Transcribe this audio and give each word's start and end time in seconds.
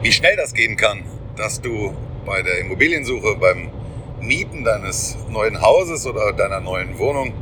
Wie 0.00 0.12
schnell 0.12 0.36
das 0.36 0.54
gehen 0.54 0.76
kann, 0.76 1.02
dass 1.36 1.60
du 1.60 1.92
bei 2.24 2.42
der 2.42 2.60
Immobiliensuche, 2.60 3.34
beim 3.34 3.68
Mieten 4.20 4.62
deines 4.62 5.16
neuen 5.28 5.60
Hauses 5.60 6.06
oder 6.06 6.32
deiner 6.32 6.60
neuen 6.60 6.98
Wohnung 6.98 7.32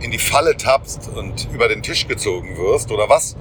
in 0.00 0.10
die 0.10 0.18
Falle 0.18 0.56
tappst 0.56 1.10
und 1.14 1.46
über 1.52 1.68
den 1.68 1.82
Tisch 1.82 2.08
gezogen 2.08 2.56
wirst 2.56 2.90
oder 2.90 3.10
was 3.10 3.36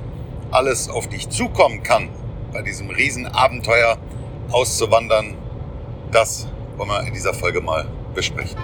alles 0.52 0.90
auf 0.90 1.08
dich 1.08 1.30
zukommen 1.30 1.84
kann, 1.84 2.10
bei 2.52 2.62
diesem 2.62 2.90
Riesenabenteuer 2.90 3.98
auszuwandern, 4.52 5.34
das 6.12 6.48
wollen 6.76 6.90
wir 6.90 7.08
in 7.08 7.14
dieser 7.14 7.34
Folge 7.34 7.62
mal 7.62 7.88
besprechen. 8.14 8.58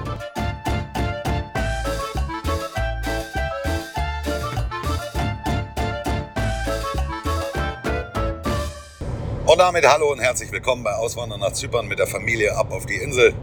Und 9.52 9.58
damit 9.58 9.86
hallo 9.86 10.10
und 10.10 10.22
herzlich 10.22 10.50
willkommen 10.54 10.82
bei 10.82 10.94
Auswandern 10.94 11.42
nach 11.42 11.52
Zypern 11.52 11.86
mit 11.86 12.00
der 12.00 12.08
Familie 12.08 12.56
ab 12.56 12.72
auf 12.72 12.86
die 12.86 12.96
Insel. 12.96 13.34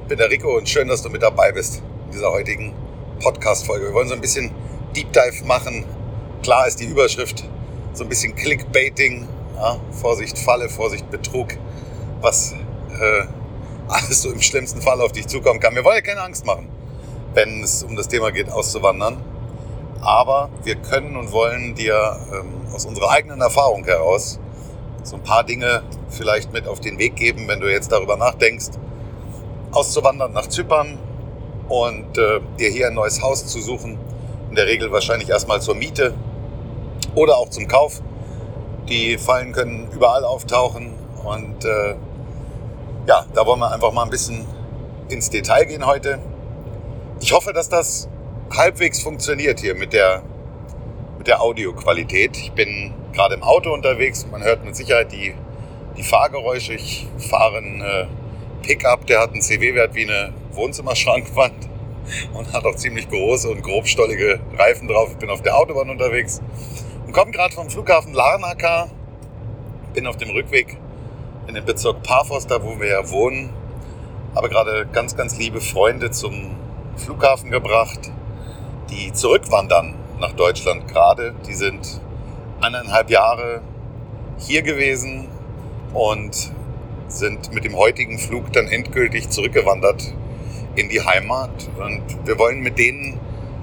Ich 0.00 0.08
bin 0.08 0.16
der 0.16 0.30
Rico 0.30 0.56
und 0.56 0.66
schön, 0.66 0.88
dass 0.88 1.02
du 1.02 1.10
mit 1.10 1.22
dabei 1.22 1.52
bist 1.52 1.82
in 2.06 2.12
dieser 2.12 2.32
heutigen 2.32 2.72
Podcast-Folge. 3.20 3.88
Wir 3.88 3.92
wollen 3.92 4.08
so 4.08 4.14
ein 4.14 4.22
bisschen 4.22 4.50
Deep 4.96 5.12
Dive 5.12 5.44
machen. 5.44 5.84
Klar 6.42 6.66
ist 6.66 6.80
die 6.80 6.86
Überschrift 6.86 7.44
so 7.92 8.04
ein 8.04 8.08
bisschen 8.08 8.34
Clickbaiting. 8.34 9.28
Ja, 9.56 9.78
Vorsicht 9.90 10.38
Falle, 10.38 10.70
Vorsicht 10.70 11.10
Betrug, 11.10 11.48
was 12.22 12.54
äh, 12.98 13.24
alles 13.88 14.22
so 14.22 14.30
im 14.30 14.40
schlimmsten 14.40 14.80
Fall 14.80 15.02
auf 15.02 15.12
dich 15.12 15.26
zukommen 15.26 15.60
kann. 15.60 15.74
Wir 15.74 15.84
wollen 15.84 15.96
ja 15.96 16.00
keine 16.02 16.22
Angst 16.22 16.46
machen, 16.46 16.70
wenn 17.34 17.62
es 17.62 17.82
um 17.82 17.94
das 17.94 18.08
Thema 18.08 18.32
geht, 18.32 18.50
auszuwandern. 18.50 19.22
Aber 20.00 20.48
wir 20.64 20.76
können 20.76 21.14
und 21.14 21.30
wollen 21.30 21.74
dir 21.74 22.18
ähm, 22.32 22.72
aus 22.74 22.86
unserer 22.86 23.10
eigenen 23.10 23.42
Erfahrung 23.42 23.84
heraus 23.84 24.40
so 25.08 25.16
ein 25.16 25.22
paar 25.22 25.44
Dinge 25.44 25.82
vielleicht 26.08 26.52
mit 26.52 26.66
auf 26.68 26.80
den 26.80 26.98
Weg 26.98 27.16
geben, 27.16 27.48
wenn 27.48 27.60
du 27.60 27.70
jetzt 27.70 27.90
darüber 27.90 28.16
nachdenkst, 28.16 28.70
auszuwandern 29.72 30.32
nach 30.32 30.46
Zypern 30.46 30.98
und 31.68 32.16
äh, 32.18 32.40
dir 32.58 32.70
hier 32.70 32.88
ein 32.88 32.94
neues 32.94 33.22
Haus 33.22 33.46
zu 33.46 33.60
suchen. 33.60 33.98
In 34.50 34.54
der 34.54 34.66
Regel 34.66 34.90
wahrscheinlich 34.92 35.28
erstmal 35.28 35.60
zur 35.60 35.74
Miete 35.74 36.14
oder 37.14 37.36
auch 37.36 37.50
zum 37.50 37.68
Kauf. 37.68 38.00
Die 38.88 39.18
Fallen 39.18 39.52
können 39.52 39.88
überall 39.92 40.24
auftauchen 40.24 40.94
und 41.24 41.64
äh, 41.64 41.94
ja, 43.06 43.26
da 43.34 43.46
wollen 43.46 43.60
wir 43.60 43.72
einfach 43.72 43.92
mal 43.92 44.04
ein 44.04 44.10
bisschen 44.10 44.46
ins 45.08 45.30
Detail 45.30 45.64
gehen 45.64 45.86
heute. 45.86 46.18
Ich 47.20 47.32
hoffe, 47.32 47.52
dass 47.52 47.68
das 47.68 48.08
halbwegs 48.54 49.02
funktioniert 49.02 49.60
hier 49.60 49.74
mit 49.74 49.92
der, 49.92 50.22
mit 51.18 51.26
der 51.26 51.42
Audioqualität. 51.42 52.36
Ich 52.36 52.52
bin 52.52 52.94
gerade 53.18 53.34
im 53.34 53.42
Auto 53.42 53.74
unterwegs. 53.74 54.24
Man 54.30 54.44
hört 54.44 54.64
mit 54.64 54.76
Sicherheit 54.76 55.10
die, 55.10 55.34
die 55.96 56.04
Fahrgeräusche. 56.04 56.74
Ich 56.74 57.08
fahre 57.18 57.56
einen 57.56 57.80
äh, 57.80 58.06
Pickup, 58.62 59.08
der 59.08 59.18
hat 59.20 59.32
einen 59.32 59.42
CW-Wert 59.42 59.92
wie 59.96 60.04
eine 60.04 60.32
Wohnzimmerschrankwand 60.52 61.68
und 62.32 62.52
hat 62.52 62.64
auch 62.64 62.76
ziemlich 62.76 63.08
große 63.08 63.50
und 63.50 63.62
grobstollige 63.62 64.38
Reifen 64.56 64.86
drauf. 64.86 65.08
Ich 65.10 65.16
bin 65.16 65.30
auf 65.30 65.42
der 65.42 65.56
Autobahn 65.56 65.90
unterwegs 65.90 66.40
und 67.06 67.12
komme 67.12 67.32
gerade 67.32 67.52
vom 67.52 67.68
Flughafen 67.68 68.14
Larnaca. 68.14 68.88
Bin 69.94 70.06
auf 70.06 70.16
dem 70.16 70.30
Rückweg 70.30 70.76
in 71.48 71.54
den 71.54 71.64
Bezirk 71.64 72.04
Paphos, 72.04 72.46
da 72.46 72.62
wo 72.62 72.78
wir 72.78 72.86
ja 72.86 73.10
wohnen. 73.10 73.50
Habe 74.36 74.48
gerade 74.48 74.86
ganz, 74.92 75.16
ganz 75.16 75.36
liebe 75.36 75.60
Freunde 75.60 76.12
zum 76.12 76.54
Flughafen 76.94 77.50
gebracht, 77.50 78.12
die 78.90 79.12
zurückwandern 79.12 79.96
nach 80.20 80.34
Deutschland 80.34 80.86
gerade. 80.86 81.34
Die 81.48 81.54
sind 81.54 82.00
eineinhalb 82.60 83.10
Jahre 83.10 83.60
hier 84.38 84.62
gewesen 84.62 85.28
und 85.94 86.52
sind 87.08 87.52
mit 87.52 87.64
dem 87.64 87.76
heutigen 87.76 88.18
Flug 88.18 88.52
dann 88.52 88.68
endgültig 88.68 89.30
zurückgewandert 89.30 90.14
in 90.76 90.88
die 90.88 91.00
Heimat. 91.00 91.68
Und 91.78 92.02
wir 92.26 92.38
wollen 92.38 92.60
mit 92.60 92.78
denen 92.78 93.18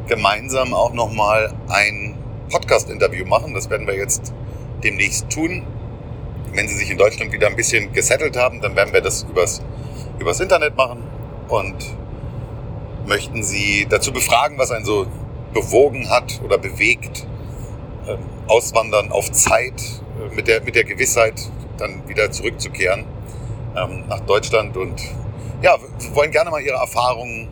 gemeinsam 0.07 0.73
auch 0.73 0.93
nochmal 0.93 1.53
ein 1.69 2.15
Podcast-Interview 2.49 3.25
machen. 3.25 3.53
Das 3.53 3.69
werden 3.69 3.87
wir 3.87 3.95
jetzt 3.95 4.33
demnächst 4.83 5.29
tun. 5.29 5.63
Wenn 6.53 6.67
sie 6.67 6.75
sich 6.75 6.89
in 6.89 6.97
Deutschland 6.97 7.31
wieder 7.31 7.47
ein 7.47 7.55
bisschen 7.55 7.91
gesettelt 7.93 8.37
haben, 8.37 8.61
dann 8.61 8.75
werden 8.75 8.93
wir 8.93 9.01
das 9.01 9.23
übers, 9.23 9.61
übers 10.19 10.39
Internet 10.39 10.75
machen 10.77 11.03
und 11.49 11.75
möchten 13.05 13.43
sie 13.43 13.85
dazu 13.89 14.11
befragen, 14.11 14.57
was 14.57 14.71
einen 14.71 14.85
so 14.85 15.05
bewogen 15.53 16.09
hat 16.09 16.41
oder 16.43 16.57
bewegt, 16.57 17.27
ähm, 18.07 18.19
auswandern 18.47 19.11
auf 19.11 19.31
Zeit 19.31 19.73
äh, 20.19 20.35
mit 20.35 20.47
der, 20.47 20.61
mit 20.61 20.75
der 20.75 20.83
Gewissheit, 20.83 21.39
dann 21.77 22.07
wieder 22.07 22.31
zurückzukehren 22.31 23.05
ähm, 23.75 24.03
nach 24.07 24.21
Deutschland 24.21 24.77
und 24.77 25.01
ja, 25.61 25.77
wollen 26.13 26.31
gerne 26.31 26.49
mal 26.49 26.61
ihre 26.61 26.77
Erfahrungen 26.77 27.49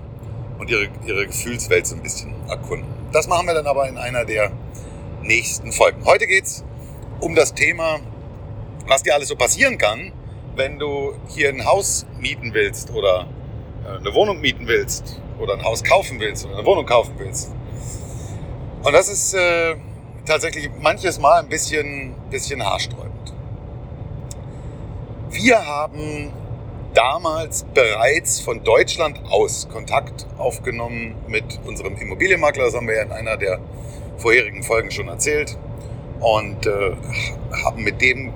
und 0.60 0.70
ihre, 0.70 0.90
ihre 1.06 1.28
Gefühlswelt 1.28 1.88
so 1.88 1.96
ein 1.96 2.02
bisschen 2.02 2.34
erkunden. 2.48 2.88
Das 3.12 3.28
machen 3.28 3.48
wir 3.48 3.54
dann 3.54 3.68
aber 3.68 3.88
in 3.88 3.98
einer 3.98 4.26
der 4.26 4.52
nächsten 5.22 5.72
Folgen. 5.72 6.06
Heute 6.06 6.28
geht 6.28 6.46
es 6.46 6.64
um 7.20 7.36
das 7.36 7.54
Thema, 7.54 8.00
was 8.88 9.04
dir 9.04 9.14
alles 9.14 9.30
so 9.30 9.36
passieren 9.36 9.78
kann, 9.78 10.12
wenn 10.56 10.80
du 10.80 11.14
hier 11.28 11.50
ein 11.50 11.66
Haus 11.66 12.06
mieten 12.20 12.54
willst 12.54 12.92
oder 12.92 13.28
äh, 13.86 13.98
eine 13.98 14.14
Wohnung 14.14 14.42
mieten 14.42 14.68
willst 14.68 15.22
oder 15.40 15.54
ein 15.54 15.64
Haus 15.64 15.84
kaufen 15.84 16.20
willst 16.20 16.46
oder 16.46 16.58
eine 16.58 16.66
Wohnung 16.66 16.86
kaufen 16.86 17.14
willst. 17.18 17.52
Und 18.84 18.94
das 18.94 19.08
ist 19.08 19.34
äh, 19.34 19.76
tatsächlich 20.26 20.70
manches 20.82 21.20
Mal 21.20 21.42
ein 21.42 21.50
bisschen, 21.50 22.14
bisschen 22.30 22.64
haarsträubend. 22.64 23.34
Wir 25.30 25.66
haben 25.66 26.32
damals 26.94 27.66
bereits 27.74 28.40
von 28.40 28.64
Deutschland 28.64 29.20
aus 29.30 29.68
Kontakt 29.68 30.28
aufgenommen 30.38 31.16
mit 31.28 31.60
unserem 31.66 31.98
Immobilienmakler. 31.98 32.66
Das 32.66 32.76
haben 32.76 32.88
wir 32.88 32.96
ja 32.96 33.04
in 33.04 33.12
einer 33.12 33.38
der 33.38 33.60
vorherigen 34.18 34.64
Folgen 34.64 34.92
schon 34.92 35.08
erzählt. 35.08 35.58
Und 36.20 36.68
äh, 36.68 36.96
haben 37.64 37.84
mit 37.84 38.02
dem 38.02 38.32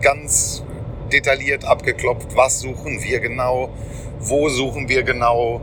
ganz 0.00 0.62
detailliert 1.12 1.64
abgeklopft, 1.64 2.34
was 2.34 2.60
suchen 2.60 3.02
wir 3.02 3.20
genau, 3.20 3.68
wo 4.20 4.48
suchen 4.48 4.88
wir 4.88 5.02
genau, 5.02 5.60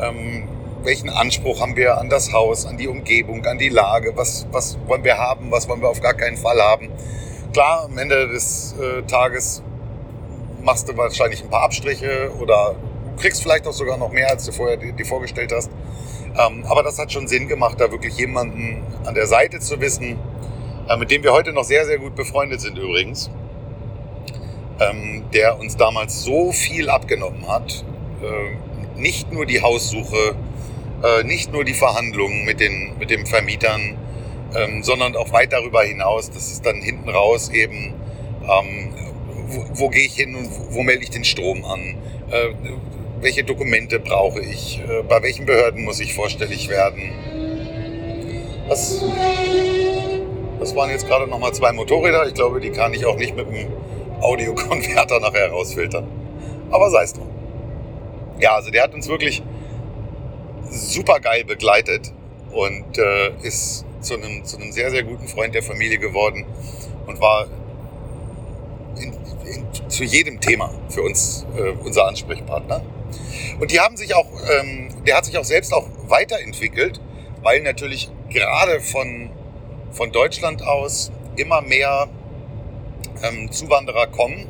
ähm, 0.00 0.48
welchen 0.84 1.08
Anspruch 1.08 1.60
haben 1.60 1.76
wir 1.76 1.98
an 1.98 2.08
das 2.08 2.32
Haus, 2.32 2.66
an 2.66 2.76
die 2.76 2.88
Umgebung, 2.88 3.44
an 3.46 3.58
die 3.58 3.68
Lage, 3.68 4.12
was, 4.16 4.46
was 4.50 4.78
wollen 4.86 5.04
wir 5.04 5.16
haben, 5.16 5.50
was 5.50 5.68
wollen 5.68 5.80
wir 5.80 5.88
auf 5.88 6.00
gar 6.00 6.14
keinen 6.14 6.36
Fall 6.36 6.60
haben. 6.60 6.88
Klar, 7.52 7.84
am 7.84 7.96
Ende 7.98 8.28
des 8.28 8.74
äh, 8.80 9.02
Tages 9.02 9.62
machst 10.62 10.88
du 10.88 10.96
wahrscheinlich 10.96 11.42
ein 11.42 11.50
paar 11.50 11.62
Abstriche 11.62 12.30
oder 12.40 12.74
kriegst 13.18 13.42
vielleicht 13.42 13.66
auch 13.66 13.72
sogar 13.72 13.96
noch 13.96 14.10
mehr, 14.10 14.30
als 14.30 14.44
du 14.46 14.52
vorher 14.52 14.76
dir, 14.76 15.04
vorgestellt 15.04 15.52
hast. 15.52 15.70
Ähm, 16.38 16.64
aber 16.66 16.82
das 16.82 16.98
hat 16.98 17.12
schon 17.12 17.28
Sinn 17.28 17.46
gemacht, 17.48 17.80
da 17.80 17.90
wirklich 17.90 18.16
jemanden 18.16 18.82
an 19.04 19.14
der 19.14 19.26
Seite 19.26 19.60
zu 19.60 19.80
wissen, 19.80 20.18
äh, 20.88 20.96
mit 20.96 21.10
dem 21.10 21.22
wir 21.22 21.32
heute 21.32 21.52
noch 21.52 21.64
sehr, 21.64 21.84
sehr 21.84 21.98
gut 21.98 22.16
befreundet 22.16 22.60
sind 22.60 22.78
übrigens, 22.78 23.30
ähm, 24.80 25.24
der 25.32 25.58
uns 25.58 25.76
damals 25.76 26.22
so 26.22 26.52
viel 26.52 26.88
abgenommen 26.88 27.46
hat. 27.48 27.84
Äh, 28.22 28.98
nicht 28.98 29.32
nur 29.32 29.46
die 29.46 29.60
Haussuche, 29.62 30.34
äh, 31.02 31.24
nicht 31.24 31.52
nur 31.52 31.64
die 31.64 31.74
Verhandlungen 31.74 32.44
mit 32.44 32.60
den, 32.60 32.96
mit 32.98 33.10
den 33.10 33.26
Vermietern, 33.26 33.96
ähm, 34.54 34.82
sondern 34.82 35.16
auch 35.16 35.32
weit 35.32 35.52
darüber 35.52 35.82
hinaus. 35.82 36.30
Das 36.30 36.50
ist 36.52 36.64
dann 36.64 36.80
hinten 36.80 37.08
raus 37.08 37.50
eben, 37.50 37.94
ähm, 38.42 38.94
wo, 39.48 39.64
wo 39.74 39.88
gehe 39.88 40.06
ich 40.06 40.14
hin 40.14 40.34
und 40.34 40.46
wo, 40.50 40.76
wo 40.76 40.82
melde 40.82 41.02
ich 41.02 41.10
den 41.10 41.24
Strom 41.24 41.64
an? 41.64 41.80
Äh, 42.30 42.54
welche 43.20 43.44
Dokumente 43.44 44.00
brauche 44.00 44.40
ich? 44.40 44.80
Äh, 44.80 45.02
bei 45.08 45.22
welchen 45.22 45.46
Behörden 45.46 45.84
muss 45.84 46.00
ich 46.00 46.14
vorstellig 46.14 46.68
werden? 46.68 47.12
Das, 48.68 49.04
das 50.60 50.74
waren 50.76 50.90
jetzt 50.90 51.06
gerade 51.06 51.28
nochmal 51.28 51.52
zwei 51.52 51.72
Motorräder. 51.72 52.26
Ich 52.26 52.34
glaube, 52.34 52.60
die 52.60 52.70
kann 52.70 52.94
ich 52.94 53.04
auch 53.06 53.16
nicht 53.16 53.36
mit 53.36 53.46
dem 53.48 53.66
Audiokonverter 54.20 55.20
nachher 55.20 55.50
rausfiltern. 55.50 56.06
Aber 56.70 56.90
sei 56.90 57.02
es 57.04 57.12
drum. 57.12 57.28
Ja, 58.38 58.54
also 58.56 58.70
der 58.70 58.84
hat 58.84 58.94
uns 58.94 59.08
wirklich 59.08 59.42
super 60.72 61.20
geil 61.20 61.44
begleitet 61.44 62.12
und 62.50 62.98
äh, 62.98 63.30
ist 63.42 63.84
zu 64.00 64.14
einem, 64.14 64.44
zu 64.44 64.56
einem 64.56 64.72
sehr, 64.72 64.90
sehr 64.90 65.04
guten 65.04 65.28
Freund 65.28 65.54
der 65.54 65.62
Familie 65.62 65.98
geworden 65.98 66.44
und 67.06 67.20
war 67.20 67.46
in, 68.96 69.12
in, 69.46 69.90
zu 69.90 70.04
jedem 70.04 70.40
Thema 70.40 70.72
für 70.88 71.02
uns 71.02 71.46
äh, 71.56 71.70
unser 71.84 72.06
Ansprechpartner. 72.06 72.82
Und 73.60 73.70
die 73.70 73.80
haben 73.80 73.96
sich 73.96 74.14
auch, 74.14 74.26
ähm, 74.60 74.88
der 75.06 75.16
hat 75.16 75.24
sich 75.24 75.38
auch 75.38 75.44
selbst 75.44 75.72
auch 75.72 75.86
weiterentwickelt, 76.08 77.00
weil 77.42 77.62
natürlich 77.62 78.10
gerade 78.30 78.80
von, 78.80 79.30
von 79.92 80.10
Deutschland 80.10 80.62
aus 80.62 81.12
immer 81.36 81.60
mehr 81.60 82.08
ähm, 83.22 83.50
Zuwanderer 83.50 84.06
kommen 84.06 84.46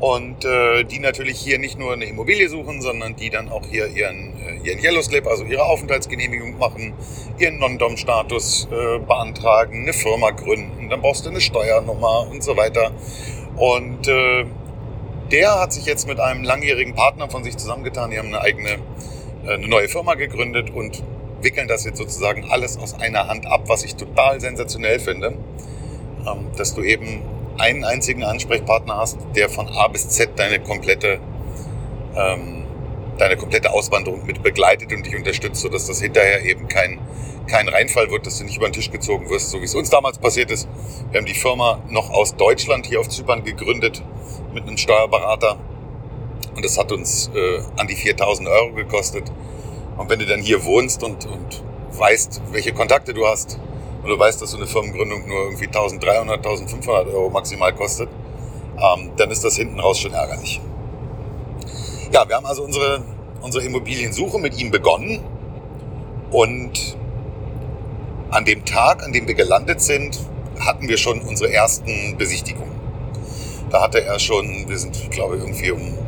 und 0.00 0.44
äh, 0.44 0.84
die 0.84 0.98
natürlich 0.98 1.38
hier 1.38 1.58
nicht 1.58 1.78
nur 1.78 1.92
eine 1.92 2.04
Immobilie 2.04 2.48
suchen, 2.48 2.82
sondern 2.82 3.16
die 3.16 3.30
dann 3.30 3.48
auch 3.48 3.64
hier 3.70 3.86
ihren, 3.86 4.34
äh, 4.40 4.68
ihren 4.68 4.82
Yellow 4.82 5.02
Slip, 5.02 5.26
also 5.26 5.44
ihre 5.44 5.64
Aufenthaltsgenehmigung 5.64 6.58
machen, 6.58 6.94
ihren 7.38 7.58
Non-Dom-Status 7.58 8.68
äh, 8.70 8.98
beantragen, 8.98 9.82
eine 9.82 9.92
Firma 9.92 10.30
gründen, 10.30 10.88
dann 10.90 11.00
brauchst 11.00 11.24
du 11.26 11.30
eine 11.30 11.40
Steuernummer 11.40 12.26
und 12.30 12.42
so 12.42 12.56
weiter. 12.56 12.90
Und 13.56 14.08
äh, 14.08 14.44
der 15.30 15.60
hat 15.60 15.72
sich 15.72 15.86
jetzt 15.86 16.06
mit 16.06 16.20
einem 16.20 16.44
langjährigen 16.44 16.94
Partner 16.94 17.30
von 17.30 17.44
sich 17.44 17.56
zusammengetan. 17.56 18.10
Die 18.10 18.18
haben 18.18 18.28
eine 18.28 18.40
eigene, 18.40 18.78
äh, 19.46 19.54
eine 19.54 19.68
neue 19.68 19.88
Firma 19.88 20.14
gegründet 20.14 20.70
und 20.70 21.02
wickeln 21.40 21.68
das 21.68 21.84
jetzt 21.84 21.98
sozusagen 21.98 22.50
alles 22.50 22.78
aus 22.78 22.94
einer 22.94 23.28
Hand 23.28 23.46
ab, 23.46 23.64
was 23.68 23.84
ich 23.84 23.94
total 23.94 24.40
sensationell 24.40 24.98
finde. 24.98 25.34
Ähm, 26.26 26.46
dass 26.56 26.74
du 26.74 26.82
eben 26.82 27.22
einen 27.58 27.84
einzigen 27.84 28.24
Ansprechpartner 28.24 28.96
hast, 28.96 29.18
der 29.34 29.48
von 29.48 29.68
A 29.68 29.88
bis 29.88 30.08
Z 30.08 30.30
deine 30.36 30.60
komplette, 30.60 31.20
ähm, 32.16 32.64
deine 33.18 33.36
komplette 33.36 33.72
Auswanderung 33.72 34.24
mit 34.26 34.42
begleitet 34.42 34.92
und 34.92 35.06
dich 35.06 35.16
unterstützt, 35.16 35.62
sodass 35.62 35.86
das 35.86 36.00
hinterher 36.00 36.44
eben 36.44 36.68
kein, 36.68 36.98
kein 37.46 37.68
Reinfall 37.68 38.10
wird, 38.10 38.26
dass 38.26 38.38
du 38.38 38.44
nicht 38.44 38.56
über 38.56 38.68
den 38.68 38.72
Tisch 38.72 38.90
gezogen 38.90 39.28
wirst, 39.30 39.50
so 39.50 39.60
wie 39.60 39.64
es 39.64 39.74
uns 39.74 39.90
damals 39.90 40.18
passiert 40.18 40.50
ist. 40.50 40.68
Wir 41.10 41.18
haben 41.20 41.26
die 41.26 41.34
Firma 41.34 41.80
noch 41.88 42.10
aus 42.10 42.36
Deutschland 42.36 42.86
hier 42.86 43.00
auf 43.00 43.08
Zypern 43.08 43.44
gegründet 43.44 44.02
mit 44.52 44.64
einem 44.64 44.76
Steuerberater 44.76 45.58
und 46.54 46.64
das 46.64 46.78
hat 46.78 46.92
uns 46.92 47.30
äh, 47.34 47.60
an 47.76 47.86
die 47.86 47.96
4000 47.96 48.48
Euro 48.48 48.72
gekostet. 48.72 49.30
Und 49.96 50.08
wenn 50.10 50.18
du 50.18 50.26
dann 50.26 50.40
hier 50.40 50.64
wohnst 50.64 51.02
und, 51.02 51.26
und 51.26 51.62
weißt, 51.92 52.42
welche 52.52 52.72
Kontakte 52.72 53.14
du 53.14 53.26
hast, 53.26 53.58
und 54.04 54.10
du 54.10 54.18
weißt, 54.18 54.42
dass 54.42 54.50
so 54.50 54.58
eine 54.58 54.66
Firmengründung 54.66 55.26
nur 55.26 55.44
irgendwie 55.44 55.66
1300, 55.66 56.36
1500 56.36 57.08
Euro 57.08 57.30
maximal 57.30 57.72
kostet, 57.72 58.10
ähm, 58.76 59.12
dann 59.16 59.30
ist 59.30 59.42
das 59.44 59.56
hinten 59.56 59.80
raus 59.80 59.98
schon 59.98 60.12
ärgerlich. 60.12 60.60
Ja, 62.12 62.28
wir 62.28 62.36
haben 62.36 62.44
also 62.44 62.64
unsere, 62.64 63.02
unsere 63.40 63.64
Immobiliensuche 63.64 64.38
mit 64.38 64.60
ihm 64.60 64.70
begonnen 64.70 65.24
und 66.30 66.98
an 68.30 68.44
dem 68.44 68.64
Tag, 68.66 69.02
an 69.02 69.12
dem 69.12 69.26
wir 69.26 69.34
gelandet 69.34 69.80
sind, 69.80 70.20
hatten 70.60 70.86
wir 70.86 70.98
schon 70.98 71.20
unsere 71.20 71.50
ersten 71.50 72.16
Besichtigungen. 72.18 72.74
Da 73.70 73.80
hatte 73.80 74.02
er 74.02 74.18
schon, 74.18 74.68
wir 74.68 74.78
sind, 74.78 75.10
glaube 75.10 75.36
ich, 75.36 75.42
irgendwie 75.42 75.70
um 75.70 76.03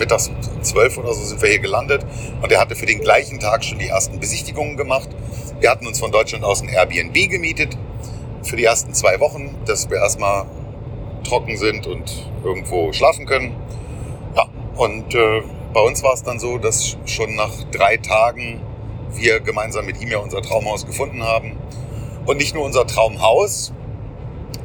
mittags 0.00 0.30
zwölf 0.62 0.98
oder 0.98 1.14
so 1.14 1.22
sind 1.22 1.40
wir 1.40 1.48
hier 1.48 1.60
gelandet 1.60 2.04
und 2.42 2.50
er 2.50 2.60
hatte 2.60 2.74
für 2.74 2.86
den 2.86 3.00
gleichen 3.00 3.38
Tag 3.38 3.64
schon 3.64 3.78
die 3.78 3.86
ersten 3.86 4.18
Besichtigungen 4.18 4.76
gemacht 4.76 5.08
wir 5.60 5.70
hatten 5.70 5.86
uns 5.86 6.00
von 6.00 6.10
Deutschland 6.10 6.42
aus 6.42 6.62
ein 6.62 6.70
Airbnb 6.70 7.28
gemietet 7.28 7.76
für 8.42 8.56
die 8.56 8.64
ersten 8.64 8.94
zwei 8.94 9.20
Wochen, 9.20 9.54
dass 9.66 9.90
wir 9.90 9.98
erstmal 9.98 10.46
trocken 11.22 11.58
sind 11.58 11.86
und 11.86 12.26
irgendwo 12.42 12.94
schlafen 12.94 13.26
können. 13.26 13.54
Ja, 14.34 14.46
und 14.76 15.14
äh, 15.14 15.42
bei 15.74 15.80
uns 15.80 16.02
war 16.02 16.14
es 16.14 16.22
dann 16.22 16.40
so, 16.40 16.56
dass 16.56 16.96
schon 17.04 17.34
nach 17.36 17.52
drei 17.70 17.98
Tagen 17.98 18.62
wir 19.12 19.40
gemeinsam 19.40 19.84
mit 19.84 20.00
ihm 20.00 20.08
ja 20.08 20.18
unser 20.18 20.40
Traumhaus 20.40 20.86
gefunden 20.86 21.22
haben. 21.22 21.58
Und 22.24 22.38
nicht 22.38 22.54
nur 22.54 22.64
unser 22.64 22.86
Traumhaus, 22.86 23.74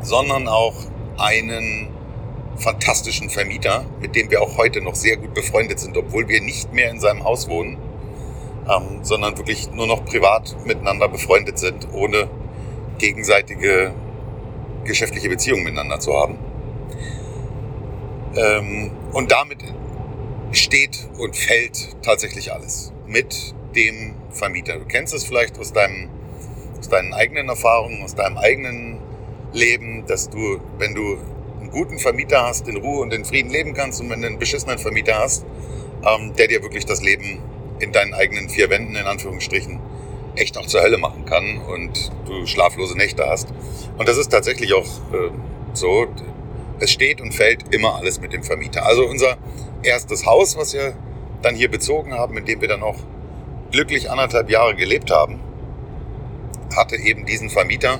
sondern 0.01 0.47
auch 0.47 0.75
einen 1.17 1.89
fantastischen 2.57 3.29
Vermieter, 3.29 3.85
mit 3.99 4.15
dem 4.15 4.31
wir 4.31 4.41
auch 4.41 4.57
heute 4.57 4.81
noch 4.81 4.95
sehr 4.95 5.17
gut 5.17 5.33
befreundet 5.33 5.79
sind, 5.79 5.97
obwohl 5.97 6.27
wir 6.27 6.41
nicht 6.41 6.73
mehr 6.73 6.89
in 6.89 6.99
seinem 6.99 7.23
Haus 7.23 7.49
wohnen 7.49 7.77
ähm, 8.67 9.03
sondern 9.03 9.37
wirklich 9.37 9.71
nur 9.71 9.87
noch 9.87 10.05
privat 10.05 10.55
miteinander 10.65 11.07
befreundet 11.07 11.59
sind, 11.59 11.87
ohne 11.93 12.29
gegenseitige 12.97 13.93
geschäftliche 14.83 15.29
Beziehungen 15.29 15.63
miteinander 15.63 15.99
zu 15.99 16.13
haben. 16.13 16.37
Ähm, 18.35 18.91
und 19.13 19.31
damit 19.31 19.59
steht 20.51 21.09
und 21.17 21.35
fällt 21.35 21.95
tatsächlich 22.03 22.51
alles 22.53 22.91
mit 23.07 23.53
dem 23.75 24.15
Vermieter. 24.31 24.77
Du 24.77 24.85
kennst 24.85 25.13
es 25.13 25.25
vielleicht 25.25 25.59
aus, 25.59 25.73
deinem, 25.73 26.09
aus 26.79 26.89
deinen 26.89 27.13
eigenen 27.13 27.49
Erfahrungen, 27.49 28.03
aus 28.03 28.15
deinem 28.15 28.37
eigenen 28.37 28.99
Leben, 29.53 30.05
dass 30.05 30.29
du, 30.29 30.59
wenn 30.77 30.93
du 30.93 31.17
guten 31.75 31.99
Vermieter 31.99 32.41
hast, 32.43 32.69
in 32.69 32.77
Ruhe 32.77 33.01
und 33.01 33.13
in 33.13 33.25
Frieden 33.25 33.51
leben 33.51 33.73
kannst 33.73 33.99
und 33.99 34.09
wenn 34.09 34.21
du 34.21 34.27
einen 34.27 34.39
beschissenen 34.39 34.79
Vermieter 34.79 35.17
hast, 35.19 35.45
ähm, 36.05 36.33
der 36.37 36.47
dir 36.47 36.63
wirklich 36.63 36.85
das 36.85 37.03
Leben 37.03 37.41
in 37.79 37.91
deinen 37.91 38.13
eigenen 38.13 38.47
vier 38.49 38.69
Wänden, 38.69 38.95
in 38.95 39.05
Anführungsstrichen, 39.05 39.81
echt 40.35 40.57
auch 40.57 40.65
zur 40.65 40.81
Hölle 40.81 40.97
machen 40.97 41.25
kann 41.25 41.59
und 41.67 42.11
du 42.25 42.45
schlaflose 42.45 42.97
Nächte 42.97 43.27
hast. 43.27 43.49
Und 43.97 44.07
das 44.07 44.17
ist 44.17 44.29
tatsächlich 44.29 44.73
auch 44.73 44.85
äh, 44.85 45.31
so. 45.73 46.07
Es 46.79 46.91
steht 46.91 47.21
und 47.21 47.33
fällt 47.33 47.73
immer 47.73 47.95
alles 47.95 48.19
mit 48.19 48.33
dem 48.33 48.43
Vermieter. 48.43 48.85
Also 48.85 49.05
unser 49.05 49.37
erstes 49.83 50.25
Haus, 50.25 50.57
was 50.57 50.73
wir 50.73 50.93
dann 51.41 51.55
hier 51.55 51.69
bezogen 51.69 52.13
haben, 52.13 52.37
in 52.37 52.45
dem 52.45 52.59
wir 52.59 52.67
dann 52.67 52.83
auch 52.83 52.97
glücklich 53.71 54.09
anderthalb 54.09 54.49
Jahre 54.49 54.75
gelebt 54.75 55.11
haben, 55.11 55.39
hatte 56.75 56.95
eben 56.97 57.25
diesen 57.25 57.49
Vermieter 57.49 57.99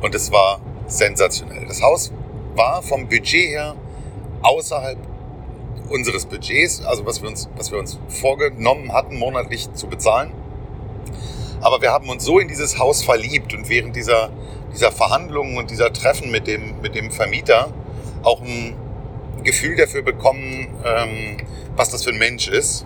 und 0.00 0.14
es 0.14 0.32
war 0.32 0.60
sensationell. 0.86 1.64
Das 1.66 1.82
Haus 1.82 2.12
war 2.58 2.82
vom 2.82 3.08
Budget 3.08 3.50
her 3.50 3.74
außerhalb 4.42 4.98
unseres 5.88 6.26
Budgets, 6.26 6.84
also 6.84 7.06
was 7.06 7.22
wir 7.22 7.28
uns, 7.28 7.48
was 7.56 7.70
wir 7.70 7.78
uns 7.78 7.98
vorgenommen 8.08 8.92
hatten, 8.92 9.16
monatlich 9.16 9.72
zu 9.72 9.86
bezahlen. 9.86 10.32
Aber 11.60 11.80
wir 11.80 11.90
haben 11.90 12.08
uns 12.08 12.24
so 12.24 12.38
in 12.38 12.48
dieses 12.48 12.78
Haus 12.78 13.02
verliebt 13.02 13.54
und 13.54 13.68
während 13.68 13.96
dieser, 13.96 14.30
dieser 14.74 14.92
Verhandlungen 14.92 15.56
und 15.56 15.70
dieser 15.70 15.92
Treffen 15.92 16.30
mit 16.30 16.46
dem, 16.46 16.80
mit 16.82 16.94
dem 16.94 17.10
Vermieter 17.10 17.72
auch 18.22 18.42
ein 18.42 18.76
Gefühl 19.44 19.76
dafür 19.76 20.02
bekommen, 20.02 20.68
ähm, 20.84 21.38
was 21.74 21.90
das 21.90 22.04
für 22.04 22.10
ein 22.10 22.18
Mensch 22.18 22.48
ist. 22.48 22.84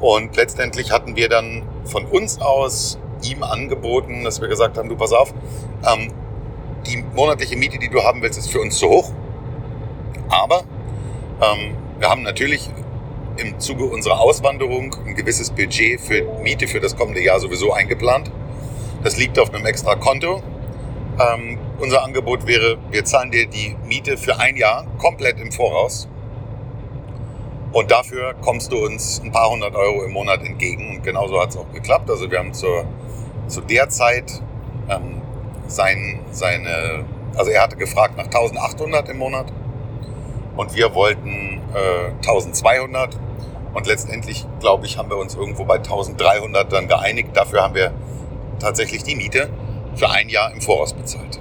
Und 0.00 0.36
letztendlich 0.36 0.90
hatten 0.90 1.16
wir 1.16 1.28
dann 1.28 1.62
von 1.84 2.06
uns 2.06 2.40
aus 2.40 2.98
ihm 3.22 3.42
angeboten, 3.42 4.24
dass 4.24 4.40
wir 4.40 4.48
gesagt 4.48 4.78
haben, 4.78 4.88
du 4.88 4.96
pass 4.96 5.12
auf, 5.12 5.34
ähm, 5.86 6.12
die 6.86 7.04
monatliche 7.14 7.56
Miete, 7.56 7.78
die 7.78 7.88
du 7.88 8.02
haben 8.02 8.22
willst, 8.22 8.38
ist 8.38 8.50
für 8.50 8.60
uns 8.60 8.78
zu 8.78 8.88
hoch. 8.88 9.10
Aber 10.28 10.64
ähm, 11.40 11.76
wir 11.98 12.08
haben 12.08 12.22
natürlich 12.22 12.68
im 13.36 13.58
Zuge 13.58 13.84
unserer 13.84 14.20
Auswanderung 14.20 14.94
ein 15.06 15.14
gewisses 15.14 15.50
Budget 15.50 16.00
für 16.00 16.22
Miete 16.42 16.66
für 16.68 16.80
das 16.80 16.96
kommende 16.96 17.22
Jahr 17.22 17.40
sowieso 17.40 17.72
eingeplant. 17.72 18.30
Das 19.02 19.16
liegt 19.16 19.38
auf 19.38 19.52
einem 19.52 19.66
extra 19.66 19.94
Konto. 19.96 20.42
Ähm, 21.18 21.58
unser 21.80 22.04
Angebot 22.04 22.46
wäre, 22.46 22.78
wir 22.90 23.04
zahlen 23.04 23.30
dir 23.30 23.46
die 23.46 23.76
Miete 23.86 24.16
für 24.16 24.38
ein 24.38 24.56
Jahr 24.56 24.86
komplett 24.98 25.40
im 25.40 25.50
Voraus. 25.50 26.08
Und 27.72 27.90
dafür 27.90 28.34
kommst 28.34 28.70
du 28.70 28.84
uns 28.84 29.20
ein 29.24 29.32
paar 29.32 29.50
hundert 29.50 29.74
Euro 29.74 30.04
im 30.04 30.12
Monat 30.12 30.42
entgegen. 30.44 30.96
Und 30.96 31.02
genauso 31.02 31.40
hat 31.40 31.50
es 31.50 31.56
auch 31.56 31.70
geklappt. 31.72 32.10
Also 32.10 32.30
wir 32.30 32.38
haben 32.38 32.52
zur, 32.52 32.84
zu 33.48 33.62
der 33.62 33.88
Zeit 33.88 34.42
ähm, 34.90 35.21
sein, 35.72 36.20
seine, 36.30 37.04
also 37.36 37.50
er 37.50 37.62
hatte 37.62 37.76
gefragt 37.76 38.16
nach 38.16 38.26
1800 38.26 39.08
im 39.08 39.18
Monat 39.18 39.52
und 40.56 40.74
wir 40.74 40.94
wollten 40.94 41.60
äh, 41.74 42.10
1200 42.26 43.16
und 43.74 43.86
letztendlich, 43.86 44.46
glaube 44.60 44.86
ich, 44.86 44.98
haben 44.98 45.08
wir 45.08 45.16
uns 45.16 45.34
irgendwo 45.34 45.64
bei 45.64 45.76
1300 45.76 46.70
dann 46.72 46.88
geeinigt. 46.88 47.30
Dafür 47.34 47.62
haben 47.62 47.74
wir 47.74 47.92
tatsächlich 48.58 49.02
die 49.02 49.16
Miete 49.16 49.48
für 49.94 50.10
ein 50.10 50.28
Jahr 50.28 50.52
im 50.52 50.60
Voraus 50.60 50.92
bezahlt. 50.92 51.40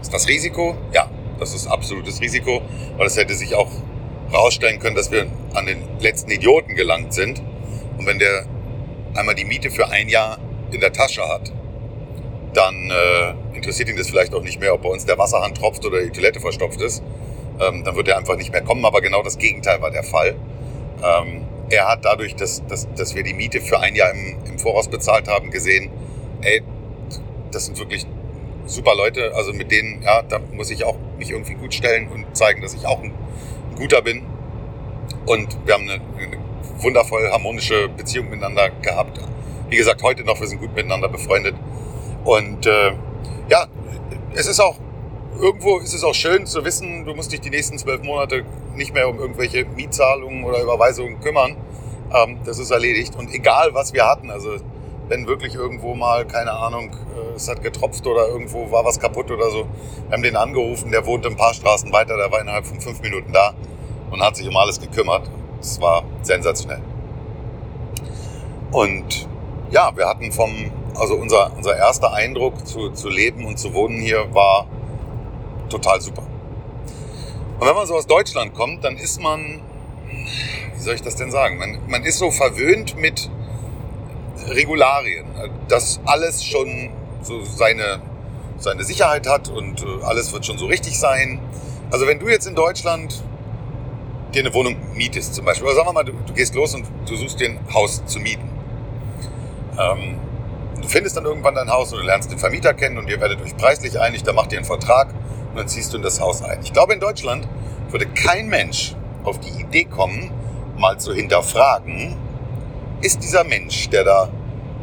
Ist 0.00 0.12
das 0.12 0.28
Risiko? 0.28 0.76
Ja, 0.92 1.08
das 1.38 1.54
ist 1.54 1.66
absolutes 1.66 2.20
Risiko, 2.20 2.60
weil 2.96 3.06
es 3.06 3.16
hätte 3.16 3.34
sich 3.34 3.54
auch 3.54 3.70
herausstellen 4.30 4.78
können, 4.80 4.96
dass 4.96 5.10
wir 5.10 5.26
an 5.54 5.66
den 5.66 5.82
letzten 6.00 6.30
Idioten 6.30 6.74
gelangt 6.74 7.14
sind. 7.14 7.42
Und 7.98 8.06
wenn 8.06 8.18
der 8.18 8.44
einmal 9.14 9.34
die 9.34 9.44
Miete 9.44 9.70
für 9.70 9.88
ein 9.88 10.08
Jahr 10.08 10.38
in 10.70 10.80
der 10.80 10.92
Tasche 10.92 11.26
hat, 11.26 11.52
dann 12.54 12.90
äh, 12.90 13.56
interessiert 13.56 13.88
ihn 13.88 13.96
das 13.96 14.08
vielleicht 14.08 14.34
auch 14.34 14.42
nicht 14.42 14.60
mehr, 14.60 14.74
ob 14.74 14.82
bei 14.82 14.88
uns 14.88 15.06
der 15.06 15.18
Wasserhahn 15.18 15.54
tropft 15.54 15.84
oder 15.86 16.02
die 16.02 16.10
Toilette 16.10 16.40
verstopft 16.40 16.80
ist 16.80 17.02
ähm, 17.60 17.84
dann 17.84 17.96
wird 17.96 18.08
er 18.08 18.18
einfach 18.18 18.36
nicht 18.36 18.52
mehr 18.52 18.62
kommen. 18.62 18.84
Aber 18.84 19.00
genau 19.00 19.22
das 19.22 19.38
Gegenteil 19.38 19.80
war 19.80 19.90
der 19.90 20.02
Fall. 20.02 20.34
Ähm, 21.02 21.46
er 21.70 21.88
hat 21.88 22.04
dadurch, 22.04 22.34
dass, 22.36 22.64
dass, 22.66 22.92
dass 22.94 23.14
wir 23.14 23.22
die 23.22 23.34
Miete 23.34 23.60
für 23.60 23.80
ein 23.80 23.94
Jahr 23.94 24.10
im, 24.12 24.36
im 24.46 24.58
Voraus 24.58 24.88
bezahlt 24.88 25.28
haben, 25.28 25.50
gesehen, 25.50 25.90
ey, 26.42 26.62
das 27.50 27.66
sind 27.66 27.78
wirklich 27.78 28.06
super 28.66 28.94
Leute, 28.94 29.34
also 29.34 29.52
mit 29.52 29.70
denen, 29.70 30.02
ja, 30.02 30.22
da 30.22 30.38
muss 30.38 30.70
ich 30.70 30.84
auch 30.84 30.96
mich 31.18 31.30
irgendwie 31.30 31.54
gut 31.54 31.74
stellen 31.74 32.08
und 32.08 32.36
zeigen, 32.36 32.62
dass 32.62 32.74
ich 32.74 32.86
auch 32.86 33.02
ein, 33.02 33.12
ein 33.70 33.76
guter 33.76 34.02
bin. 34.02 34.22
Und 35.26 35.56
wir 35.66 35.74
haben 35.74 35.88
eine, 35.88 35.94
eine 35.94 36.38
wundervoll 36.78 37.30
harmonische 37.30 37.88
Beziehung 37.88 38.30
miteinander 38.30 38.70
gehabt. 38.82 39.18
Wie 39.68 39.76
gesagt, 39.76 40.02
heute 40.02 40.24
noch, 40.24 40.40
wir 40.40 40.46
sind 40.46 40.60
gut 40.60 40.74
miteinander 40.74 41.08
befreundet. 41.08 41.54
Und 42.24 42.66
äh, 42.66 42.92
ja, 43.48 43.66
es 44.34 44.46
ist 44.46 44.60
auch 44.60 44.76
irgendwo 45.40 45.78
ist 45.78 45.94
es 45.94 46.04
auch 46.04 46.14
schön 46.14 46.46
zu 46.46 46.64
wissen, 46.64 47.04
du 47.04 47.14
musst 47.14 47.32
dich 47.32 47.40
die 47.40 47.50
nächsten 47.50 47.78
zwölf 47.78 48.02
Monate 48.02 48.44
nicht 48.74 48.94
mehr 48.94 49.08
um 49.08 49.18
irgendwelche 49.18 49.64
Mietzahlungen 49.64 50.44
oder 50.44 50.62
Überweisungen 50.62 51.20
kümmern. 51.20 51.56
Ähm, 52.12 52.38
das 52.44 52.58
ist 52.58 52.70
erledigt. 52.70 53.16
Und 53.16 53.32
egal, 53.34 53.74
was 53.74 53.92
wir 53.92 54.06
hatten, 54.06 54.30
also 54.30 54.56
wenn 55.08 55.26
wirklich 55.26 55.54
irgendwo 55.54 55.94
mal, 55.94 56.26
keine 56.26 56.52
Ahnung, 56.52 56.90
äh, 56.90 57.36
es 57.36 57.48
hat 57.48 57.62
getropft 57.62 58.06
oder 58.06 58.28
irgendwo 58.28 58.70
war 58.70 58.84
was 58.84 59.00
kaputt 59.00 59.30
oder 59.30 59.50
so, 59.50 59.66
wir 60.06 60.12
haben 60.12 60.22
den 60.22 60.36
angerufen, 60.36 60.90
der 60.90 61.04
wohnte 61.06 61.28
ein 61.28 61.36
paar 61.36 61.54
Straßen 61.54 61.92
weiter, 61.92 62.16
der 62.16 62.30
war 62.30 62.40
innerhalb 62.40 62.66
von 62.66 62.80
fünf 62.80 63.00
Minuten 63.02 63.32
da 63.32 63.54
und 64.10 64.22
hat 64.22 64.36
sich 64.36 64.48
um 64.48 64.56
alles 64.56 64.80
gekümmert. 64.80 65.28
Das 65.58 65.80
war 65.80 66.04
sensationell. 66.22 66.82
Und 68.72 69.28
ja, 69.70 69.90
wir 69.96 70.06
hatten 70.06 70.32
vom, 70.32 70.70
also 70.94 71.14
unser, 71.14 71.52
unser 71.56 71.76
erster 71.76 72.12
Eindruck 72.12 72.66
zu, 72.66 72.90
zu 72.90 73.08
leben 73.08 73.44
und 73.44 73.58
zu 73.58 73.74
wohnen 73.74 74.00
hier 74.00 74.34
war 74.34 74.66
total 75.68 76.00
super. 76.00 76.22
Und 77.58 77.66
wenn 77.66 77.74
man 77.74 77.86
so 77.86 77.94
aus 77.94 78.06
Deutschland 78.06 78.54
kommt, 78.54 78.84
dann 78.84 78.96
ist 78.96 79.20
man, 79.20 79.60
wie 80.74 80.80
soll 80.80 80.94
ich 80.94 81.02
das 81.02 81.16
denn 81.16 81.30
sagen, 81.30 81.58
man, 81.58 81.78
man 81.88 82.02
ist 82.02 82.18
so 82.18 82.30
verwöhnt 82.30 82.96
mit 82.96 83.30
Regularien, 84.48 85.26
dass 85.68 86.00
alles 86.04 86.44
schon 86.44 86.90
so 87.22 87.42
seine, 87.44 88.02
seine 88.58 88.84
Sicherheit 88.84 89.28
hat 89.28 89.48
und 89.48 89.82
äh, 89.82 90.04
alles 90.04 90.32
wird 90.32 90.44
schon 90.44 90.58
so 90.58 90.66
richtig 90.66 90.98
sein. 90.98 91.40
Also 91.90 92.06
wenn 92.06 92.18
du 92.18 92.28
jetzt 92.28 92.46
in 92.46 92.54
Deutschland 92.54 93.22
dir 94.34 94.40
eine 94.40 94.54
Wohnung 94.54 94.76
mietest 94.94 95.34
zum 95.34 95.44
Beispiel, 95.44 95.66
oder 95.66 95.76
sagen 95.76 95.88
wir 95.88 95.92
mal, 95.92 96.04
du, 96.04 96.12
du 96.26 96.32
gehst 96.32 96.54
los 96.54 96.74
und 96.74 96.86
du 97.06 97.16
suchst 97.16 97.38
dir 97.38 97.50
ein 97.50 97.60
Haus 97.72 98.04
zu 98.06 98.18
mieten. 98.18 98.48
Ähm, 99.78 100.16
du 100.82 100.88
findest 100.88 101.16
dann 101.16 101.24
irgendwann 101.24 101.54
dein 101.54 101.70
Haus 101.70 101.92
und 101.92 102.00
du 102.00 102.04
lernst 102.04 102.30
den 102.30 102.38
Vermieter 102.38 102.74
kennen 102.74 102.98
und 102.98 103.08
ihr 103.08 103.20
werdet 103.20 103.40
euch 103.40 103.56
preislich 103.56 103.98
einig, 103.98 104.22
dann 104.22 104.34
macht 104.34 104.52
ihr 104.52 104.58
einen 104.58 104.66
Vertrag 104.66 105.08
und 105.50 105.56
dann 105.56 105.68
ziehst 105.68 105.92
du 105.92 105.96
in 105.96 106.02
das 106.02 106.20
Haus 106.20 106.42
ein. 106.42 106.60
Ich 106.62 106.72
glaube, 106.72 106.92
in 106.92 107.00
Deutschland 107.00 107.48
würde 107.90 108.06
kein 108.06 108.48
Mensch 108.48 108.94
auf 109.24 109.38
die 109.38 109.60
Idee 109.60 109.84
kommen, 109.84 110.30
mal 110.76 110.98
zu 110.98 111.14
hinterfragen, 111.14 112.16
ist 113.00 113.22
dieser 113.22 113.44
Mensch, 113.44 113.88
der 113.88 114.04
da 114.04 114.28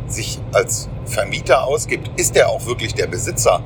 sich 0.08 0.40
als 0.52 0.90
Vermieter 1.06 1.64
ausgibt, 1.64 2.10
ist 2.20 2.36
er 2.36 2.50
auch 2.50 2.66
wirklich 2.66 2.94
der 2.94 3.08
Besitzer 3.08 3.62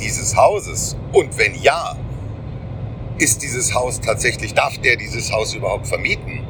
dieses 0.00 0.36
Hauses? 0.36 0.96
Und 1.12 1.36
wenn 1.38 1.54
ja, 1.60 1.96
ist 3.18 3.42
dieses 3.42 3.74
Haus 3.74 4.00
tatsächlich, 4.00 4.54
darf 4.54 4.78
der 4.78 4.96
dieses 4.96 5.32
Haus 5.32 5.54
überhaupt 5.54 5.86
vermieten? 5.86 6.46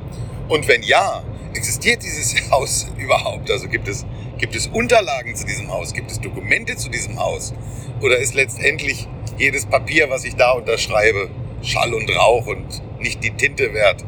Und 0.49 0.69
wenn 0.69 0.83
ja, 0.83 1.23
existiert 1.55 2.03
dieses 2.03 2.35
Haus 2.51 2.87
überhaupt? 2.97 3.51
Also 3.51 3.69
gibt 3.69 3.89
es, 3.89 4.05
gibt 4.39 4.55
es 4.55 4.69
Unterlagen 4.69 5.35
zu 5.35 5.45
diesem 5.45 5.71
Haus? 5.71 5.93
Gibt 5.93 6.11
es 6.11 6.21
Dokumente 6.21 6.77
zu 6.77 6.89
diesem 6.89 7.19
Haus? 7.19 7.53
Oder 8.01 8.19
ist 8.19 8.35
letztendlich 8.35 9.09
jedes 9.37 9.67
Papier, 9.67 10.09
was 10.09 10.25
ich 10.25 10.37
da 10.37 10.53
unterschreibe, 10.53 11.29
Schall 11.63 11.93
und 11.93 12.09
Rauch 12.11 12.47
und 12.47 12.83
nicht 13.01 13.23
die 13.23 13.33
Tinte 13.33 13.75
wert, 13.75 14.05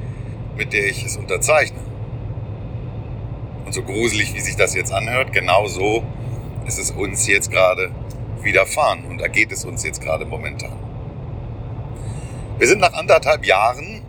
mit 0.56 0.72
der 0.72 0.86
ich 0.86 1.04
es 1.04 1.16
unterzeichne? 1.16 1.78
Und 3.66 3.74
so 3.74 3.82
gruselig, 3.82 4.34
wie 4.34 4.40
sich 4.40 4.56
das 4.56 4.74
jetzt 4.74 4.92
anhört, 4.92 5.32
genau 5.32 5.66
so 5.66 6.02
ist 6.66 6.78
es 6.78 6.90
uns 6.92 7.26
jetzt 7.26 7.50
gerade 7.50 7.90
widerfahren 8.42 9.04
und 9.06 9.18
da 9.20 9.28
geht 9.28 9.52
es 9.52 9.64
uns 9.64 9.84
jetzt 9.84 10.00
gerade 10.00 10.24
momentan. 10.24 10.72
Wir 12.58 12.68
sind 12.68 12.80
nach 12.80 12.92
anderthalb 12.92 13.44
Jahren 13.44 14.02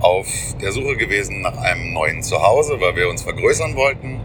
auf 0.00 0.26
der 0.60 0.72
Suche 0.72 0.96
gewesen 0.96 1.40
nach 1.40 1.56
einem 1.58 1.92
neuen 1.92 2.22
Zuhause, 2.22 2.80
weil 2.80 2.96
wir 2.96 3.08
uns 3.08 3.22
vergrößern 3.22 3.76
wollten 3.76 4.20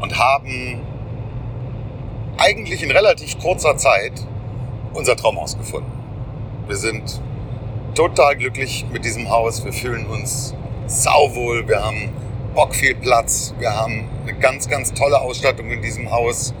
und 0.00 0.18
haben 0.18 0.80
eigentlich 2.38 2.82
in 2.82 2.90
relativ 2.90 3.38
kurzer 3.38 3.76
Zeit 3.76 4.12
unser 4.94 5.16
Traumhaus 5.16 5.56
gefunden. 5.56 5.90
Wir 6.66 6.76
sind 6.76 7.20
total 7.94 8.36
glücklich 8.36 8.86
mit 8.92 9.04
diesem 9.04 9.28
Haus. 9.28 9.64
Wir 9.64 9.72
fühlen 9.72 10.06
uns 10.06 10.54
sauwohl. 10.86 11.66
Wir 11.66 11.84
haben 11.84 12.10
Bock 12.54 12.74
viel 12.74 12.94
Platz. 12.94 13.54
Wir 13.58 13.74
haben 13.74 14.08
eine 14.22 14.38
ganz, 14.38 14.68
ganz 14.68 14.94
tolle 14.94 15.20
Ausstattung 15.20 15.70
in 15.70 15.82
diesem 15.82 16.10
Haus. 16.10 16.54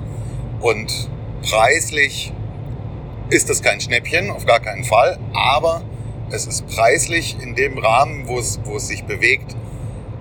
Und 0.60 1.08
preislich 1.42 2.32
ist 3.30 3.50
es 3.50 3.62
kein 3.62 3.80
Schnäppchen, 3.80 4.30
auf 4.30 4.46
gar 4.46 4.60
keinen 4.60 4.84
Fall, 4.84 5.18
aber 5.34 5.82
es 6.30 6.46
ist 6.46 6.66
preislich 6.66 7.36
in 7.40 7.54
dem 7.54 7.78
Rahmen, 7.78 8.26
wo 8.26 8.38
es, 8.38 8.58
wo 8.64 8.76
es 8.76 8.88
sich 8.88 9.04
bewegt, 9.04 9.54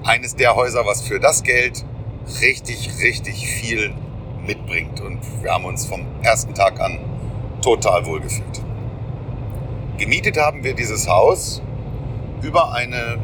eines 0.04 0.36
der 0.36 0.56
Häuser, 0.56 0.86
was 0.86 1.02
für 1.02 1.20
das 1.20 1.44
Geld 1.44 1.86
richtig, 2.42 2.90
richtig 3.02 3.48
viel 3.48 3.94
mitbringt. 4.46 5.00
Und 5.02 5.20
wir 5.42 5.54
haben 5.54 5.66
uns 5.66 5.86
vom 5.86 6.06
ersten 6.22 6.54
Tag 6.54 6.80
an 6.80 7.00
total 7.62 8.06
wohlgefühlt. 8.06 8.62
Gemietet 9.98 10.38
haben 10.38 10.64
wir 10.64 10.74
dieses 10.74 11.08
Haus 11.08 11.62
über 12.42 12.74
eine 12.74 13.18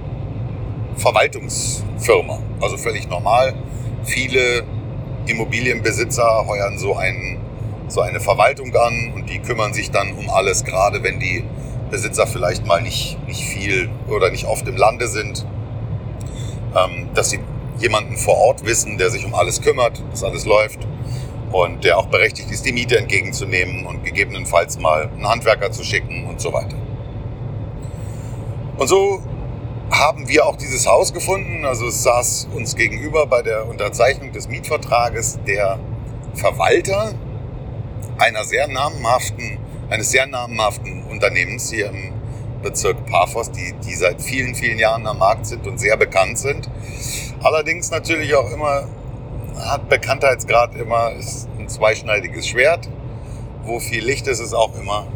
Verwaltungsfirma, 0.98 2.40
also 2.62 2.78
völlig 2.78 3.08
normal. 3.08 3.54
Viele 4.04 4.64
Immobilienbesitzer 5.26 6.46
heuern 6.48 6.78
so 6.78 6.96
einen 6.96 7.40
so 7.88 8.02
eine 8.02 8.20
Verwaltung 8.20 8.76
an 8.76 9.14
und 9.14 9.30
die 9.30 9.40
kümmern 9.40 9.74
sich 9.74 9.92
dann 9.92 10.14
um 10.14 10.30
alles, 10.30 10.64
gerade 10.64 11.04
wenn 11.04 11.20
die 11.20 11.44
Besitzer 11.92 12.26
vielleicht 12.26 12.66
mal 12.66 12.82
nicht, 12.82 13.18
nicht 13.28 13.44
viel 13.44 13.90
oder 14.08 14.32
nicht 14.32 14.46
oft 14.46 14.68
im 14.68 14.76
Lande 14.76 15.08
sind, 15.08 15.46
ähm, 16.76 17.10
dass 17.14 17.30
sie 17.30 17.40
jemanden 17.80 18.18
vor 18.18 18.38
Ort 18.38 18.66
wissen, 18.66 18.98
der 18.98 19.10
sich 19.10 19.26
um 19.26 19.34
alles 19.34 19.62
kümmert, 19.62 20.02
dass 20.12 20.24
alles 20.24 20.46
läuft 20.46 20.88
und 21.52 21.84
der 21.84 21.98
auch 21.98 22.08
berechtigt 22.08 22.50
ist, 22.52 22.66
die 22.66 22.72
Miete 22.72 22.98
entgegenzunehmen 22.98 23.86
und 23.86 24.04
gegebenenfalls 24.04 24.80
mal 24.80 25.10
einen 25.10 25.28
Handwerker 25.28 25.72
zu 25.72 25.84
schicken 25.84 26.28
und 26.28 26.42
so 26.42 26.52
weiter. 26.52 26.76
Und 28.78 28.88
so 28.88 29.22
haben 29.92 30.28
wir 30.28 30.46
auch 30.48 30.56
dieses 30.56 30.88
Haus 30.88 31.14
gefunden. 31.14 31.66
Also 31.66 31.88
es 31.88 32.02
saß 32.04 32.50
uns 32.54 32.76
gegenüber 32.76 33.28
bei 33.28 33.44
der 33.44 33.68
Unterzeichnung 33.68 34.32
des 34.32 34.48
Mietvertrages 34.48 35.40
der 35.46 35.80
Verwalter 36.34 37.14
einer 38.18 38.44
sehr 38.44 38.68
namhaften, 38.68 39.60
eines 39.90 40.10
sehr 40.10 40.26
namhaften 40.26 41.04
Unternehmens 41.04 41.70
hier 41.70 41.90
im 41.90 42.14
Bezirk 42.64 43.06
Paphos, 43.06 43.52
die, 43.52 43.74
die 43.86 43.94
seit 43.94 44.22
vielen, 44.22 44.56
vielen 44.56 44.80
Jahren 44.80 45.06
am 45.06 45.20
Markt 45.20 45.46
sind 45.46 45.68
und 45.68 45.80
sehr 45.80 45.98
bekannt 45.98 46.40
sind. 46.40 46.70
Allerdings 47.44 47.92
natürlich 47.92 48.34
auch 48.36 48.50
immer, 48.52 48.88
hat 49.60 49.90
Bekanntheitsgrad 49.90 50.76
immer 50.76 51.12
ist 51.12 51.50
ein 51.60 51.68
zweischneidiges 51.68 52.48
Schwert. 52.48 52.88
Wo 53.64 53.80
viel 53.80 54.04
Licht 54.04 54.28
ist, 54.28 54.40
ist 54.40 54.54
auch 54.54 54.74
immer 54.80 55.08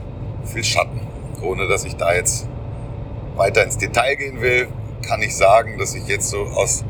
viel 0.43 0.63
Schatten. 0.63 1.00
Ohne 1.41 1.67
dass 1.67 1.86
ich 1.86 1.96
da 1.96 2.13
jetzt 2.13 2.48
weiter 3.38 3.63
ins 3.63 3.77
Detail 3.77 4.15
gehen 4.15 4.41
will, 4.41 4.67
kann 5.07 5.22
ich 5.22 5.36
sagen, 5.38 5.77
dass 5.77 5.96
ich 5.96 6.05
jetzt 6.07 6.29
so 6.29 6.39
aus 6.39 6.84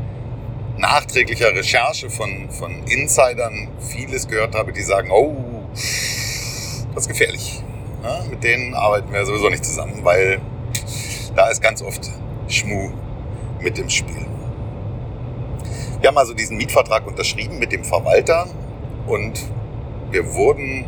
nachträglicher 0.77 1.53
Recherche 1.53 2.10
von, 2.10 2.50
von 2.50 2.84
Insidern 2.88 3.70
vieles 3.79 4.27
gehört 4.27 4.56
habe, 4.56 4.74
die 4.74 4.82
sagen, 4.82 5.12
oh, 5.12 5.36
das 5.74 7.03
ist 7.03 7.10
gefährlich. 7.10 7.62
Ja, 8.03 8.24
mit 8.29 8.44
denen 8.44 8.74
arbeiten 8.74 9.12
wir 9.13 9.24
sowieso 9.25 9.50
nicht 9.50 9.65
zusammen, 9.65 10.00
weil 10.03 10.41
da 11.36 11.50
ist 11.50 11.62
ganz 11.62 11.84
oft 11.84 12.10
Schmu 12.48 12.89
mit 13.60 13.77
im 13.77 13.89
Spiel. 13.89 14.25
Wir 16.00 16.10
haben 16.10 16.18
also 16.18 16.34
diesen 16.34 16.58
Mietvertrag 16.58 17.08
unterschrieben 17.08 17.58
mit 17.58 17.72
dem 17.72 17.84
Verwalter 17.84 18.48
und 19.08 19.42
wir 20.12 20.34
wurden 20.36 20.86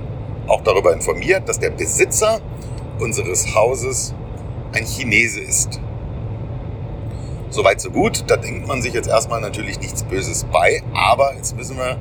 auch 0.48 0.62
darüber 0.62 0.94
informiert, 0.94 1.50
dass 1.50 1.60
der 1.60 1.72
Besitzer 1.72 2.40
unseres 3.00 3.56
Hauses 3.56 4.14
ein 4.74 4.86
Chinese 4.86 5.40
ist. 5.40 5.80
Soweit 7.50 7.82
so 7.82 7.90
gut, 7.90 8.26
da 8.28 8.38
denkt 8.38 8.68
man 8.68 8.84
sich 8.84 8.94
jetzt 8.94 9.10
erstmal 9.10 9.42
natürlich 9.42 9.80
nichts 9.80 10.04
Böses 10.04 10.44
bei, 10.44 10.84
aber 10.94 11.34
jetzt 11.36 11.58
müssen 11.58 11.78
wir 11.78 11.98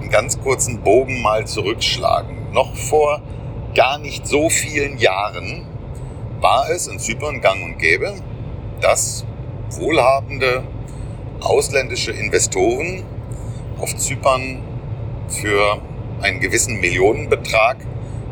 einen 0.00 0.10
ganz 0.10 0.40
kurzen 0.40 0.80
Bogen 0.82 1.20
mal 1.20 1.46
zurückschlagen. 1.46 2.52
Noch 2.52 2.76
vor 2.76 3.20
gar 3.74 3.98
nicht 3.98 4.26
so 4.26 4.48
vielen 4.48 4.98
Jahren 4.98 5.66
war 6.40 6.70
es 6.70 6.86
in 6.86 7.00
Zypern 7.00 7.40
gang 7.40 7.64
und 7.64 7.78
gäbe, 7.78 8.14
dass 8.80 9.24
wohlhabende 9.70 10.62
ausländische 11.44 12.12
Investoren 12.12 13.04
auf 13.78 13.96
Zypern 13.96 14.58
für 15.28 15.80
einen 16.20 16.40
gewissen 16.40 16.80
Millionenbetrag 16.80 17.76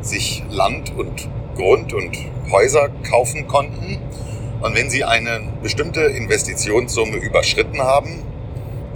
sich 0.01 0.43
Land 0.49 0.95
und 0.97 1.29
Grund 1.57 1.93
und 1.93 2.17
Häuser 2.51 2.89
kaufen 3.09 3.47
konnten. 3.47 3.99
Und 4.61 4.75
wenn 4.75 4.91
sie 4.91 5.05
eine 5.05 5.41
bestimmte 5.63 6.03
Investitionssumme 6.03 7.17
überschritten 7.17 7.81
haben, 7.81 8.23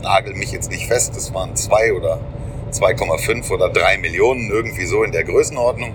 nagel 0.02 0.34
mich 0.34 0.52
jetzt 0.52 0.70
nicht 0.70 0.86
fest, 0.86 1.16
es 1.16 1.32
waren 1.34 1.56
zwei 1.56 1.92
oder 1.92 2.20
2,5 2.70 3.50
oder 3.50 3.68
3 3.70 3.98
Millionen, 3.98 4.50
irgendwie 4.50 4.84
so 4.84 5.02
in 5.02 5.12
der 5.12 5.24
Größenordnung, 5.24 5.94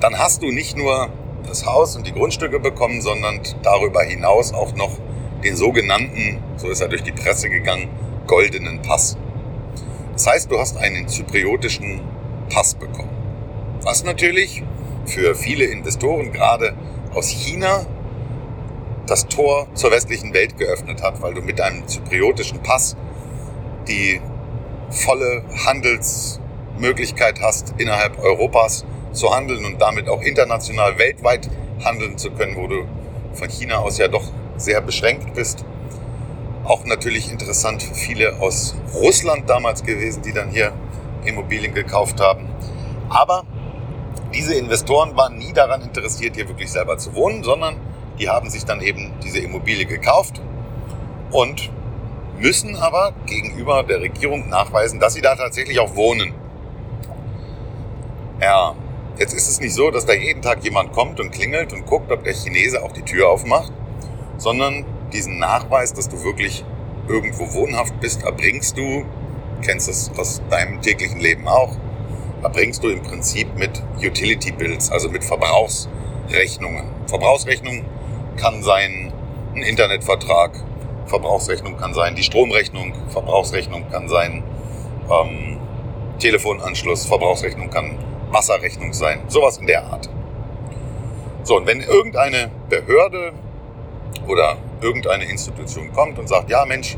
dann 0.00 0.18
hast 0.18 0.42
du 0.42 0.50
nicht 0.50 0.76
nur 0.76 1.08
das 1.46 1.66
Haus 1.66 1.96
und 1.96 2.06
die 2.06 2.12
Grundstücke 2.12 2.58
bekommen, 2.60 3.00
sondern 3.00 3.40
darüber 3.62 4.02
hinaus 4.02 4.52
auch 4.52 4.74
noch 4.74 4.98
den 5.44 5.56
sogenannten, 5.56 6.42
so 6.56 6.68
ist 6.68 6.80
er 6.80 6.88
durch 6.88 7.02
die 7.02 7.12
Presse 7.12 7.48
gegangen, 7.48 7.88
goldenen 8.26 8.82
Pass. 8.82 9.16
Das 10.12 10.26
heißt, 10.26 10.50
du 10.50 10.58
hast 10.58 10.76
einen 10.76 11.08
zypriotischen 11.08 12.00
Pass 12.50 12.74
bekommen. 12.74 13.10
Was 13.82 14.04
natürlich 14.04 14.62
für 15.06 15.34
viele 15.34 15.64
Investoren, 15.64 16.32
gerade 16.32 16.74
aus 17.14 17.28
China, 17.28 17.86
das 19.06 19.26
Tor 19.26 19.68
zur 19.74 19.90
westlichen 19.90 20.34
Welt 20.34 20.58
geöffnet 20.58 21.02
hat, 21.02 21.22
weil 21.22 21.34
du 21.34 21.40
mit 21.40 21.60
einem 21.60 21.86
zypriotischen 21.86 22.62
Pass 22.62 22.96
die 23.86 24.20
volle 24.90 25.42
Handelsmöglichkeit 25.64 27.40
hast, 27.40 27.74
innerhalb 27.78 28.18
Europas 28.18 28.84
zu 29.12 29.34
handeln 29.34 29.64
und 29.64 29.80
damit 29.80 30.08
auch 30.08 30.20
international 30.20 30.98
weltweit 30.98 31.48
handeln 31.84 32.18
zu 32.18 32.30
können, 32.30 32.56
wo 32.56 32.66
du 32.66 32.86
von 33.32 33.48
China 33.48 33.78
aus 33.78 33.98
ja 33.98 34.08
doch 34.08 34.24
sehr 34.58 34.80
beschränkt 34.80 35.34
bist. 35.34 35.64
Auch 36.64 36.84
natürlich 36.84 37.30
interessant 37.30 37.82
für 37.82 37.94
viele 37.94 38.38
aus 38.40 38.74
Russland 38.94 39.48
damals 39.48 39.82
gewesen, 39.82 40.22
die 40.22 40.32
dann 40.32 40.50
hier 40.50 40.72
Immobilien 41.24 41.72
gekauft 41.72 42.20
haben. 42.20 42.48
Aber 43.08 43.44
diese 44.34 44.54
Investoren 44.54 45.16
waren 45.16 45.38
nie 45.38 45.52
daran 45.52 45.80
interessiert, 45.82 46.36
hier 46.36 46.48
wirklich 46.48 46.70
selber 46.70 46.98
zu 46.98 47.14
wohnen, 47.14 47.42
sondern 47.42 47.76
die 48.18 48.28
haben 48.28 48.50
sich 48.50 48.64
dann 48.64 48.82
eben 48.82 49.12
diese 49.22 49.38
Immobilie 49.38 49.86
gekauft 49.86 50.40
und 51.30 51.70
müssen 52.38 52.76
aber 52.76 53.14
gegenüber 53.26 53.82
der 53.82 54.00
Regierung 54.00 54.48
nachweisen, 54.48 55.00
dass 55.00 55.14
sie 55.14 55.22
da 55.22 55.34
tatsächlich 55.34 55.80
auch 55.80 55.96
wohnen. 55.96 56.34
Ja, 58.40 58.74
jetzt 59.18 59.34
ist 59.34 59.48
es 59.48 59.60
nicht 59.60 59.74
so, 59.74 59.90
dass 59.90 60.06
da 60.06 60.12
jeden 60.12 60.42
Tag 60.42 60.62
jemand 60.62 60.92
kommt 60.92 61.18
und 61.20 61.30
klingelt 61.30 61.72
und 61.72 61.86
guckt, 61.86 62.12
ob 62.12 62.22
der 62.24 62.34
Chinese 62.34 62.82
auch 62.82 62.92
die 62.92 63.02
Tür 63.02 63.28
aufmacht, 63.28 63.72
sondern 64.38 64.84
diesen 65.12 65.38
Nachweis, 65.38 65.92
dass 65.92 66.08
du 66.08 66.22
wirklich 66.24 66.64
irgendwo 67.08 67.52
wohnhaft 67.52 68.00
bist, 68.00 68.22
erbringst 68.22 68.76
du, 68.76 69.04
kennst 69.62 69.88
es 69.88 70.10
aus 70.16 70.40
deinem 70.50 70.80
täglichen 70.80 71.20
Leben 71.20 71.46
auch, 71.48 71.76
erbringst 72.42 72.82
du 72.82 72.88
im 72.88 73.02
Prinzip 73.02 73.54
mit 73.56 73.82
Utility 74.02 74.52
Bills, 74.52 74.90
also 74.90 75.10
mit 75.10 75.24
Verbrauchsrechnungen. 75.24 76.84
Verbrauchsrechnung 77.06 77.84
kann 78.36 78.62
sein 78.62 79.12
ein 79.54 79.62
Internetvertrag, 79.62 80.52
Verbrauchsrechnung 81.06 81.76
kann 81.76 81.94
sein 81.94 82.14
die 82.14 82.22
Stromrechnung, 82.22 82.92
Verbrauchsrechnung 83.08 83.88
kann 83.90 84.08
sein 84.08 84.44
ähm, 85.10 85.58
Telefonanschluss, 86.18 87.06
Verbrauchsrechnung 87.06 87.70
kann 87.70 87.98
Wasserrechnung 88.30 88.92
sein, 88.92 89.20
sowas 89.28 89.58
in 89.58 89.66
der 89.66 89.84
Art. 89.84 90.08
So, 91.42 91.56
und 91.56 91.66
wenn 91.66 91.80
irgendeine 91.80 92.50
Behörde 92.68 93.32
oder 94.26 94.56
irgendeine 94.80 95.24
Institution 95.24 95.92
kommt 95.92 96.18
und 96.18 96.28
sagt, 96.28 96.50
ja 96.50 96.64
Mensch, 96.64 96.96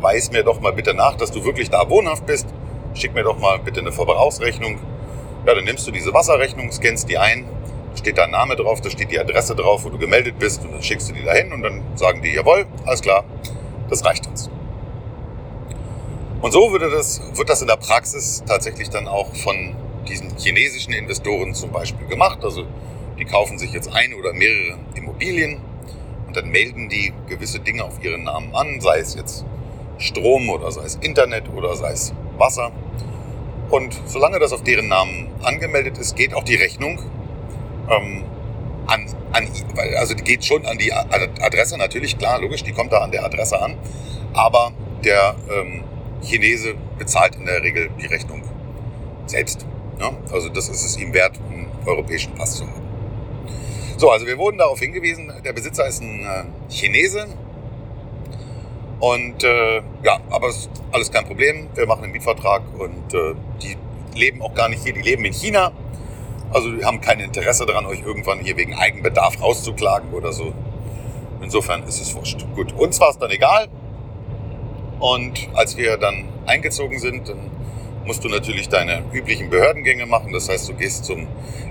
weiß 0.00 0.32
mir 0.32 0.42
doch 0.42 0.60
mal 0.60 0.72
bitte 0.72 0.94
nach, 0.94 1.16
dass 1.16 1.30
du 1.30 1.44
wirklich 1.44 1.70
da 1.70 1.88
wohnhaft 1.88 2.26
bist, 2.26 2.46
schick 2.94 3.14
mir 3.14 3.22
doch 3.22 3.38
mal 3.38 3.58
bitte 3.58 3.80
eine 3.80 3.92
Verbrauchsrechnung. 3.92 4.78
Ja, 5.46 5.54
dann 5.54 5.64
nimmst 5.64 5.86
du 5.86 5.90
diese 5.90 6.12
Wasserrechnung, 6.12 6.70
scannst 6.72 7.08
die 7.08 7.18
ein, 7.18 7.46
steht 7.96 8.18
dein 8.18 8.30
Name 8.30 8.56
drauf, 8.56 8.80
da 8.80 8.90
steht 8.90 9.10
die 9.10 9.18
Adresse 9.18 9.54
drauf, 9.54 9.84
wo 9.84 9.90
du 9.90 9.98
gemeldet 9.98 10.38
bist 10.38 10.64
und 10.64 10.72
dann 10.72 10.82
schickst 10.82 11.10
du 11.10 11.14
die 11.14 11.24
dahin 11.24 11.52
und 11.52 11.62
dann 11.62 11.82
sagen 11.96 12.22
die, 12.22 12.34
jawohl, 12.34 12.66
alles 12.84 13.02
klar, 13.02 13.24
das 13.88 14.04
reicht 14.04 14.26
uns. 14.26 14.50
Und 16.40 16.52
so 16.52 16.72
würde 16.72 16.90
das, 16.90 17.20
wird 17.34 17.50
das 17.50 17.60
in 17.60 17.68
der 17.68 17.76
Praxis 17.76 18.42
tatsächlich 18.46 18.88
dann 18.88 19.08
auch 19.08 19.34
von 19.34 19.76
diesen 20.08 20.36
chinesischen 20.38 20.94
Investoren 20.94 21.54
zum 21.54 21.70
Beispiel 21.70 22.06
gemacht. 22.06 22.38
Also 22.42 22.64
die 23.18 23.26
kaufen 23.26 23.58
sich 23.58 23.72
jetzt 23.72 23.92
ein 23.92 24.14
oder 24.14 24.32
mehrere 24.32 24.78
Immobilien 24.94 25.60
und 26.30 26.36
dann 26.36 26.50
melden 26.50 26.88
die 26.88 27.12
gewisse 27.28 27.58
Dinge 27.58 27.82
auf 27.82 28.04
ihren 28.04 28.22
Namen 28.22 28.54
an, 28.54 28.80
sei 28.80 29.00
es 29.00 29.16
jetzt 29.16 29.44
Strom 29.98 30.48
oder 30.48 30.70
sei 30.70 30.84
es 30.84 30.94
Internet 30.94 31.52
oder 31.52 31.74
sei 31.74 31.90
es 31.90 32.14
Wasser. 32.38 32.70
Und 33.68 34.00
solange 34.06 34.38
das 34.38 34.52
auf 34.52 34.62
deren 34.62 34.86
Namen 34.86 35.28
angemeldet 35.42 35.98
ist, 35.98 36.14
geht 36.14 36.32
auch 36.32 36.44
die 36.44 36.54
Rechnung 36.54 37.00
ähm, 37.90 38.24
an, 38.86 39.06
an, 39.32 39.48
also 39.98 40.14
die 40.14 40.22
geht 40.22 40.44
schon 40.44 40.64
an 40.66 40.78
die 40.78 40.92
Adresse, 40.92 41.76
natürlich, 41.76 42.16
klar, 42.16 42.40
logisch, 42.40 42.62
die 42.62 42.70
kommt 42.70 42.92
da 42.92 42.98
an 42.98 43.10
der 43.10 43.24
Adresse 43.24 43.60
an. 43.60 43.74
Aber 44.32 44.70
der 45.02 45.34
ähm, 45.52 45.82
Chinese 46.22 46.74
bezahlt 46.96 47.34
in 47.34 47.46
der 47.46 47.60
Regel 47.60 47.90
die 48.00 48.06
Rechnung 48.06 48.42
selbst. 49.26 49.66
Ja? 49.98 50.12
Also 50.32 50.48
das 50.48 50.68
ist 50.68 50.84
es 50.84 50.96
ihm 50.96 51.12
wert, 51.12 51.40
einen 51.50 51.66
europäischen 51.86 52.32
Pass 52.36 52.54
zu 52.54 52.68
haben. 52.68 52.79
So, 54.00 54.10
also 54.10 54.26
wir 54.26 54.38
wurden 54.38 54.56
darauf 54.56 54.78
hingewiesen, 54.78 55.30
der 55.44 55.52
Besitzer 55.52 55.86
ist 55.86 56.00
ein 56.00 56.24
äh, 56.24 56.72
Chinese, 56.72 57.26
und 58.98 59.44
äh, 59.44 59.82
ja, 60.02 60.20
aber 60.30 60.48
es 60.48 60.56
ist 60.56 60.70
alles 60.90 61.10
kein 61.10 61.26
Problem. 61.26 61.68
Wir 61.74 61.86
machen 61.86 62.04
einen 62.04 62.12
Mietvertrag 62.12 62.62
und 62.78 63.12
äh, 63.12 63.34
die 63.62 63.76
leben 64.18 64.40
auch 64.40 64.54
gar 64.54 64.70
nicht 64.70 64.82
hier, 64.82 64.94
die 64.94 65.02
leben 65.02 65.24
in 65.26 65.34
China. 65.34 65.72
Also 66.50 66.72
die 66.72 66.82
haben 66.82 67.02
kein 67.02 67.20
Interesse 67.20 67.66
daran, 67.66 67.84
euch 67.84 68.00
irgendwann 68.02 68.40
hier 68.40 68.56
wegen 68.56 68.74
Eigenbedarf 68.74 69.38
rauszuklagen 69.42 70.14
oder 70.14 70.32
so. 70.32 70.54
Insofern 71.42 71.82
ist 71.84 72.00
es 72.00 72.14
wurscht. 72.14 72.46
Gut, 72.54 72.72
uns 72.72 73.00
war 73.00 73.10
es 73.10 73.18
dann 73.18 73.30
egal. 73.30 73.68
Und 74.98 75.48
als 75.54 75.76
wir 75.76 75.98
dann 75.98 76.26
eingezogen 76.46 76.98
sind, 76.98 77.28
dann 77.28 77.50
musst 78.06 78.24
du 78.24 78.30
natürlich 78.30 78.70
deine 78.70 79.02
üblichen 79.12 79.50
Behördengänge 79.50 80.06
machen. 80.06 80.32
Das 80.32 80.48
heißt, 80.48 80.70
du 80.70 80.74
gehst 80.74 81.04
zum 81.04 81.26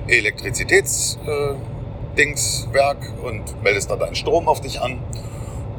Elektrizitätsdingswerk 0.07 1.55
äh, 1.55 1.78
und 3.23 3.63
meldest 3.63 3.89
da 3.89 3.95
deinen 3.95 4.15
Strom 4.15 4.47
auf 4.47 4.61
dich 4.61 4.81
an 4.81 4.99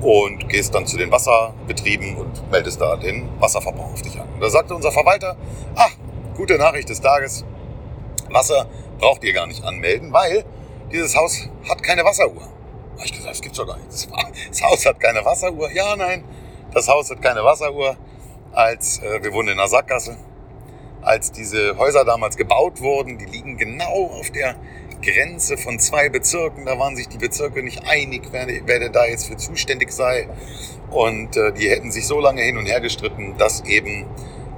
und 0.01 0.49
gehst 0.49 0.75
dann 0.75 0.87
zu 0.87 0.97
den 0.97 1.11
Wasserbetrieben 1.11 2.17
und 2.17 2.51
meldest 2.51 2.81
da 2.81 2.97
den 2.97 3.29
Wasserverbrauch 3.41 3.93
auf 3.93 4.03
dich 4.03 4.19
an. 4.19 4.29
da 4.41 4.49
sagte 4.49 4.75
unser 4.75 4.93
Verwalter, 4.93 5.37
ah, 5.77 5.91
gute 6.37 6.57
Nachricht 6.57 6.89
des 6.89 7.01
Tages, 7.01 7.45
Wasser 8.31 8.67
braucht 8.99 9.25
ihr 9.25 9.33
gar 9.33 9.47
nicht 9.47 9.65
anmelden, 9.65 10.13
weil 10.13 10.45
dieses 10.93 11.17
Haus 11.17 11.49
hat 11.69 11.83
keine 11.83 12.05
Wasseruhr. 12.05 12.43
Da 12.97 13.05
ich 13.05 13.13
gesagt, 13.13 13.31
das 13.31 13.41
gibt's 13.41 13.59
doch 13.59 13.67
gar 13.67 13.77
nicht. 13.77 14.09
Das 14.51 14.63
Haus 14.63 14.87
hat 14.87 15.01
keine 15.01 15.25
Wasseruhr. 15.25 15.71
Ja, 15.73 15.97
nein, 15.97 16.25
das 16.73 16.89
Haus 16.89 17.11
hat 17.11 17.23
keine 17.23 17.45
Wasseruhr. 17.45 17.97
Als 18.53 19.01
äh, 19.01 19.23
wir 19.23 19.33
wohnen 19.33 19.51
in 19.51 19.57
der 19.59 19.69
Sackgasse, 19.69 20.17
als 21.03 21.31
diese 21.31 21.79
Häuser 21.79 22.05
damals 22.05 22.37
gebaut 22.37 22.81
wurden, 22.81 23.17
die 23.17 23.27
liegen 23.27 23.57
genau 23.57 24.07
auf 24.19 24.31
der 24.31 24.57
Grenze 25.03 25.57
von 25.57 25.79
zwei 25.79 26.09
Bezirken. 26.09 26.67
Da 26.67 26.79
waren 26.79 26.97
sich 26.97 27.09
die 27.09 27.19
Bezirke 27.19 27.63
nicht 27.63 27.85
einig, 27.87 28.29
wer, 28.31 28.47
wer 28.65 28.89
da 28.89 29.07
jetzt 29.07 29.27
für 29.27 29.37
zuständig 29.37 29.93
sei. 29.93 30.29
Und 30.91 31.37
äh, 31.37 31.53
die 31.53 31.69
hätten 31.71 31.91
sich 31.91 32.07
so 32.07 32.21
lange 32.21 32.43
hin 32.43 32.57
und 32.57 32.67
her 32.67 32.81
gestritten, 32.81 33.37
dass 33.39 33.63
eben 33.65 34.07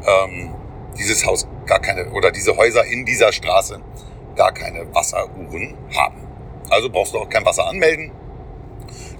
ähm, 0.07 0.55
dieses 0.99 1.27
Haus 1.27 1.47
gar 1.67 1.81
keine, 1.81 2.11
oder 2.11 2.31
diese 2.31 2.57
Häuser 2.57 2.85
in 2.85 3.05
dieser 3.05 3.33
Straße 3.33 3.81
gar 4.37 4.53
keine 4.53 4.93
Wasseruhren 4.95 5.77
haben. 5.95 6.27
Also 6.71 6.91
brauchst 6.91 7.15
du 7.15 7.19
auch 7.19 7.29
kein 7.29 7.45
Wasser 7.45 7.67
anmelden. 7.67 8.13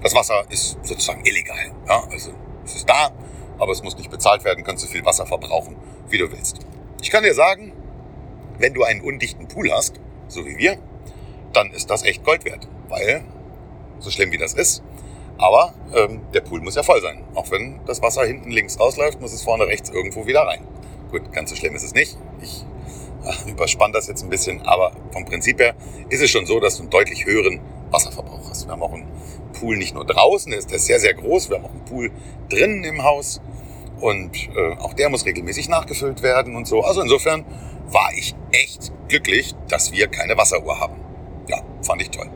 Das 0.01 0.13
Wasser 0.15 0.43
ist 0.49 0.77
sozusagen 0.83 1.25
illegal. 1.25 1.71
Ja? 1.87 2.03
Also 2.11 2.31
es 2.65 2.75
ist 2.75 2.89
da, 2.89 3.11
aber 3.57 3.71
es 3.71 3.83
muss 3.83 3.97
nicht 3.97 4.09
bezahlt 4.09 4.43
werden, 4.43 4.63
kannst 4.63 4.83
du 4.83 4.87
viel 4.87 5.05
Wasser 5.05 5.25
verbrauchen, 5.25 5.75
wie 6.09 6.17
du 6.17 6.31
willst. 6.31 6.59
Ich 7.01 7.11
kann 7.11 7.23
dir 7.23 7.33
sagen, 7.33 7.73
wenn 8.57 8.73
du 8.73 8.83
einen 8.83 9.01
undichten 9.01 9.47
Pool 9.47 9.71
hast, 9.71 9.99
so 10.27 10.45
wie 10.45 10.57
wir, 10.57 10.77
dann 11.53 11.71
ist 11.71 11.89
das 11.89 12.03
echt 12.03 12.23
Gold 12.23 12.45
wert. 12.45 12.67
Weil, 12.89 13.23
so 13.99 14.09
schlimm 14.09 14.31
wie 14.31 14.37
das 14.37 14.53
ist, 14.53 14.83
aber 15.37 15.73
ähm, 15.95 16.21
der 16.33 16.41
Pool 16.41 16.61
muss 16.61 16.75
ja 16.75 16.83
voll 16.83 17.01
sein. 17.01 17.23
Auch 17.35 17.49
wenn 17.51 17.79
das 17.85 18.01
Wasser 18.01 18.25
hinten 18.25 18.51
links 18.51 18.79
rausläuft, 18.79 19.19
muss 19.21 19.33
es 19.33 19.43
vorne 19.43 19.65
rechts 19.65 19.89
irgendwo 19.89 20.25
wieder 20.27 20.41
rein. 20.41 20.67
Gut, 21.11 21.31
ganz 21.31 21.49
so 21.49 21.55
schlimm 21.55 21.75
ist 21.75 21.83
es 21.83 21.93
nicht. 21.93 22.17
Ich 22.41 22.65
äh, 23.47 23.51
überspanne 23.51 23.93
das 23.93 24.07
jetzt 24.07 24.23
ein 24.23 24.29
bisschen, 24.29 24.61
aber 24.63 24.91
vom 25.11 25.25
Prinzip 25.25 25.59
her 25.59 25.75
ist 26.09 26.21
es 26.21 26.29
schon 26.29 26.45
so, 26.45 26.59
dass 26.59 26.75
du 26.75 26.83
einen 26.83 26.89
deutlich 26.89 27.25
höheren 27.25 27.59
Wasserverbrauch 27.89 28.49
hast. 28.49 28.65
Wir 28.67 28.71
haben 28.71 28.83
auch 28.83 28.93
einen 28.93 29.07
Pool 29.53 29.77
nicht 29.77 29.93
nur 29.95 30.05
draußen, 30.05 30.49
der 30.51 30.59
ist, 30.59 30.69
der 30.69 30.77
ist 30.77 30.85
sehr, 30.85 30.99
sehr 30.99 31.13
groß. 31.13 31.49
Wir 31.49 31.57
haben 31.57 31.65
auch 31.65 31.71
einen 31.71 31.85
Pool 31.85 32.11
drinnen 32.49 32.83
im 32.83 33.03
Haus 33.03 33.41
und 34.01 34.35
äh, 34.55 34.75
auch 34.79 34.93
der 34.93 35.09
muss 35.09 35.25
regelmäßig 35.25 35.69
nachgefüllt 35.69 36.21
werden 36.21 36.55
und 36.55 36.67
so. 36.67 36.81
Also 36.81 37.01
insofern 37.01 37.45
war 37.87 38.11
ich 38.15 38.35
echt 38.51 38.91
glücklich, 39.07 39.55
dass 39.67 39.91
wir 39.91 40.07
keine 40.07 40.37
Wasseruhr 40.37 40.79
haben 40.79 41.12
ja, 41.47 41.61
fand 41.81 42.01
ich 42.01 42.09
toll. 42.09 42.29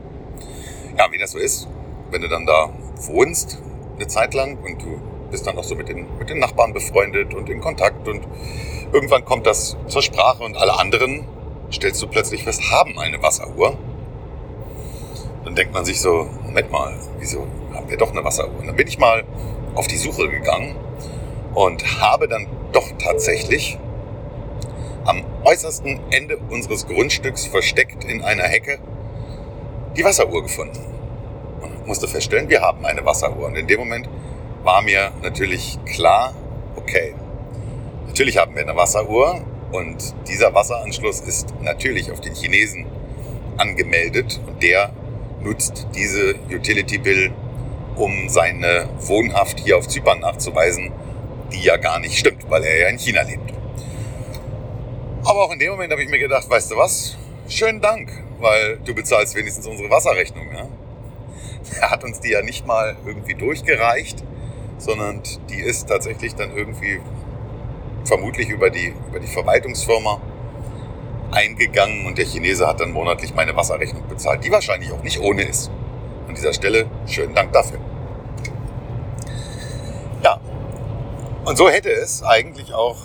Ja, 0.96 1.10
wie 1.12 1.18
das 1.18 1.32
so 1.32 1.38
ist, 1.38 1.68
wenn 2.10 2.22
du 2.22 2.28
dann 2.28 2.46
da 2.46 2.70
wohnst 2.96 3.62
eine 3.96 4.06
Zeit 4.06 4.34
lang 4.34 4.58
und 4.58 4.82
du 4.82 5.00
bist 5.30 5.46
dann 5.46 5.58
auch 5.58 5.64
so 5.64 5.74
mit 5.74 5.88
den, 5.88 6.06
mit 6.18 6.30
den 6.30 6.38
Nachbarn 6.38 6.72
befreundet 6.72 7.34
und 7.34 7.48
in 7.50 7.60
Kontakt 7.60 8.08
und 8.08 8.26
irgendwann 8.92 9.24
kommt 9.24 9.46
das 9.46 9.76
zur 9.86 10.02
Sprache 10.02 10.42
und 10.42 10.56
alle 10.56 10.78
anderen, 10.78 11.26
stellst 11.72 12.00
du 12.02 12.06
plötzlich 12.06 12.44
fest, 12.44 12.62
haben 12.70 12.98
eine 12.98 13.22
Wasseruhr. 13.22 13.76
Dann 15.44 15.54
denkt 15.54 15.74
man 15.74 15.84
sich 15.84 16.00
so, 16.00 16.28
Moment 16.44 16.70
mal, 16.70 16.94
wieso 17.18 17.46
haben 17.74 17.88
wir 17.88 17.96
doch 17.96 18.10
eine 18.10 18.24
Wasseruhr? 18.24 18.58
Und 18.58 18.66
dann 18.66 18.76
bin 18.76 18.88
ich 18.88 18.98
mal 18.98 19.24
auf 19.74 19.86
die 19.86 19.96
Suche 19.96 20.28
gegangen 20.28 20.74
und 21.54 22.00
habe 22.00 22.28
dann 22.28 22.46
doch 22.72 22.90
tatsächlich 22.98 23.78
am 25.04 25.24
äußersten 25.44 26.00
Ende 26.10 26.38
unseres 26.50 26.86
Grundstücks 26.86 27.46
versteckt 27.46 28.04
in 28.04 28.22
einer 28.22 28.44
Hecke 28.44 28.78
die 29.98 30.04
Wasseruhr 30.04 30.42
gefunden. 30.42 30.78
Und 31.60 31.86
musste 31.86 32.06
feststellen, 32.06 32.48
wir 32.48 32.60
haben 32.60 32.86
eine 32.86 33.04
Wasseruhr. 33.04 33.46
Und 33.46 33.56
in 33.56 33.66
dem 33.66 33.80
Moment 33.80 34.08
war 34.62 34.80
mir 34.80 35.10
natürlich 35.22 35.78
klar, 35.84 36.34
okay, 36.76 37.14
natürlich 38.06 38.38
haben 38.38 38.54
wir 38.54 38.62
eine 38.62 38.76
Wasseruhr 38.76 39.40
und 39.72 40.14
dieser 40.28 40.54
Wasseranschluss 40.54 41.20
ist 41.20 41.52
natürlich 41.60 42.10
auf 42.12 42.20
den 42.20 42.34
Chinesen 42.34 42.86
angemeldet 43.56 44.40
und 44.46 44.62
der 44.62 44.92
nutzt 45.42 45.88
diese 45.94 46.36
Utility 46.50 46.98
Bill, 46.98 47.32
um 47.96 48.28
seine 48.28 48.88
Wohnhaft 49.00 49.60
hier 49.60 49.76
auf 49.76 49.88
Zypern 49.88 50.20
nachzuweisen, 50.20 50.92
die 51.52 51.62
ja 51.62 51.76
gar 51.76 51.98
nicht 51.98 52.16
stimmt, 52.16 52.48
weil 52.48 52.62
er 52.62 52.78
ja 52.78 52.88
in 52.88 52.98
China 52.98 53.22
lebt. 53.22 53.52
Aber 55.24 55.44
auch 55.44 55.52
in 55.52 55.58
dem 55.58 55.72
Moment 55.72 55.90
habe 55.90 56.02
ich 56.02 56.08
mir 56.08 56.18
gedacht, 56.18 56.48
weißt 56.48 56.70
du 56.70 56.76
was? 56.76 57.16
Schönen 57.48 57.80
Dank 57.80 58.27
weil 58.40 58.78
du 58.84 58.94
bezahlst 58.94 59.34
wenigstens 59.34 59.66
unsere 59.66 59.90
Wasserrechnung. 59.90 60.46
Ja? 60.52 60.66
Er 61.80 61.90
hat 61.90 62.04
uns 62.04 62.20
die 62.20 62.30
ja 62.30 62.40
nicht 62.42 62.66
mal 62.66 62.96
irgendwie 63.04 63.34
durchgereicht, 63.34 64.24
sondern 64.78 65.22
die 65.50 65.60
ist 65.60 65.88
tatsächlich 65.88 66.34
dann 66.34 66.56
irgendwie 66.56 67.00
vermutlich 68.04 68.48
über 68.48 68.70
die, 68.70 68.94
über 69.08 69.20
die 69.20 69.26
Verwaltungsfirma 69.26 70.20
eingegangen 71.30 72.06
und 72.06 72.16
der 72.16 72.24
Chinese 72.24 72.66
hat 72.66 72.80
dann 72.80 72.92
monatlich 72.92 73.34
meine 73.34 73.54
Wasserrechnung 73.54 74.08
bezahlt, 74.08 74.44
die 74.44 74.50
wahrscheinlich 74.50 74.92
auch 74.92 75.02
nicht 75.02 75.20
ohne 75.20 75.42
ist. 75.42 75.70
An 76.26 76.34
dieser 76.34 76.52
Stelle 76.52 76.86
schönen 77.06 77.34
Dank 77.34 77.52
dafür. 77.52 77.78
Ja, 80.22 80.40
und 81.44 81.56
so 81.56 81.68
hätte 81.68 81.90
es 81.90 82.22
eigentlich 82.22 82.72
auch 82.72 82.96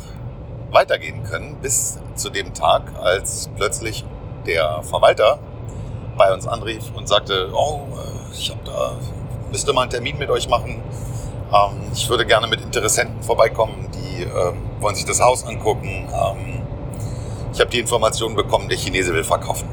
weitergehen 0.71 1.23
können, 1.23 1.57
bis 1.61 1.99
zu 2.15 2.29
dem 2.29 2.53
Tag, 2.53 2.83
als 2.99 3.49
plötzlich 3.55 4.05
der 4.45 4.82
Verwalter 4.84 5.39
bei 6.17 6.34
uns 6.34 6.47
anrief 6.47 6.84
und 6.95 7.08
sagte, 7.08 7.49
oh, 7.53 7.82
äh, 7.91 8.34
ich 8.34 8.49
habe 8.49 8.62
da, 8.65 8.93
müsste 9.51 9.73
mal 9.73 9.84
einen 9.84 9.91
Termin 9.91 10.17
mit 10.17 10.29
euch 10.29 10.47
machen. 10.47 10.82
Ähm, 11.53 11.91
ich 11.93 12.10
würde 12.10 12.25
gerne 12.25 12.47
mit 12.47 12.62
Interessenten 12.62 13.21
vorbeikommen, 13.23 13.89
die 13.93 14.23
ähm, 14.23 14.62
wollen 14.79 14.95
sich 14.95 15.06
das 15.06 15.21
Haus 15.21 15.45
angucken. 15.45 16.08
Ähm, 16.13 16.62
ich 17.53 17.60
habe 17.60 17.69
die 17.69 17.79
Information 17.79 18.36
bekommen, 18.36 18.67
der 18.69 18.77
Chinese 18.77 19.13
will 19.13 19.23
verkaufen. 19.23 19.67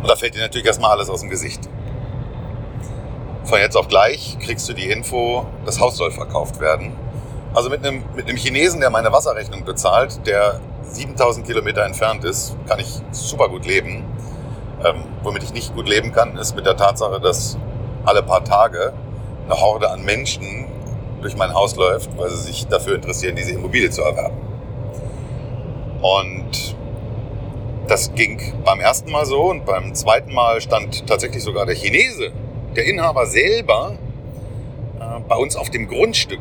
Und 0.00 0.08
da 0.08 0.14
fällt 0.14 0.34
dir 0.34 0.40
natürlich 0.40 0.66
erstmal 0.66 0.92
alles 0.92 1.10
aus 1.10 1.20
dem 1.20 1.30
Gesicht. 1.30 1.68
Von 3.44 3.58
jetzt 3.60 3.76
auf 3.76 3.88
gleich 3.88 4.36
kriegst 4.40 4.68
du 4.68 4.72
die 4.72 4.90
Info, 4.90 5.46
das 5.64 5.80
Haus 5.80 5.96
soll 5.96 6.10
verkauft 6.10 6.60
werden. 6.60 6.92
Also 7.56 7.70
mit 7.70 7.86
einem, 7.86 8.04
mit 8.14 8.28
einem 8.28 8.36
Chinesen, 8.36 8.80
der 8.80 8.90
meine 8.90 9.10
Wasserrechnung 9.12 9.64
bezahlt, 9.64 10.26
der 10.26 10.60
7000 10.82 11.46
Kilometer 11.46 11.86
entfernt 11.86 12.22
ist, 12.22 12.54
kann 12.68 12.78
ich 12.78 13.00
super 13.12 13.48
gut 13.48 13.64
leben. 13.64 14.04
Ähm, 14.84 15.04
womit 15.22 15.42
ich 15.42 15.54
nicht 15.54 15.74
gut 15.74 15.88
leben 15.88 16.12
kann, 16.12 16.36
ist 16.36 16.54
mit 16.54 16.66
der 16.66 16.76
Tatsache, 16.76 17.18
dass 17.18 17.56
alle 18.04 18.22
paar 18.22 18.44
Tage 18.44 18.92
eine 19.46 19.58
Horde 19.58 19.88
an 19.88 20.04
Menschen 20.04 20.66
durch 21.22 21.34
mein 21.34 21.54
Haus 21.54 21.76
läuft, 21.76 22.10
weil 22.18 22.28
sie 22.28 22.42
sich 22.42 22.66
dafür 22.66 22.94
interessieren, 22.94 23.36
diese 23.36 23.52
Immobilie 23.52 23.88
zu 23.88 24.02
erwerben. 24.02 24.36
Und 26.02 26.76
das 27.88 28.12
ging 28.12 28.52
beim 28.66 28.80
ersten 28.80 29.10
Mal 29.10 29.24
so 29.24 29.44
und 29.44 29.64
beim 29.64 29.94
zweiten 29.94 30.34
Mal 30.34 30.60
stand 30.60 31.06
tatsächlich 31.06 31.42
sogar 31.42 31.64
der 31.64 31.74
Chinese, 31.74 32.32
der 32.76 32.84
Inhaber 32.84 33.24
selber, 33.24 33.94
äh, 35.00 35.20
bei 35.26 35.36
uns 35.36 35.56
auf 35.56 35.70
dem 35.70 35.88
Grundstück. 35.88 36.40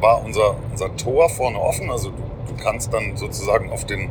War 0.00 0.24
unser, 0.24 0.56
unser 0.70 0.96
Tor 0.96 1.28
vorne 1.28 1.60
offen, 1.60 1.90
also 1.90 2.10
du, 2.10 2.22
du 2.48 2.62
kannst 2.62 2.92
dann 2.92 3.16
sozusagen 3.16 3.70
auf 3.70 3.84
den, 3.84 4.10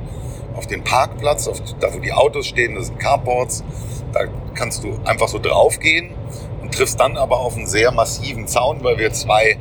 auf 0.55 0.67
den 0.67 0.83
Parkplatz, 0.83 1.47
auf, 1.47 1.61
da 1.79 1.93
wo 1.93 1.99
die 1.99 2.13
Autos 2.13 2.47
stehen, 2.47 2.75
das 2.75 2.87
sind 2.87 2.99
Carports, 2.99 3.63
da 4.13 4.21
kannst 4.53 4.83
du 4.83 4.97
einfach 5.05 5.27
so 5.27 5.39
draufgehen 5.39 6.11
und 6.61 6.73
triffst 6.73 6.99
dann 6.99 7.17
aber 7.17 7.39
auf 7.39 7.55
einen 7.55 7.67
sehr 7.67 7.91
massiven 7.91 8.47
Zaun, 8.47 8.83
weil 8.83 8.97
wir 8.97 9.11
zwei 9.11 9.57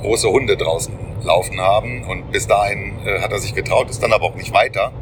große 0.00 0.28
Hunde 0.28 0.56
draußen 0.56 0.92
laufen 1.24 1.60
haben. 1.60 2.04
Und 2.04 2.30
bis 2.32 2.46
dahin 2.46 2.98
äh, 3.04 3.20
hat 3.20 3.32
er 3.32 3.38
sich 3.38 3.54
getraut, 3.54 3.90
ist 3.90 4.02
dann 4.02 4.12
aber 4.12 4.26
auch 4.26 4.34
nicht 4.34 4.52
weiter. 4.52 4.92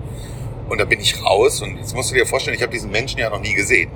Und 0.68 0.78
da 0.78 0.84
bin 0.84 1.00
ich 1.00 1.24
raus 1.24 1.62
und 1.62 1.78
jetzt 1.78 1.96
musst 1.96 2.10
du 2.10 2.14
dir 2.14 2.26
vorstellen, 2.26 2.56
ich 2.56 2.62
habe 2.62 2.72
diesen 2.72 2.90
Menschen 2.90 3.18
ja 3.18 3.28
noch 3.28 3.40
nie 3.40 3.54
gesehen. 3.54 3.90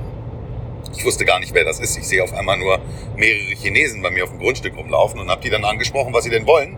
Ich 0.97 1.05
wusste 1.05 1.25
gar 1.25 1.41
nicht, 1.41 1.55
wer 1.55 1.65
das 1.65 1.81
ist. 1.81 1.97
Ich 1.97 2.05
sehe 2.05 2.23
auf 2.23 2.33
einmal 2.33 2.59
nur 2.59 2.79
mehrere 3.17 3.55
Chinesen 3.55 4.03
bei 4.03 4.11
mir 4.11 4.25
auf 4.25 4.31
dem 4.31 4.39
Grundstück 4.39 4.77
rumlaufen 4.77 5.21
und 5.21 5.31
habe 5.31 5.43
die 5.43 5.51
dann 5.51 5.65
angesprochen, 5.65 6.13
was 6.13 6.25
sie 6.25 6.31
denn 6.31 6.47
wollen. 6.47 6.77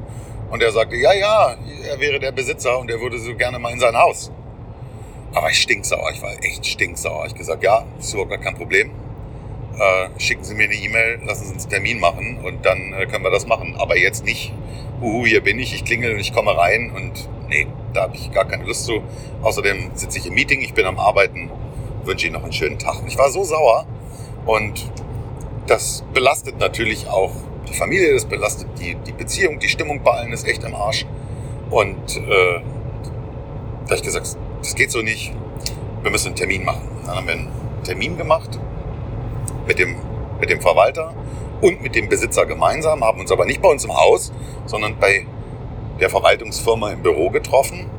Und 0.50 0.62
er 0.62 0.72
sagte, 0.72 0.96
ja, 0.96 1.12
ja, 1.12 1.56
er 1.90 2.00
wäre 2.00 2.18
der 2.18 2.32
Besitzer 2.32 2.78
und 2.78 2.90
er 2.90 3.00
würde 3.00 3.18
so 3.18 3.34
gerne 3.34 3.58
mal 3.58 3.72
in 3.72 3.80
sein 3.80 3.96
Haus. 3.96 4.30
Aber 5.34 5.50
ich 5.50 5.60
stinksauer, 5.60 6.10
ich 6.12 6.22
war 6.22 6.32
echt 6.42 6.66
stinksauer. 6.66 7.26
Ich 7.26 7.34
gesagt, 7.34 7.62
ja, 7.62 7.84
ist 7.98 8.12
überhaupt 8.12 8.30
gar 8.30 8.40
kein 8.40 8.54
Problem 8.54 8.90
äh, 9.78 10.20
schicken 10.20 10.44
Sie 10.44 10.54
mir 10.54 10.64
eine 10.64 10.74
E-Mail, 10.74 11.20
lassen 11.24 11.46
Sie 11.46 11.54
uns 11.54 11.64
einen 11.64 11.70
Termin 11.70 12.00
machen 12.00 12.38
und 12.42 12.64
dann 12.64 12.92
äh, 12.92 13.06
können 13.06 13.24
wir 13.24 13.30
das 13.30 13.46
machen. 13.46 13.74
Aber 13.78 13.96
jetzt 13.96 14.24
nicht, 14.24 14.52
uhu, 15.00 15.26
hier 15.26 15.42
bin 15.42 15.58
ich, 15.58 15.74
ich 15.74 15.84
klingel 15.84 16.14
und 16.14 16.20
ich 16.20 16.32
komme 16.32 16.56
rein 16.56 16.92
und 16.94 17.28
nee, 17.48 17.66
da 17.92 18.02
habe 18.02 18.16
ich 18.16 18.32
gar 18.32 18.46
keine 18.46 18.64
Lust 18.64 18.86
zu. 18.86 19.02
Außerdem 19.42 19.90
sitze 19.94 20.18
ich 20.18 20.26
im 20.26 20.34
Meeting, 20.34 20.60
ich 20.60 20.74
bin 20.74 20.86
am 20.86 20.98
Arbeiten, 20.98 21.50
wünsche 22.04 22.26
Ihnen 22.26 22.34
noch 22.34 22.44
einen 22.44 22.52
schönen 22.52 22.78
Tag. 22.78 23.00
Und 23.02 23.08
ich 23.08 23.18
war 23.18 23.30
so 23.30 23.44
sauer 23.44 23.86
und 24.46 24.90
das 25.66 26.04
belastet 26.14 26.58
natürlich 26.58 27.08
auch 27.08 27.32
die 27.68 27.74
Familie, 27.74 28.14
das 28.14 28.24
belastet 28.24 28.68
die, 28.78 28.94
die 28.94 29.12
Beziehung, 29.12 29.58
die 29.58 29.68
Stimmung 29.68 30.02
bei 30.02 30.12
allen 30.12 30.32
ist 30.32 30.46
echt 30.46 30.62
im 30.62 30.74
Arsch. 30.74 31.04
Und 31.70 32.16
äh, 32.16 32.60
da 33.88 33.94
ich 33.94 34.02
gesagt, 34.02 34.36
das 34.60 34.74
geht 34.74 34.90
so 34.92 35.02
nicht, 35.02 35.32
wir 36.02 36.10
müssen 36.10 36.28
einen 36.28 36.36
Termin 36.36 36.64
machen. 36.64 36.88
Dann 37.04 37.16
haben 37.16 37.26
wir 37.26 37.34
einen 37.34 37.50
Termin 37.82 38.16
gemacht 38.16 38.58
mit 39.66 39.78
dem, 39.80 39.96
mit 40.40 40.50
dem 40.50 40.60
Verwalter 40.60 41.12
und 41.60 41.82
mit 41.82 41.94
dem 41.94 42.08
Besitzer 42.08 42.46
gemeinsam, 42.46 43.02
haben 43.02 43.20
uns 43.20 43.32
aber 43.32 43.46
nicht 43.46 43.60
bei 43.60 43.68
uns 43.68 43.84
im 43.84 43.96
Haus, 43.96 44.32
sondern 44.66 44.96
bei 44.98 45.26
der 46.00 46.10
Verwaltungsfirma 46.10 46.90
im 46.90 47.02
Büro 47.02 47.30
getroffen. 47.30 47.90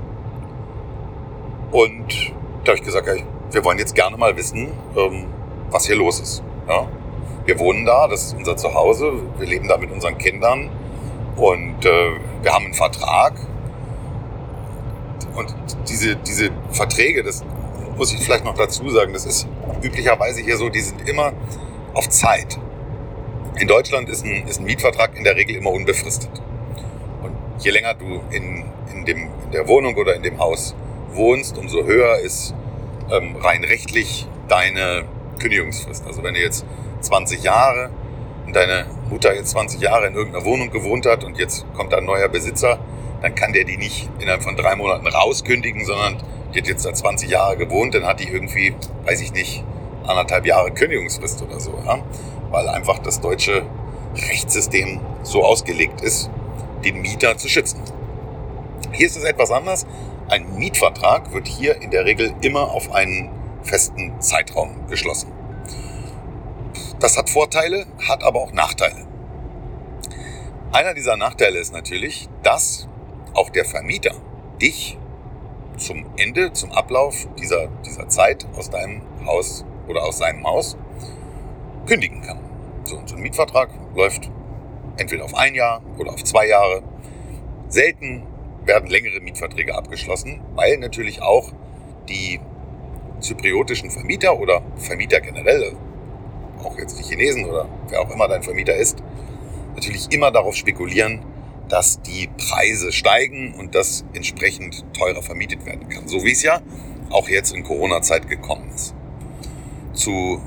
Und 1.72 2.32
da 2.64 2.72
habe 2.72 2.78
ich 2.78 2.84
gesagt, 2.84 3.10
wir 3.52 3.66
wollen 3.66 3.80
jetzt 3.80 3.96
gerne 3.96 4.16
mal 4.16 4.38
wissen, 4.38 4.72
ähm, 4.96 5.26
was 5.72 5.86
hier 5.86 5.96
los 5.96 6.20
ist. 6.20 6.44
Ja? 6.68 6.88
Wir 7.46 7.60
wohnen 7.60 7.86
da, 7.86 8.08
das 8.08 8.26
ist 8.26 8.36
unser 8.36 8.58
Zuhause, 8.58 9.14
wir 9.38 9.48
leben 9.48 9.68
da 9.68 9.78
mit 9.78 9.92
unseren 9.92 10.18
Kindern 10.18 10.70
und 11.38 11.86
äh, 11.86 12.12
wir 12.42 12.54
haben 12.54 12.66
einen 12.66 12.74
Vertrag. 12.74 13.34
Und 15.36 15.56
diese, 15.88 16.16
diese 16.16 16.50
Verträge, 16.72 17.24
das 17.24 17.44
muss 17.96 18.14
ich 18.14 18.24
vielleicht 18.24 18.44
noch 18.44 18.56
dazu 18.56 18.90
sagen, 18.90 19.14
das 19.14 19.26
ist 19.26 19.48
üblicherweise 19.82 20.42
hier 20.42 20.58
so, 20.58 20.70
die 20.70 20.82
sind 20.82 21.08
immer 21.08 21.32
auf 21.94 22.10
Zeit. 22.10 22.60
In 23.60 23.68
Deutschland 23.68 24.10
ist 24.10 24.26
ein, 24.26 24.48
ist 24.48 24.60
ein 24.60 24.66
Mietvertrag 24.66 25.16
in 25.16 25.24
der 25.24 25.36
Regel 25.36 25.56
immer 25.56 25.72
unbefristet. 25.72 26.30
Und 27.24 27.34
je 27.60 27.72
länger 27.72 27.94
du 27.94 28.22
in, 28.32 28.66
in, 28.94 29.06
dem, 29.06 29.30
in 29.46 29.52
der 29.52 29.68
Wohnung 29.68 29.96
oder 29.96 30.16
in 30.16 30.24
dem 30.24 30.40
Haus 30.40 30.76
wohnst, 31.14 31.58
umso 31.58 31.84
höher 31.86 32.20
ist 32.20 32.54
ähm, 33.12 33.36
rein 33.38 33.64
rechtlich 33.64 34.28
deine 34.48 35.06
Kündigungsfrist. 35.40 36.06
Also 36.06 36.24
wenn 36.24 36.34
du 36.34 36.42
jetzt 36.42 36.66
20 37.02 37.44
Jahre 37.44 37.90
und 38.46 38.56
deine 38.56 38.86
Mutter 39.10 39.36
jetzt 39.36 39.52
20 39.52 39.82
Jahre 39.82 40.08
in 40.08 40.16
irgendeiner 40.16 40.46
Wohnung 40.46 40.70
gewohnt 40.72 41.06
hat 41.06 41.24
und 41.24 41.38
jetzt 41.38 41.66
kommt 41.76 41.94
da 41.94 41.98
ein 41.98 42.06
neuer 42.06 42.30
Besitzer, 42.30 42.80
dann 43.22 43.36
kann 43.36 43.54
der 43.54 43.64
die 43.64 43.78
nicht 43.78 44.10
innerhalb 44.20 44.44
von 44.44 44.56
drei 44.56 44.76
Monaten 44.76 45.08
rauskündigen, 45.08 45.86
sondern 45.86 46.18
die 46.54 46.60
hat 46.60 46.68
jetzt 46.68 46.86
da 46.86 46.94
20 46.94 47.30
Jahre 47.30 47.58
gewohnt, 47.58 47.94
dann 47.94 48.06
hat 48.06 48.20
die 48.20 48.30
irgendwie, 48.30 48.76
weiß 49.06 49.22
ich 49.22 49.34
nicht, 49.34 49.64
anderthalb 50.06 50.46
Jahre 50.46 50.72
Kündigungsfrist 50.72 51.42
oder 51.42 51.60
so, 51.60 51.78
ja? 51.86 52.00
weil 52.52 52.68
einfach 52.70 53.00
das 53.00 53.20
deutsche 53.20 53.64
Rechtssystem 54.16 55.02
so 55.24 55.44
ausgelegt 55.44 56.02
ist, 56.02 56.30
den 56.84 57.02
Mieter 57.02 57.38
zu 57.38 57.50
schützen. 57.50 57.82
Hier 58.92 59.08
ist 59.08 59.18
es 59.18 59.24
etwas 59.24 59.52
anders. 59.52 59.86
Ein 60.30 60.58
Mietvertrag 60.58 61.34
wird 61.34 61.48
hier 61.48 61.82
in 61.82 61.92
der 61.92 62.06
Regel 62.06 62.34
immer 62.42 62.72
auf 62.72 62.92
einen 62.92 63.30
festen 63.68 64.20
Zeitraum 64.22 64.88
geschlossen. 64.88 65.32
Das 67.00 67.18
hat 67.18 67.30
Vorteile, 67.30 67.86
hat 68.08 68.24
aber 68.24 68.42
auch 68.42 68.54
Nachteile. 68.54 69.06
Einer 70.72 70.94
dieser 70.94 71.16
Nachteile 71.18 71.60
ist 71.60 71.74
natürlich, 71.74 72.28
dass 72.44 72.88
auch 73.34 73.50
der 73.50 73.66
Vermieter 73.66 74.16
dich 74.62 74.98
zum 75.78 76.06
Ende, 76.18 76.54
zum 76.54 76.72
Ablauf 76.72 77.28
dieser, 77.40 77.68
dieser 77.86 78.10
Zeit 78.10 78.48
aus 78.56 78.70
deinem 78.70 79.02
Haus 79.26 79.64
oder 79.88 80.04
aus 80.04 80.18
seinem 80.18 80.46
Haus 80.46 80.76
kündigen 81.86 82.22
kann. 82.22 82.40
So, 82.84 83.00
so 83.06 83.16
ein 83.16 83.22
Mietvertrag 83.22 83.70
läuft 83.96 84.30
entweder 84.98 85.26
auf 85.26 85.36
ein 85.36 85.54
Jahr 85.54 85.82
oder 85.98 86.14
auf 86.14 86.24
zwei 86.24 86.48
Jahre. 86.48 86.82
Selten 87.70 88.24
werden 88.66 88.90
längere 88.90 89.20
Mietverträge 89.20 89.76
abgeschlossen, 89.76 90.42
weil 90.56 90.78
natürlich 90.78 91.22
auch 91.22 91.52
die 92.10 92.40
zypriotischen 93.20 93.92
Vermieter 93.92 94.38
oder 94.40 94.62
Vermieter 94.78 95.20
generell, 95.22 95.76
auch 96.64 96.78
jetzt 96.78 97.00
die 97.00 97.04
Chinesen 97.04 97.46
oder 97.46 97.68
wer 97.90 98.02
auch 98.02 98.12
immer 98.12 98.28
dein 98.28 98.44
Vermieter 98.44 98.76
ist, 98.76 98.98
natürlich 99.76 100.12
immer 100.12 100.32
darauf 100.32 100.56
spekulieren, 100.56 101.24
dass 101.70 102.02
die 102.02 102.30
Preise 102.38 102.92
steigen 102.92 103.54
und 103.54 103.76
dass 103.76 104.06
entsprechend 104.14 104.86
teurer 104.94 105.22
vermietet 105.22 105.66
werden 105.66 105.90
kann. 105.90 106.08
So 106.08 106.24
wie 106.24 106.32
es 106.32 106.44
ja 106.44 106.62
auch 107.10 107.28
jetzt 107.28 107.54
in 107.54 107.64
Corona-Zeit 107.64 108.28
gekommen 108.28 108.70
ist. 108.74 108.94
Zu 109.94 110.42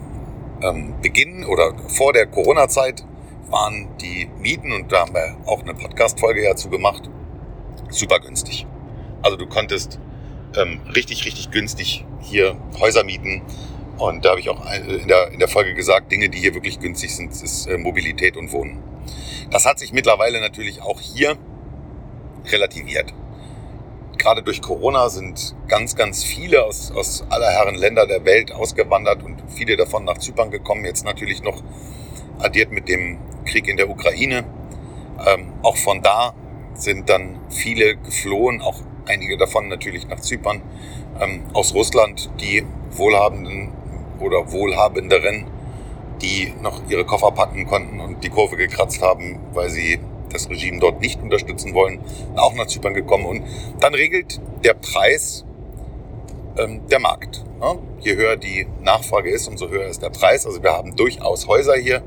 ähm, 0.63 0.95
Beginn 1.03 1.45
oder 1.45 1.75
vor 1.89 2.13
der 2.13 2.27
Corona-Zeit 2.27 3.05
waren 3.49 3.89
die 4.01 4.29
Mieten, 4.39 4.73
und 4.73 4.93
da 4.93 5.01
haben 5.01 5.15
wir 5.15 5.37
auch 5.47 5.63
eine 5.63 5.75
Podcast-Folge 5.75 6.43
dazu 6.43 6.71
gemacht, 6.71 7.11
super 7.91 8.21
günstig. 8.21 8.67
Also 9.23 9.37
du 9.37 9.47
konntest 9.47 9.99
ähm, 10.57 10.81
richtig, 10.95 11.25
richtig 11.25 11.51
günstig 11.51 12.05
hier 12.21 12.57
Häuser 12.79 13.05
mieten. 13.05 13.43
Und 13.99 14.25
da 14.25 14.31
habe 14.31 14.41
ich 14.41 14.49
auch 14.49 14.65
in 14.73 15.09
der, 15.09 15.31
in 15.31 15.39
der 15.39 15.49
Folge 15.49 15.75
gesagt, 15.75 16.11
Dinge, 16.11 16.31
die 16.31 16.39
hier 16.39 16.55
wirklich 16.55 16.81
günstig 16.81 17.15
sind, 17.15 17.33
ist 17.33 17.67
äh, 17.67 17.77
Mobilität 17.77 18.37
und 18.37 18.51
Wohnen. 18.53 18.83
Das 19.51 19.67
hat 19.67 19.79
sich 19.79 19.93
mittlerweile 19.93 20.41
natürlich 20.41 20.81
auch 20.81 21.01
hier 21.01 21.37
relativiert. 22.47 23.13
Gerade 24.17 24.43
durch 24.43 24.61
Corona 24.61 25.09
sind 25.09 25.55
ganz, 25.69 25.97
ganz 25.97 26.25
viele 26.25 26.65
aus, 26.65 26.93
aus 26.93 27.25
aller 27.31 27.51
Herren 27.51 27.75
Länder 27.75 28.07
der 28.07 28.25
Welt 28.25 28.53
ausgewandert 28.53 29.23
und 29.23 29.43
viele 29.49 29.77
davon 29.77 30.05
nach 30.05 30.19
Zypern 30.19 30.51
gekommen. 30.51 30.85
Jetzt 30.85 31.05
natürlich 31.05 31.43
noch 31.43 31.63
addiert 32.39 32.71
mit 32.71 32.89
dem 32.89 33.19
Krieg 33.45 33.67
in 33.69 33.77
der 33.77 33.89
Ukraine. 33.89 34.45
Ähm, 35.27 35.53
auch 35.63 35.77
von 35.77 36.03
da 36.03 36.35
sind 36.75 37.09
dann 37.09 37.41
viele 37.51 37.97
geflohen, 37.97 38.61
auch 38.61 38.83
einige 39.11 39.37
davon 39.37 39.69
natürlich 39.69 40.09
nach 40.09 40.21
Zypern. 40.21 40.63
ähm, 41.21 41.43
aus 41.53 41.75
Russland, 41.75 42.31
die 42.41 42.65
Wohlhabenden 42.93 43.73
oder 44.21 44.53
Wohlhabenderen, 44.53 45.47
die 46.23 46.53
noch 46.63 46.81
ihre 46.89 47.05
Koffer 47.05 47.33
packen 47.33 47.67
konnten 47.67 48.01
und 48.01 48.23
die 48.25 48.31
Kurve 48.31 48.57
gekratzt 48.57 49.03
haben, 49.03 49.39
weil 49.53 49.71
sie 49.71 49.99
das 50.31 50.49
Regime 50.49 50.79
dort 50.79 51.01
nicht 51.01 51.21
unterstützen 51.21 51.75
wollen, 51.75 52.01
auch 52.37 52.55
nach 52.55 52.67
Zypern 52.67 52.95
gekommen. 52.95 53.27
Und 53.27 53.43
dann 53.81 53.95
regelt 53.95 54.41
der 54.65 54.75
Preis 54.75 55.45
ähm, 56.57 56.83
der 56.89 57.01
Markt. 57.01 57.45
Ja? 57.61 57.77
Je 58.01 58.17
höher 58.17 58.37
die 58.37 58.67
Nachfrage 58.81 59.31
ist, 59.31 59.49
umso 59.49 59.69
höher 59.69 59.87
ist 59.87 60.03
der 60.03 60.11
Preis. 60.11 60.47
Also 60.47 60.63
wir 60.63 60.73
haben 60.73 60.95
durchaus 60.95 61.49
Häuser 61.49 61.75
hier, 61.75 62.03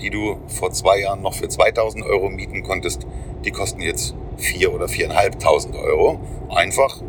die 0.00 0.10
du 0.10 0.38
vor 0.48 0.72
zwei 0.72 1.00
Jahren 1.00 1.22
noch 1.22 1.34
für 1.34 1.48
2000 1.48 2.04
Euro 2.04 2.28
mieten 2.28 2.62
konntest. 2.62 3.06
Die 3.44 3.50
kosten 3.50 3.80
jetzt 3.80 4.14
4 4.42 4.74
oder 4.74 4.86
4.500 4.86 5.82
Euro. 5.82 6.20
Einfach, 6.50 7.00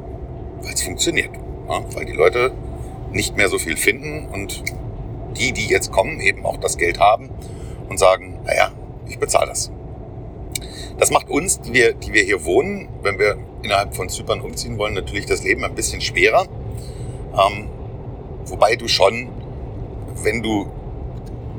weil 0.62 0.74
es 0.74 0.84
funktioniert. 0.84 1.32
Ja? 1.68 1.84
Weil 1.94 2.06
die 2.06 2.14
Leute 2.14 2.52
nicht 3.12 3.38
mehr 3.38 3.50
so 3.50 3.60
viel 3.60 3.78
finden 3.78 4.28
und 4.32 4.64
die, 5.38 5.52
die 5.52 5.68
jetzt 5.68 5.92
kommen, 5.92 6.20
eben 6.20 6.46
auch 6.46 6.58
das 6.58 6.78
Geld 6.78 7.00
haben 7.00 7.30
und 7.90 7.98
sagen, 8.00 8.40
naja, 8.46 8.72
ich 9.08 9.20
bezahle 9.20 9.48
das. 9.48 9.72
Das 10.98 11.12
macht 11.12 11.30
uns, 11.30 11.60
die 11.62 11.74
wir, 11.74 11.94
die 11.94 12.14
wir 12.14 12.24
hier 12.24 12.46
wohnen, 12.46 12.88
wenn 13.02 13.18
wir 13.18 13.38
innerhalb 13.64 13.96
von 13.96 14.10
Zypern 14.10 14.42
umziehen 14.42 14.78
wollen, 14.78 14.94
natürlich 14.94 15.26
das 15.26 15.44
Leben 15.44 15.64
ein 15.64 15.76
bisschen 15.76 16.02
schwerer. 16.02 16.46
Ähm, 17.34 17.70
wobei 18.46 18.76
du 18.76 18.88
schon, 18.88 19.30
wenn 20.24 20.44
du, 20.44 20.68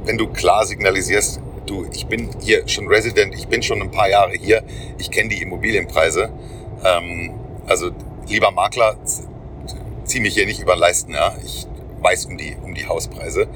wenn 0.05 0.19
du 0.19 0.29
klar 0.29 0.67
signalisierst, 0.67 1.41
du, 1.67 1.87
ich 1.93 2.07
bin 2.07 2.31
hier 2.41 2.67
schon 2.69 2.89
Resident, 2.89 3.35
ich 3.35 3.49
bin 3.49 3.63
schon 3.63 3.81
ein 3.83 3.91
paar 3.91 4.09
Jahre 4.09 4.33
hier, 4.33 4.63
ich 4.99 5.11
kenne 5.11 5.29
die 5.29 5.43
Immobilienpreise. 5.43 6.31
Ähm, 6.85 7.35
also 7.67 7.91
lieber 8.29 8.51
Makler, 8.51 8.97
zieh 10.05 10.21
mich 10.21 10.35
hier 10.35 10.47
nicht 10.47 10.61
über 10.61 10.77
Leisten, 10.77 11.13
ja. 11.13 11.35
Ich 11.45 11.67
weiß 12.01 12.27
um 12.27 12.37
die, 12.37 12.57
um 12.63 12.75
die 12.75 12.87
Hauspreise. 12.87 13.49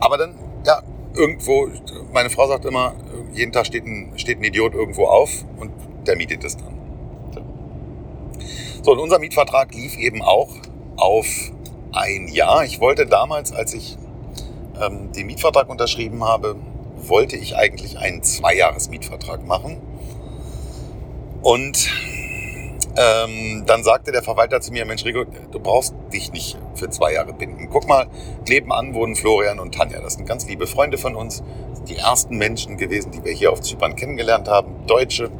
Aber 0.00 0.18
dann, 0.18 0.34
ja, 0.66 0.82
irgendwo, 1.14 1.68
meine 2.12 2.30
Frau 2.30 2.46
sagt 2.46 2.64
immer, 2.64 2.94
jeden 3.32 3.52
Tag 3.52 3.66
steht 3.66 3.84
ein, 3.86 4.12
steht 4.16 4.38
ein 4.38 4.44
Idiot 4.44 4.74
irgendwo 4.74 5.06
auf 5.06 5.44
und 5.58 5.72
der 6.06 6.16
mietet 6.16 6.44
es 6.44 6.56
dann. 6.56 6.74
So, 8.82 8.92
und 8.92 8.98
unser 8.98 9.18
Mietvertrag 9.18 9.74
lief 9.74 9.96
eben 9.96 10.20
auch 10.20 10.50
auf 10.96 11.26
ein 11.92 12.28
Jahr. 12.28 12.64
Ich 12.64 12.80
wollte 12.80 13.06
damals, 13.06 13.52
als 13.52 13.72
ich 13.72 13.96
ähm, 14.80 15.10
den 15.12 15.26
Mietvertrag 15.26 15.70
unterschrieben 15.70 16.22
habe, 16.22 16.56
wollte 17.08 17.36
ich 17.36 17.56
eigentlich 17.56 17.98
einen 17.98 18.22
Zweijahres-Mietvertrag 18.22 19.46
machen. 19.46 19.80
Und 21.42 21.90
ähm, 22.96 23.64
dann 23.66 23.82
sagte 23.82 24.12
der 24.12 24.22
Verwalter 24.22 24.60
zu 24.60 24.72
mir, 24.72 24.84
Mensch 24.84 25.04
Rico, 25.04 25.24
du 25.50 25.58
brauchst 25.58 25.94
dich 26.12 26.32
nicht 26.32 26.56
für 26.74 26.88
zwei 26.90 27.12
Jahre 27.12 27.32
binden. 27.32 27.68
Guck 27.70 27.88
mal, 27.88 28.06
nebenan 28.48 28.94
wohnen 28.94 29.16
Florian 29.16 29.58
und 29.58 29.74
Tanja. 29.74 30.00
Das 30.00 30.14
sind 30.14 30.26
ganz 30.26 30.46
liebe 30.46 30.66
Freunde 30.66 30.96
von 30.96 31.16
uns. 31.16 31.42
Die 31.88 31.96
ersten 31.96 32.36
Menschen 32.38 32.76
gewesen, 32.76 33.10
die 33.10 33.24
wir 33.24 33.32
hier 33.32 33.52
auf 33.52 33.60
Zypern 33.60 33.96
kennengelernt 33.96 34.48
haben. 34.48 34.86
Deutsche. 34.86 35.30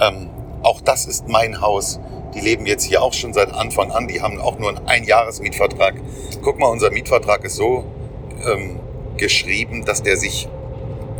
Ähm, 0.00 0.30
auch 0.62 0.80
das 0.80 1.06
ist 1.06 1.28
mein 1.28 1.60
Haus. 1.60 2.00
Die 2.34 2.40
leben 2.40 2.66
jetzt 2.66 2.84
hier 2.84 3.02
auch 3.02 3.12
schon 3.12 3.32
seit 3.32 3.52
Anfang 3.52 3.90
an. 3.90 4.08
Die 4.08 4.20
haben 4.20 4.40
auch 4.40 4.58
nur 4.58 4.70
einen 4.70 4.86
Einjahresmietvertrag. 4.86 5.94
Guck 6.42 6.58
mal, 6.58 6.68
unser 6.68 6.90
Mietvertrag 6.90 7.44
ist 7.44 7.56
so 7.56 7.84
ähm, 8.44 8.80
geschrieben, 9.16 9.84
dass 9.84 10.02
der 10.02 10.16
sich, 10.16 10.48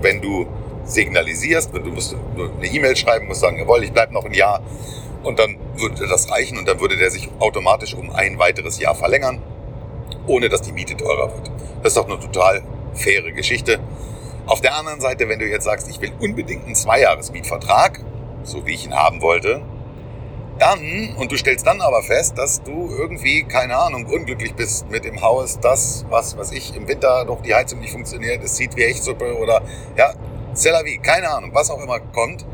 wenn 0.01 0.21
du 0.21 0.47
signalisierst, 0.85 1.75
wenn 1.75 1.85
du 1.85 1.91
musst 1.91 2.15
eine 2.35 2.67
E-Mail 2.67 2.97
schreiben, 2.97 3.27
musst 3.27 3.41
sagen, 3.41 3.59
jawohl, 3.59 3.83
ich 3.83 3.93
bleibe 3.93 4.13
noch 4.13 4.25
ein 4.25 4.35
Jahr, 4.35 4.63
und 5.27 5.41
dann 5.41 5.57
würde 5.77 6.07
das 6.07 6.31
reichen 6.31 6.57
und 6.57 6.69
dann 6.69 6.81
würde 6.81 6.97
der 6.97 7.11
sich 7.11 7.29
automatisch 7.41 7.95
um 7.95 8.11
ein 8.11 8.39
weiteres 8.39 8.79
Jahr 8.79 8.95
verlängern, 8.95 9.43
ohne 10.27 10.49
dass 10.49 10.63
die 10.63 10.73
Miete 10.73 10.97
teurer 10.97 11.35
wird. 11.35 11.51
Das 11.83 11.93
ist 11.93 11.97
doch 11.97 12.09
eine 12.09 12.19
total 12.21 12.63
faire 12.95 13.33
Geschichte. 13.33 13.81
Auf 14.47 14.61
der 14.61 14.77
anderen 14.77 15.01
Seite, 15.01 15.29
wenn 15.29 15.41
du 15.41 15.47
jetzt 15.47 15.65
sagst, 15.65 15.89
ich 15.91 16.01
will 16.01 16.13
unbedingt 16.21 16.65
einen 16.65 16.77
Zweijahres-Mietvertrag, 16.77 18.01
so 18.45 18.65
wie 18.67 18.75
ich 18.75 18.87
ihn 18.87 18.95
haben 18.95 19.21
wollte, 19.21 19.63
dann, 20.59 21.15
und 21.17 21.31
du 21.31 21.37
stellst 21.37 21.67
dann 21.67 21.81
aber 21.81 22.03
fest, 22.03 22.39
dass 22.39 22.63
du 22.63 22.91
irgendwie, 22.91 23.43
keine 23.45 23.77
Ahnung, 23.77 24.07
unglücklich 24.07 24.55
bist 24.55 24.89
mit 24.91 25.05
dem 25.05 25.21
Haus, 25.21 25.59
das, 25.61 26.07
was, 26.09 26.37
was 26.37 26.53
ich 26.53 26.75
im 26.75 26.89
Winter 26.89 27.25
noch 27.25 27.43
die 27.43 27.55
Heizung 27.55 27.81
nicht 27.81 27.93
funktioniert, 27.93 28.43
es 28.43 28.57
sieht 28.57 28.77
wie 28.77 28.85
Echtsuppe 28.85 29.37
oder, 29.37 29.63
ja, 29.97 30.15
Cellavi, 30.55 30.99
keine 30.99 31.29
Ahnung, 31.29 31.51
was 31.53 31.71
auch 31.71 31.83
immer 31.83 32.01
kommt, 32.01 32.47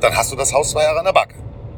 dann 0.00 0.16
hast 0.16 0.30
du 0.32 0.36
das 0.36 0.52
Haus 0.52 0.70
zwei 0.70 0.82
Jahre 0.82 0.98
in 0.98 1.06
der 1.06 1.12
Backe. 1.12 1.34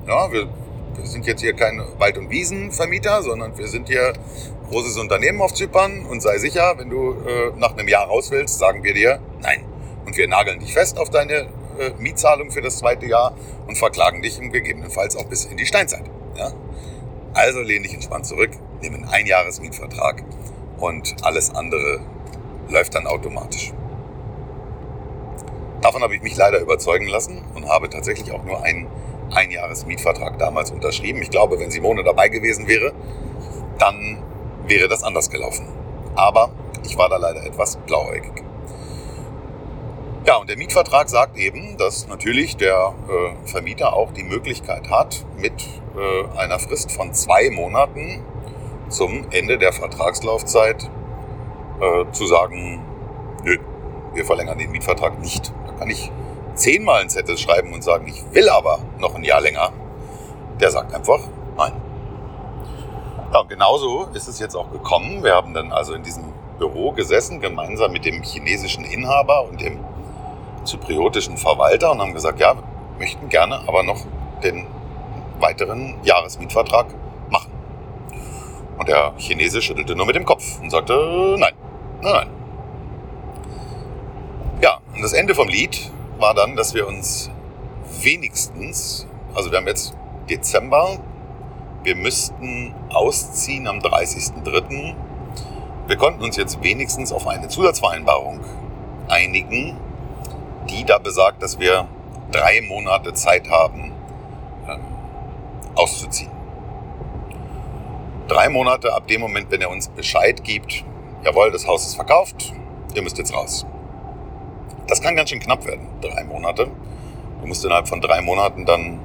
Ja, 0.07 0.33
wir, 0.33 0.49
wir 0.97 1.07
sind 1.07 1.27
jetzt 1.27 1.41
hier 1.41 1.55
kein 1.55 1.81
Wald- 1.99 2.19
und 2.19 2.31
Wiesenvermieter, 2.31 3.23
sondern 3.23 3.57
wir 3.57 3.69
sind 3.69 3.89
hier 3.89 4.13
großes 4.69 4.99
Unternehmen 4.99 5.41
auf 5.41 5.55
Zypern 5.55 6.07
und 6.07 6.23
sei 6.23 6.39
sicher, 6.39 6.75
wenn 6.79 6.91
du 6.91 7.13
äh, 7.13 7.53
nach 7.57 7.77
einem 7.77 7.87
Jahr 7.89 8.07
raus 8.07 8.31
willst, 8.31 8.59
sagen 8.59 8.83
wir 8.83 8.95
dir 8.95 9.21
nein. 9.41 9.65
Und 10.05 10.17
wir 10.17 10.27
nageln 10.27 10.59
dich 10.59 10.73
fest 10.73 10.99
auf 10.99 11.11
deine 11.11 11.47
äh, 11.83 11.93
Mietzahlung 11.99 12.51
für 12.51 12.63
das 12.63 12.79
zweite 12.79 13.07
Jahr 13.07 13.35
und 13.67 13.77
verklagen 13.77 14.23
dich 14.23 14.41
gegebenenfalls 14.41 15.17
auch 15.17 15.25
bis 15.25 15.45
in 15.45 15.57
die 15.57 15.67
Steinzeit. 15.67 16.05
Ja? 16.37 16.53
Also 17.35 17.61
lehn 17.61 17.83
dich 17.83 17.95
entspannt 17.95 18.27
zurück, 18.27 18.51
nimm 18.81 18.95
einen 18.95 19.05
Einjahresmietvertrag 19.05 20.23
und 20.79 21.17
alles 21.23 21.55
andere 21.55 22.01
läuft 22.69 22.95
dann 22.95 23.07
automatisch. 23.07 23.73
Davon 25.81 26.03
habe 26.03 26.15
ich 26.15 26.23
mich 26.23 26.37
leider 26.37 26.61
überzeugen 26.61 27.07
lassen 27.07 27.43
und 27.55 27.69
habe 27.69 27.89
tatsächlich 27.89 28.33
auch 28.33 28.45
nur 28.45 28.63
einen 28.63 28.87
Einjahresmietvertrag 29.35 30.39
damals 30.39 30.71
unterschrieben. 30.71 31.23
Ich 31.23 31.31
glaube, 31.31 31.59
wenn 31.59 31.71
Simone 31.71 32.05
dabei 32.05 32.29
gewesen 32.29 32.69
wäre, 32.69 32.93
dann 33.79 34.23
wäre 34.67 34.89
das 34.89 35.03
anders 35.03 35.31
gelaufen. 35.31 35.67
Aber 36.15 36.51
ich 36.85 36.97
war 36.97 37.09
da 37.09 37.17
leider 37.17 37.45
etwas 37.45 37.77
blauäugig. 37.79 38.45
Ja, 40.25 40.37
und 40.37 40.49
der 40.49 40.57
Mietvertrag 40.57 41.09
sagt 41.09 41.37
eben, 41.37 41.77
dass 41.79 42.07
natürlich 42.07 42.57
der 42.57 42.95
äh, 43.09 43.49
Vermieter 43.49 43.93
auch 43.93 44.13
die 44.13 44.23
Möglichkeit 44.23 44.89
hat, 44.89 45.27
mit 45.37 45.53
äh, 45.97 46.39
einer 46.39 46.61
Frist 46.61 46.93
von 46.93 47.13
zwei 47.13 47.51
Monaten 47.51 48.25
zum 48.89 49.27
Ende 49.33 49.59
der 49.59 49.73
Vertragslaufzeit 49.73 50.89
äh, 51.81 52.05
zu 52.13 52.27
sagen, 52.27 52.85
nö, 53.43 53.59
wir 54.15 54.25
verlängern 54.25 54.59
den 54.59 54.71
Mietvertrag 54.71 55.19
nicht. 55.19 55.53
Da 55.67 55.73
kann 55.73 55.91
ich 55.91 56.13
zehnmal 56.55 57.01
einen 57.01 57.11
Zettel 57.11 57.37
schreiben 57.37 57.73
und 57.73 57.83
sagen, 57.83 58.07
ich 58.07 58.23
will 58.33 58.49
aber 58.49 58.79
noch 58.99 59.17
ein 59.17 59.25
Jahr 59.25 59.41
länger, 59.41 59.73
der 60.61 60.71
sagt 60.71 60.95
einfach 60.95 61.19
nein. 61.57 61.73
Ja, 63.33 63.41
und 63.41 63.49
genauso 63.49 64.07
ist 64.15 64.29
es 64.29 64.39
jetzt 64.39 64.55
auch 64.55 64.71
gekommen. 64.71 65.25
Wir 65.25 65.35
haben 65.35 65.53
dann 65.53 65.73
also 65.73 65.95
in 65.95 66.05
diesem 66.05 66.33
Büro 66.59 66.93
gesessen, 66.93 67.41
gemeinsam 67.41 67.91
mit 67.91 68.05
dem 68.05 68.23
chinesischen 68.23 68.85
Inhaber 68.85 69.49
und 69.49 69.61
dem 69.61 69.81
zypriotischen 70.65 71.37
Verwalter 71.37 71.93
und 71.93 72.01
haben 72.01 72.15
gesagt, 72.15 72.41
ja, 72.41 72.55
möchten 72.99 73.29
gerne 73.29 73.61
aber 73.67 73.83
noch 73.83 74.01
den 74.43 74.67
weiteren 75.41 75.97
Jahresmietvertrag 76.05 76.87
machen. 77.31 77.51
Und 78.79 78.89
der 78.89 79.13
Chinese 79.19 79.61
schüttelte 79.61 79.95
nur 79.95 80.07
mit 80.07 80.17
dem 80.17 80.25
Kopf 80.25 80.61
und 80.61 80.71
sagte, 80.71 81.37
nein, 81.39 81.53
nein, 82.01 82.13
nein. 82.13 82.29
Ja, 84.61 84.81
und 84.95 85.03
das 85.03 85.13
Ende 85.13 85.35
vom 85.35 85.49
Lied 85.49 85.91
war 86.19 86.35
dann, 86.35 86.57
dass 86.57 86.75
wir 86.75 86.87
uns 86.87 87.31
wenigstens, 88.01 89.07
also 89.35 89.51
wir 89.51 89.59
haben 89.59 89.67
jetzt 89.67 89.95
Dezember, 90.31 90.99
wir 91.83 91.97
müssten 91.97 92.75
ausziehen 92.91 93.67
am 93.67 93.79
30.03. 93.79 94.95
Wir 95.89 95.97
konnten 95.97 96.23
uns 96.23 96.37
jetzt 96.37 96.63
wenigstens 96.63 97.13
auf 97.13 97.27
eine 97.27 97.49
Zusatzvereinbarung 97.49 98.41
einigen, 99.09 99.77
die 100.69 100.85
da 100.85 100.99
besagt, 100.99 101.43
dass 101.43 101.59
wir 101.59 101.89
drei 102.31 102.61
Monate 102.63 103.13
Zeit 103.13 103.49
haben, 103.51 103.93
ähm, 104.69 104.81
auszuziehen. 105.75 106.31
Drei 108.29 108.49
Monate 108.49 108.95
ab 108.95 109.07
dem 109.09 109.21
Moment, 109.21 109.51
wenn 109.51 109.61
er 109.61 109.71
uns 109.71 109.89
Bescheid 109.89 110.43
gibt, 110.45 110.85
jawohl, 111.25 111.51
das 111.51 111.67
Haus 111.67 111.87
ist 111.87 111.97
verkauft, 111.97 112.53
ihr 112.95 113.03
müsst 113.03 113.19
jetzt 113.19 113.35
raus. 113.35 113.67
Das 114.87 115.01
kann 115.01 115.17
ganz 115.17 115.31
schön 115.31 115.41
knapp 115.41 115.67
werden, 115.67 115.89
drei 116.01 116.25
Monate. 116.25 116.69
Du 117.41 117.47
musst 117.47 117.65
innerhalb 117.65 117.89
von 117.89 118.01
drei 118.01 118.21
Monaten 118.21 118.65
dann 118.65 119.01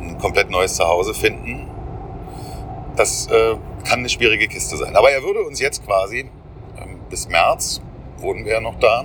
ein 0.00 0.18
komplett 0.18 0.50
neues 0.50 0.74
Zuhause 0.74 1.14
finden. 1.14 1.68
Das 2.96 3.26
äh, 3.28 3.56
kann 3.84 4.00
eine 4.00 4.08
schwierige 4.08 4.48
Kiste 4.48 4.76
sein. 4.76 4.96
Aber 4.96 5.10
er 5.10 5.22
würde 5.22 5.42
uns 5.42 5.60
jetzt 5.60 5.84
quasi 5.84 6.30
ähm, 6.80 7.00
bis 7.08 7.28
März, 7.28 7.80
wohnen 8.18 8.44
wir 8.44 8.54
ja 8.54 8.60
noch 8.60 8.78
da, 8.78 9.04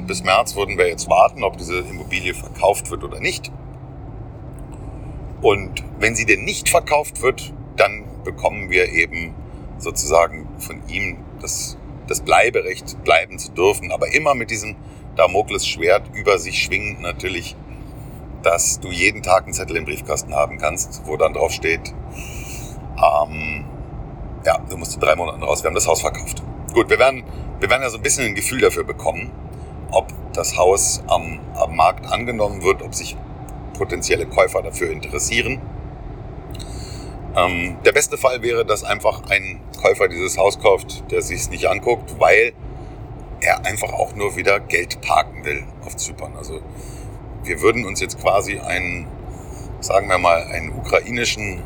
und 0.00 0.06
bis 0.06 0.22
März 0.22 0.56
würden 0.56 0.78
wir 0.78 0.88
jetzt 0.88 1.08
warten, 1.08 1.42
ob 1.42 1.56
diese 1.56 1.78
Immobilie 1.78 2.34
verkauft 2.34 2.90
wird 2.90 3.02
oder 3.04 3.20
nicht. 3.20 3.50
Und 5.42 5.82
wenn 5.98 6.14
sie 6.14 6.26
denn 6.26 6.44
nicht 6.44 6.68
verkauft 6.68 7.22
wird, 7.22 7.52
dann 7.76 8.04
bekommen 8.24 8.70
wir 8.70 8.90
eben 8.90 9.34
sozusagen 9.78 10.48
von 10.58 10.86
ihm 10.88 11.18
das 11.40 11.76
das 12.06 12.20
Bleiberecht 12.20 13.02
bleiben 13.02 13.36
zu 13.38 13.50
dürfen, 13.50 13.90
aber 13.90 14.12
immer 14.14 14.36
mit 14.36 14.50
diesem 14.50 14.76
Damoklesschwert 15.16 16.14
über 16.14 16.38
sich 16.38 16.62
schwingend 16.62 17.00
natürlich, 17.00 17.56
dass 18.42 18.78
du 18.78 18.92
jeden 18.92 19.22
Tag 19.22 19.44
einen 19.44 19.52
Zettel 19.52 19.76
im 19.76 19.84
Briefkasten 19.84 20.32
haben 20.32 20.58
kannst, 20.58 21.02
wo 21.06 21.16
dann 21.16 21.32
drauf 21.32 21.50
steht, 21.50 21.92
Ähm, 22.96 23.64
ja, 24.44 24.58
du 24.70 24.76
musst 24.76 24.94
in 24.94 25.00
drei 25.00 25.16
Monaten 25.16 25.42
raus. 25.42 25.62
Wir 25.62 25.68
haben 25.68 25.74
das 25.74 25.86
Haus 25.86 26.00
verkauft. 26.00 26.42
Gut, 26.72 26.88
wir 26.88 26.98
werden, 26.98 27.24
wir 27.60 27.68
werden 27.68 27.82
ja 27.82 27.90
so 27.90 27.98
ein 27.98 28.02
bisschen 28.02 28.24
ein 28.24 28.34
Gefühl 28.34 28.60
dafür 28.60 28.84
bekommen, 28.84 29.30
ob 29.90 30.12
das 30.32 30.56
Haus 30.56 31.02
am, 31.08 31.40
am 31.54 31.76
Markt 31.76 32.06
angenommen 32.06 32.62
wird, 32.62 32.82
ob 32.82 32.94
sich 32.94 33.16
potenzielle 33.74 34.26
Käufer 34.26 34.62
dafür 34.62 34.90
interessieren. 34.90 35.60
Ähm, 37.36 37.76
der 37.84 37.92
beste 37.92 38.16
Fall 38.16 38.42
wäre, 38.42 38.64
dass 38.64 38.84
einfach 38.84 39.22
ein 39.28 39.60
Käufer 39.80 40.08
dieses 40.08 40.38
Haus 40.38 40.58
kauft, 40.58 41.10
der 41.10 41.22
sich 41.22 41.40
es 41.40 41.50
nicht 41.50 41.68
anguckt, 41.68 42.18
weil 42.18 42.52
er 43.40 43.66
einfach 43.66 43.92
auch 43.92 44.14
nur 44.14 44.36
wieder 44.36 44.60
Geld 44.60 45.00
parken 45.02 45.44
will 45.44 45.64
auf 45.84 45.96
Zypern. 45.96 46.32
Also 46.36 46.60
wir 47.44 47.60
würden 47.60 47.84
uns 47.84 48.00
jetzt 48.00 48.20
quasi 48.20 48.58
einen, 48.58 49.06
sagen 49.80 50.08
wir 50.08 50.18
mal, 50.18 50.44
einen 50.44 50.72
ukrainischen 50.72 51.62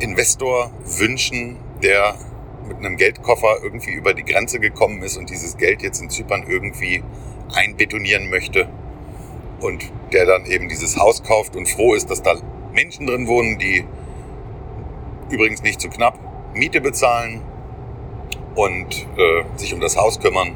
Investor 0.00 0.70
wünschen, 0.84 1.58
der 1.82 2.16
mit 2.66 2.78
einem 2.78 2.96
Geldkoffer 2.96 3.58
irgendwie 3.62 3.92
über 3.92 4.14
die 4.14 4.24
Grenze 4.24 4.60
gekommen 4.60 5.02
ist 5.02 5.16
und 5.16 5.30
dieses 5.30 5.56
Geld 5.56 5.82
jetzt 5.82 6.00
in 6.00 6.10
Zypern 6.10 6.44
irgendwie 6.48 7.02
einbetonieren 7.54 8.30
möchte 8.30 8.68
und 9.60 9.84
der 10.12 10.26
dann 10.26 10.46
eben 10.46 10.68
dieses 10.68 10.98
Haus 10.98 11.22
kauft 11.22 11.56
und 11.56 11.68
froh 11.68 11.94
ist, 11.94 12.10
dass 12.10 12.22
da 12.22 12.34
Menschen 12.72 13.06
drin 13.06 13.26
wohnen, 13.26 13.58
die 13.58 13.84
übrigens 15.30 15.62
nicht 15.62 15.80
zu 15.80 15.88
knapp 15.88 16.18
Miete 16.54 16.80
bezahlen 16.80 17.42
und 18.54 19.06
äh, 19.16 19.44
sich 19.56 19.72
um 19.72 19.80
das 19.80 19.96
Haus 19.96 20.20
kümmern 20.20 20.54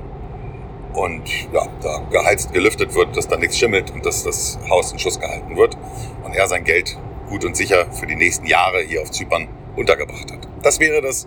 und 0.92 1.28
ja, 1.52 1.66
da 1.82 1.98
geheizt, 2.10 2.52
gelüftet 2.52 2.94
wird, 2.94 3.16
dass 3.16 3.28
da 3.28 3.36
nichts 3.36 3.58
schimmelt 3.58 3.90
und 3.90 4.04
dass 4.04 4.24
das 4.24 4.58
Haus 4.68 4.92
in 4.92 4.98
Schuss 4.98 5.20
gehalten 5.20 5.56
wird 5.56 5.76
und 6.24 6.34
er 6.34 6.48
sein 6.48 6.64
Geld 6.64 6.98
gut 7.28 7.44
und 7.44 7.56
sicher 7.56 7.90
für 7.92 8.06
die 8.06 8.16
nächsten 8.16 8.46
Jahre 8.46 8.80
hier 8.80 9.02
auf 9.02 9.10
Zypern 9.10 9.48
untergebracht 9.76 10.32
hat. 10.32 10.48
Das 10.62 10.80
wäre 10.80 11.02
das, 11.02 11.26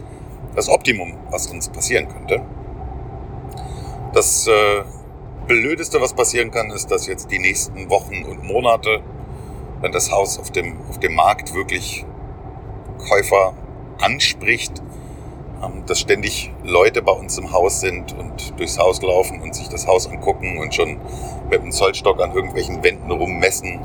das 0.59 0.67
Optimum, 0.67 1.13
was 1.31 1.47
uns 1.47 1.69
passieren 1.69 2.09
könnte. 2.09 2.41
Das 4.13 4.45
äh, 4.45 4.83
Blödeste, 5.47 6.01
was 6.01 6.13
passieren 6.13 6.51
kann, 6.51 6.69
ist, 6.71 6.91
dass 6.91 7.07
jetzt 7.07 7.31
die 7.31 7.39
nächsten 7.39 7.89
Wochen 7.89 8.25
und 8.25 8.43
Monate, 8.43 8.99
wenn 9.79 9.93
das 9.93 10.11
Haus 10.11 10.37
auf 10.37 10.51
dem, 10.51 10.75
auf 10.89 10.99
dem 10.99 11.15
Markt 11.15 11.53
wirklich 11.53 12.05
Käufer 13.07 13.53
anspricht, 14.01 14.81
ähm, 15.63 15.85
dass 15.85 16.01
ständig 16.01 16.51
Leute 16.65 17.01
bei 17.03 17.13
uns 17.13 17.37
im 17.37 17.53
Haus 17.53 17.79
sind 17.79 18.11
und 18.17 18.59
durchs 18.59 18.77
Haus 18.77 19.01
laufen 19.01 19.41
und 19.41 19.55
sich 19.55 19.69
das 19.69 19.87
Haus 19.87 20.07
angucken 20.07 20.57
und 20.57 20.75
schon 20.75 20.97
mit 21.49 21.63
dem 21.63 21.71
Zollstock 21.71 22.21
an 22.21 22.33
irgendwelchen 22.33 22.83
Wänden 22.83 23.09
rummessen, 23.09 23.79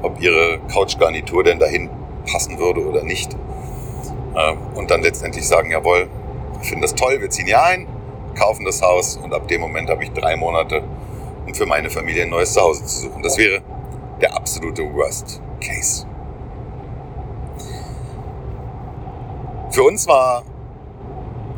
ob 0.00 0.22
ihre 0.22 0.58
Couchgarnitur 0.72 1.44
denn 1.44 1.58
dahin 1.58 1.90
passen 2.24 2.58
würde 2.58 2.80
oder 2.80 3.04
nicht. 3.04 3.36
Ähm, 4.36 4.58
und 4.74 4.90
dann 4.90 5.02
letztendlich 5.02 5.46
sagen, 5.46 5.70
jawohl, 5.70 6.08
wir 6.58 6.64
finden 6.64 6.82
das 6.82 6.94
toll, 6.94 7.20
wir 7.20 7.30
ziehen 7.30 7.46
hier 7.46 7.62
ein, 7.62 7.86
kaufen 8.34 8.64
das 8.64 8.82
Haus 8.82 9.16
und 9.16 9.32
ab 9.32 9.46
dem 9.48 9.60
Moment 9.60 9.88
habe 9.88 10.02
ich 10.04 10.10
drei 10.10 10.36
Monate, 10.36 10.82
um 11.46 11.54
für 11.54 11.66
meine 11.66 11.90
Familie 11.90 12.24
ein 12.24 12.30
neues 12.30 12.52
Zuhause 12.52 12.84
zu 12.84 13.02
suchen. 13.02 13.22
Das 13.22 13.38
wäre 13.38 13.62
der 14.20 14.34
absolute 14.34 14.82
Worst 14.94 15.40
Case. 15.60 16.06
Für 19.70 19.82
uns 19.82 20.06
war 20.06 20.44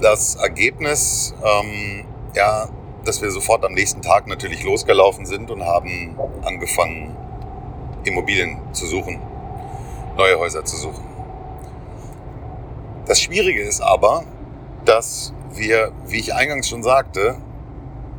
das 0.01 0.37
Ergebnis, 0.37 1.35
ähm, 1.45 2.05
ja, 2.35 2.69
dass 3.05 3.23
wir 3.23 3.31
sofort 3.31 3.65
am 3.65 3.73
nächsten 3.73 4.03
Tag 4.03 4.27
natürlich 4.27 4.65
losgelaufen 4.65 5.27
sind 5.27 5.51
und 5.51 5.65
haben 5.65 6.19
angefangen, 6.43 7.15
Immobilien 8.05 8.59
zu 8.73 8.87
suchen, 8.87 9.21
neue 10.17 10.39
Häuser 10.39 10.65
zu 10.65 10.77
suchen. 10.77 11.06
Das 13.07 13.21
Schwierige 13.21 13.63
ist 13.63 13.81
aber, 13.81 14.25
dass 14.85 15.33
wir, 15.55 15.93
wie 16.09 16.19
ich 16.19 16.35
eingangs 16.35 16.69
schon 16.69 16.83
sagte, 16.83 17.37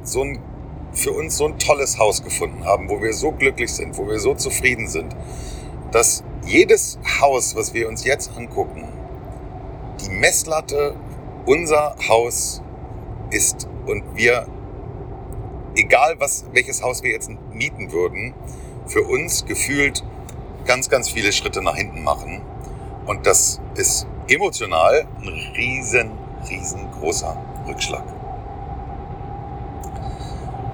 so 0.02 0.22
ein, 0.22 0.40
für 0.94 1.12
uns 1.12 1.36
so 1.36 1.46
ein 1.46 1.60
tolles 1.60 2.00
Haus 2.00 2.24
gefunden 2.24 2.64
haben, 2.64 2.90
wo 2.90 3.02
wir 3.02 3.12
so 3.14 3.34
glücklich 3.34 3.74
sind, 3.74 3.98
wo 3.98 4.08
wir 4.08 4.20
so 4.20 4.34
zufrieden 4.34 4.88
sind, 4.88 5.14
dass 5.92 6.24
jedes 6.46 7.00
Haus, 7.20 7.54
was 7.58 7.74
wir 7.74 7.90
uns 7.90 8.06
jetzt 8.06 8.32
angucken, 8.38 8.88
die 10.06 10.10
Messlatte 10.10 10.96
unser 11.46 11.96
Haus 12.08 12.62
ist 13.30 13.68
und 13.88 14.16
wir, 14.16 14.48
egal 15.76 16.16
was, 16.20 16.46
welches 16.54 16.82
Haus 16.82 17.04
wir 17.04 17.12
jetzt 17.12 17.30
mieten 17.52 17.92
würden, 17.92 18.34
für 18.86 19.02
uns 19.02 19.46
gefühlt 19.46 20.06
ganz, 20.66 20.90
ganz 20.90 21.10
viele 21.10 21.34
Schritte 21.34 21.62
nach 21.62 21.76
hinten 21.76 22.04
machen. 22.04 22.42
Und 23.06 23.28
das 23.28 23.60
ist 23.76 24.08
emotional 24.30 25.08
ein 25.22 25.54
riesen, 25.56 26.12
riesengroßer 26.50 27.38
Rückschlag. 27.68 28.04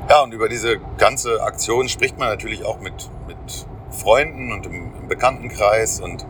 Ja, 0.10 0.22
und 0.22 0.34
über 0.34 0.50
diese 0.50 0.80
ganze 0.98 1.42
Aktion 1.42 1.90
spricht 1.90 2.18
man 2.20 2.28
natürlich 2.30 2.66
auch 2.66 2.80
mit, 2.80 3.10
mit 3.28 3.66
Freunden 3.90 4.52
und 4.52 4.66
im, 4.66 4.94
im 5.02 5.08
Bekanntenkreis 5.08 6.00
und 6.02 6.26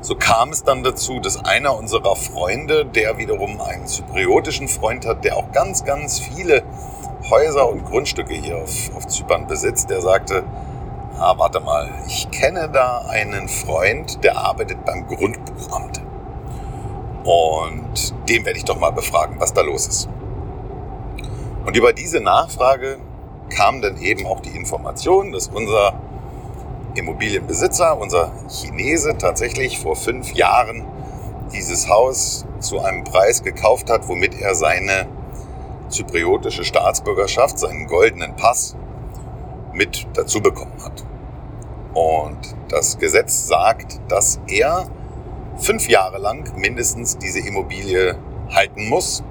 so 0.00 0.14
kam 0.14 0.50
es 0.50 0.62
dann 0.62 0.84
dazu, 0.84 1.18
dass 1.18 1.44
einer 1.44 1.76
unserer 1.76 2.14
Freunde, 2.14 2.86
der 2.86 3.18
wiederum 3.18 3.60
einen 3.60 3.86
zypriotischen 3.86 4.68
Freund 4.68 5.04
hat, 5.04 5.24
der 5.24 5.36
auch 5.36 5.50
ganz, 5.50 5.84
ganz 5.84 6.20
viele 6.20 6.62
Häuser 7.28 7.68
und 7.68 7.84
Grundstücke 7.84 8.34
hier 8.34 8.58
auf, 8.58 8.94
auf 8.94 9.08
Zypern 9.08 9.48
besitzt, 9.48 9.90
der 9.90 10.00
sagte, 10.00 10.44
ah, 11.18 11.34
warte 11.38 11.58
mal, 11.58 11.90
ich 12.06 12.30
kenne 12.30 12.68
da 12.68 13.04
einen 13.08 13.48
Freund, 13.48 14.22
der 14.22 14.38
arbeitet 14.38 14.84
beim 14.84 15.08
Grundbuchamt. 15.08 16.00
Und 17.26 18.14
den 18.28 18.44
werde 18.44 18.58
ich 18.58 18.64
doch 18.64 18.78
mal 18.78 18.92
befragen, 18.92 19.40
was 19.40 19.52
da 19.52 19.62
los 19.62 19.88
ist. 19.88 20.08
Und 21.66 21.76
über 21.76 21.92
diese 21.92 22.20
Nachfrage 22.20 22.98
kam 23.50 23.82
dann 23.82 23.98
eben 23.98 24.26
auch 24.26 24.40
die 24.40 24.50
Information, 24.50 25.32
dass 25.32 25.48
unser 25.48 26.00
Immobilienbesitzer, 26.94 27.98
unser 27.98 28.32
Chinese, 28.48 29.18
tatsächlich 29.18 29.80
vor 29.80 29.96
fünf 29.96 30.32
Jahren 30.34 30.86
dieses 31.52 31.88
Haus 31.88 32.46
zu 32.60 32.80
einem 32.80 33.02
Preis 33.02 33.42
gekauft 33.42 33.90
hat, 33.90 34.08
womit 34.08 34.40
er 34.40 34.54
seine 34.54 35.08
zypriotische 35.88 36.64
Staatsbürgerschaft, 36.64 37.58
seinen 37.58 37.86
goldenen 37.86 38.36
Pass 38.36 38.76
mit 39.72 40.06
dazu 40.14 40.40
bekommen 40.40 40.80
hat. 40.84 41.04
Und 41.92 42.54
das 42.68 42.98
Gesetz 42.98 43.46
sagt, 43.46 44.00
dass 44.08 44.40
er 44.46 44.86
fünf 45.58 45.88
Jahre 45.88 46.18
lang 46.18 46.56
mindestens 46.56 47.18
diese 47.18 47.40
Immobilie 47.40 48.16
halten 48.50 48.88
muss 48.88 49.22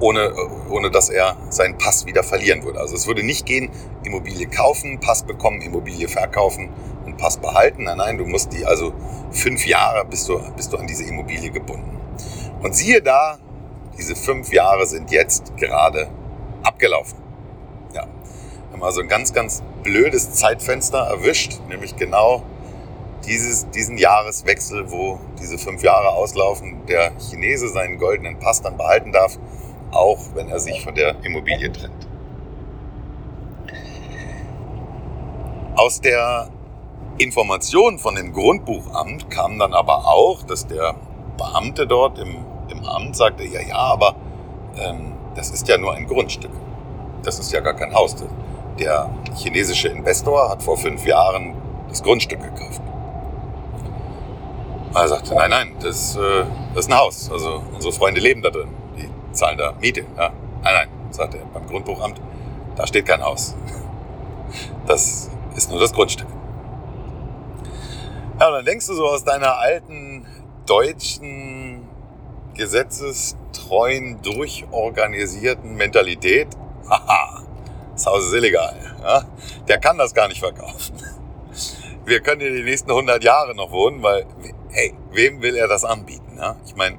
ohne, 0.00 0.32
ohne 0.70 0.90
dass 0.90 1.08
er 1.08 1.36
seinen 1.50 1.78
Pass 1.78 2.06
wieder 2.06 2.22
verlieren 2.22 2.62
würde. 2.64 2.80
Also 2.80 2.94
es 2.94 3.06
würde 3.06 3.22
nicht 3.22 3.46
gehen, 3.46 3.70
Immobilie 4.04 4.46
kaufen, 4.46 5.00
Pass 5.00 5.22
bekommen, 5.22 5.60
Immobilie 5.62 6.08
verkaufen 6.08 6.70
und 7.04 7.16
Pass 7.16 7.38
behalten. 7.38 7.84
Nein, 7.84 7.98
nein, 7.98 8.18
du 8.18 8.26
musst 8.26 8.52
die 8.52 8.66
also 8.66 8.92
fünf 9.30 9.66
Jahre 9.66 10.04
bist 10.04 10.28
du, 10.28 10.40
bist 10.56 10.72
du 10.72 10.76
an 10.76 10.86
diese 10.86 11.04
Immobilie 11.04 11.50
gebunden. 11.50 11.98
Und 12.62 12.74
siehe 12.74 13.02
da, 13.02 13.38
diese 13.96 14.16
fünf 14.16 14.52
Jahre 14.52 14.86
sind 14.86 15.10
jetzt 15.10 15.56
gerade 15.56 16.08
abgelaufen. 16.62 17.18
Ja, 17.94 18.02
wir 18.02 18.72
haben 18.72 18.82
also 18.82 19.00
ein 19.00 19.08
ganz, 19.08 19.32
ganz 19.32 19.62
blödes 19.82 20.32
Zeitfenster 20.32 20.98
erwischt, 20.98 21.60
nämlich 21.68 21.96
genau 21.96 22.42
dieses, 23.26 23.68
diesen 23.70 23.98
Jahreswechsel, 23.98 24.90
wo 24.90 25.18
diese 25.40 25.58
fünf 25.58 25.82
Jahre 25.82 26.10
auslaufen, 26.10 26.86
der 26.86 27.12
Chinese 27.18 27.68
seinen 27.68 27.98
goldenen 27.98 28.38
Pass 28.38 28.62
dann 28.62 28.76
behalten 28.76 29.12
darf 29.12 29.38
auch 29.96 30.18
wenn 30.34 30.48
er 30.48 30.60
sich 30.60 30.82
von 30.82 30.94
der 30.94 31.16
Immobilie 31.24 31.72
trennt. 31.72 32.06
Aus 35.74 36.00
der 36.00 36.48
Information 37.18 37.98
von 37.98 38.14
dem 38.14 38.32
Grundbuchamt 38.32 39.30
kam 39.30 39.58
dann 39.58 39.74
aber 39.74 40.06
auch, 40.06 40.42
dass 40.42 40.66
der 40.66 40.94
Beamte 41.36 41.86
dort 41.86 42.18
im, 42.18 42.44
im 42.68 42.84
Amt 42.84 43.16
sagte, 43.16 43.44
ja, 43.44 43.60
ja, 43.60 43.76
aber 43.76 44.16
ähm, 44.78 45.12
das 45.34 45.50
ist 45.50 45.68
ja 45.68 45.76
nur 45.76 45.94
ein 45.94 46.06
Grundstück. 46.06 46.50
Das 47.22 47.38
ist 47.38 47.52
ja 47.52 47.60
gar 47.60 47.74
kein 47.74 47.94
Haus. 47.94 48.16
Der 48.78 49.10
chinesische 49.34 49.88
Investor 49.88 50.48
hat 50.48 50.62
vor 50.62 50.76
fünf 50.76 51.04
Jahren 51.06 51.54
das 51.88 52.02
Grundstück 52.02 52.42
gekauft. 52.42 52.80
Er 54.96 55.08
sagte, 55.08 55.34
nein, 55.34 55.50
nein, 55.50 55.76
das, 55.80 56.16
äh, 56.16 56.44
das 56.74 56.86
ist 56.86 56.90
ein 56.90 56.98
Haus. 56.98 57.30
Also 57.30 57.62
unsere 57.74 57.92
Freunde 57.92 58.20
leben 58.20 58.42
da 58.42 58.50
drin 58.50 58.68
zahlen 59.36 59.58
da 59.58 59.72
Miete. 59.80 60.04
Ja? 60.16 60.32
Nein, 60.62 60.74
nein, 60.74 60.88
sagt 61.10 61.34
er 61.34 61.44
beim 61.46 61.66
Grundbuchamt, 61.66 62.20
da 62.74 62.86
steht 62.86 63.06
kein 63.06 63.22
Haus. 63.22 63.54
Das 64.86 65.28
ist 65.56 65.70
nur 65.70 65.80
das 65.80 65.92
Grundstück. 65.92 66.28
Ja, 68.38 68.46
und 68.46 68.52
dann 68.54 68.64
denkst 68.64 68.86
du 68.86 68.94
so 68.94 69.06
aus 69.06 69.24
deiner 69.24 69.58
alten 69.58 70.24
deutschen, 70.66 71.88
gesetzestreuen, 72.54 74.22
durchorganisierten 74.22 75.74
Mentalität, 75.74 76.46
haha, 76.88 77.42
das 77.92 78.06
Haus 78.06 78.26
ist 78.26 78.34
illegal. 78.34 78.76
Ja? 79.02 79.24
Der 79.66 79.78
kann 79.78 79.98
das 79.98 80.14
gar 80.14 80.28
nicht 80.28 80.40
verkaufen. 80.40 80.94
Wir 82.04 82.20
können 82.20 82.40
hier 82.40 82.52
die 82.52 82.62
nächsten 82.62 82.90
100 82.90 83.24
Jahre 83.24 83.56
noch 83.56 83.72
wohnen, 83.72 84.00
weil 84.04 84.26
hey, 84.76 84.92
wem 85.10 85.40
will 85.40 85.56
er 85.56 85.68
das 85.68 85.84
anbieten? 85.84 86.36
Ja? 86.36 86.56
Ich 86.66 86.76
meine, 86.76 86.98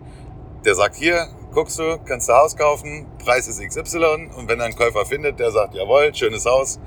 der 0.66 0.74
sagt 0.74 0.96
hier, 0.96 1.28
guckst 1.54 1.78
du, 1.78 2.00
kannst 2.06 2.28
du 2.28 2.34
Haus 2.34 2.58
kaufen, 2.58 3.06
Preis 3.24 3.48
ist 3.48 3.62
XY 3.62 4.32
und 4.36 4.50
wenn 4.50 4.60
er 4.60 4.66
einen 4.66 4.76
Käufer 4.76 5.06
findet, 5.06 5.40
der 5.40 5.52
sagt, 5.52 5.76
jawohl, 5.76 6.14
schönes 6.16 6.46
Haus, 6.48 6.80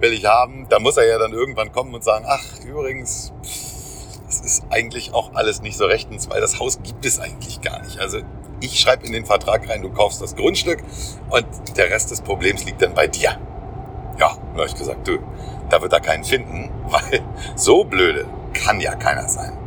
will 0.00 0.12
ich 0.12 0.26
haben, 0.26 0.66
dann 0.68 0.82
muss 0.82 0.98
er 0.98 1.06
ja 1.06 1.18
dann 1.18 1.32
irgendwann 1.32 1.72
kommen 1.72 1.94
und 1.94 2.04
sagen, 2.04 2.26
ach, 2.28 2.44
übrigens, 2.62 3.32
das 4.26 4.40
ist 4.40 4.64
eigentlich 4.68 5.14
auch 5.14 5.34
alles 5.34 5.62
nicht 5.62 5.78
so 5.78 5.86
rechtens, 5.86 6.28
weil 6.28 6.42
das 6.42 6.60
Haus 6.60 6.78
gibt 6.82 7.06
es 7.06 7.18
eigentlich 7.20 7.62
gar 7.62 7.82
nicht. 7.82 7.98
Also 7.98 8.18
ich 8.60 8.78
schreibe 8.78 9.06
in 9.06 9.12
den 9.12 9.24
Vertrag 9.24 9.66
rein, 9.70 9.80
du 9.80 9.90
kaufst 9.90 10.20
das 10.20 10.36
Grundstück 10.36 10.82
und 11.30 11.46
der 11.78 11.88
Rest 11.88 12.10
des 12.10 12.20
Problems 12.20 12.66
liegt 12.66 12.82
dann 12.82 12.92
bei 12.92 13.06
dir. 13.06 13.38
Ja, 14.18 14.36
da 14.36 14.58
habe 14.58 14.66
ich 14.66 14.74
gesagt, 14.74 15.08
du, 15.08 15.20
da 15.70 15.80
wird 15.80 15.92
er 15.94 16.00
keinen 16.00 16.24
finden, 16.24 16.70
weil 16.90 17.22
so 17.56 17.84
blöde 17.84 18.26
kann 18.52 18.78
ja 18.80 18.94
keiner 18.94 19.26
sein. 19.26 19.63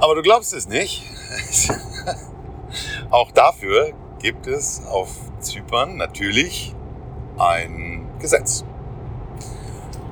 Aber 0.00 0.14
du 0.14 0.22
glaubst 0.22 0.52
es 0.52 0.68
nicht. 0.68 1.04
Auch 3.10 3.30
dafür 3.30 3.92
gibt 4.20 4.46
es 4.46 4.82
auf 4.86 5.10
Zypern 5.40 5.96
natürlich 5.96 6.74
ein 7.38 8.06
Gesetz. 8.18 8.64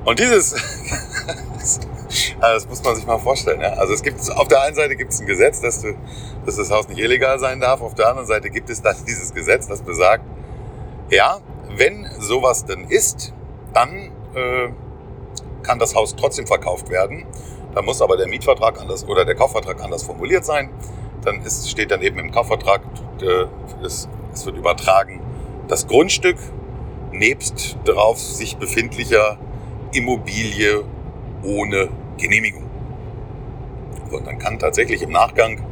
Und 0.05 0.19
dieses, 0.19 0.51
das 2.39 2.67
muss 2.67 2.83
man 2.83 2.95
sich 2.95 3.05
mal 3.05 3.19
vorstellen. 3.19 3.61
Ja? 3.61 3.73
Also 3.73 3.93
es 3.93 4.03
gibt 4.03 4.19
auf 4.31 4.47
der 4.47 4.61
einen 4.61 4.75
Seite 4.75 4.95
gibt 4.95 5.13
es 5.13 5.19
ein 5.19 5.27
Gesetz, 5.27 5.61
dass, 5.61 5.81
du, 5.81 5.95
dass 6.45 6.57
das 6.57 6.69
Haus 6.71 6.87
nicht 6.87 6.99
illegal 6.99 7.39
sein 7.39 7.59
darf. 7.59 7.81
Auf 7.81 7.95
der 7.95 8.09
anderen 8.09 8.27
Seite 8.27 8.49
gibt 8.49 8.69
es 8.69 8.81
dann 8.81 8.95
dieses 9.07 9.33
Gesetz, 9.33 9.67
das 9.67 9.81
besagt, 9.81 10.25
ja, 11.09 11.39
wenn 11.75 12.07
sowas 12.19 12.65
denn 12.65 12.85
ist, 12.85 13.33
dann 13.73 14.11
äh, 14.35 14.69
kann 15.63 15.79
das 15.79 15.95
Haus 15.95 16.15
trotzdem 16.15 16.45
verkauft 16.45 16.89
werden. 16.89 17.25
Da 17.73 17.81
muss 17.81 18.01
aber 18.01 18.17
der 18.17 18.27
Mietvertrag 18.27 18.79
anders 18.79 19.07
oder 19.07 19.25
der 19.25 19.35
Kaufvertrag 19.35 19.81
anders 19.83 20.03
formuliert 20.03 20.45
sein. 20.45 20.69
Dann 21.23 21.41
ist, 21.41 21.69
steht 21.69 21.91
dann 21.91 22.01
eben 22.01 22.19
im 22.19 22.31
Kaufvertrag, 22.31 22.81
äh, 23.21 23.45
es, 23.83 24.07
es 24.33 24.45
wird 24.45 24.57
übertragen, 24.57 25.21
das 25.67 25.87
Grundstück 25.87 26.37
nebst 27.11 27.77
drauf 27.85 28.19
sich 28.19 28.57
befindlicher 28.57 29.37
Immobilie 29.93 30.83
ohne 31.43 31.89
Genehmigung. 32.17 32.63
Und 34.11 34.27
dann 34.27 34.37
kann 34.37 34.59
tatsächlich 34.59 35.01
im 35.01 35.11
Nachgang 35.11 35.65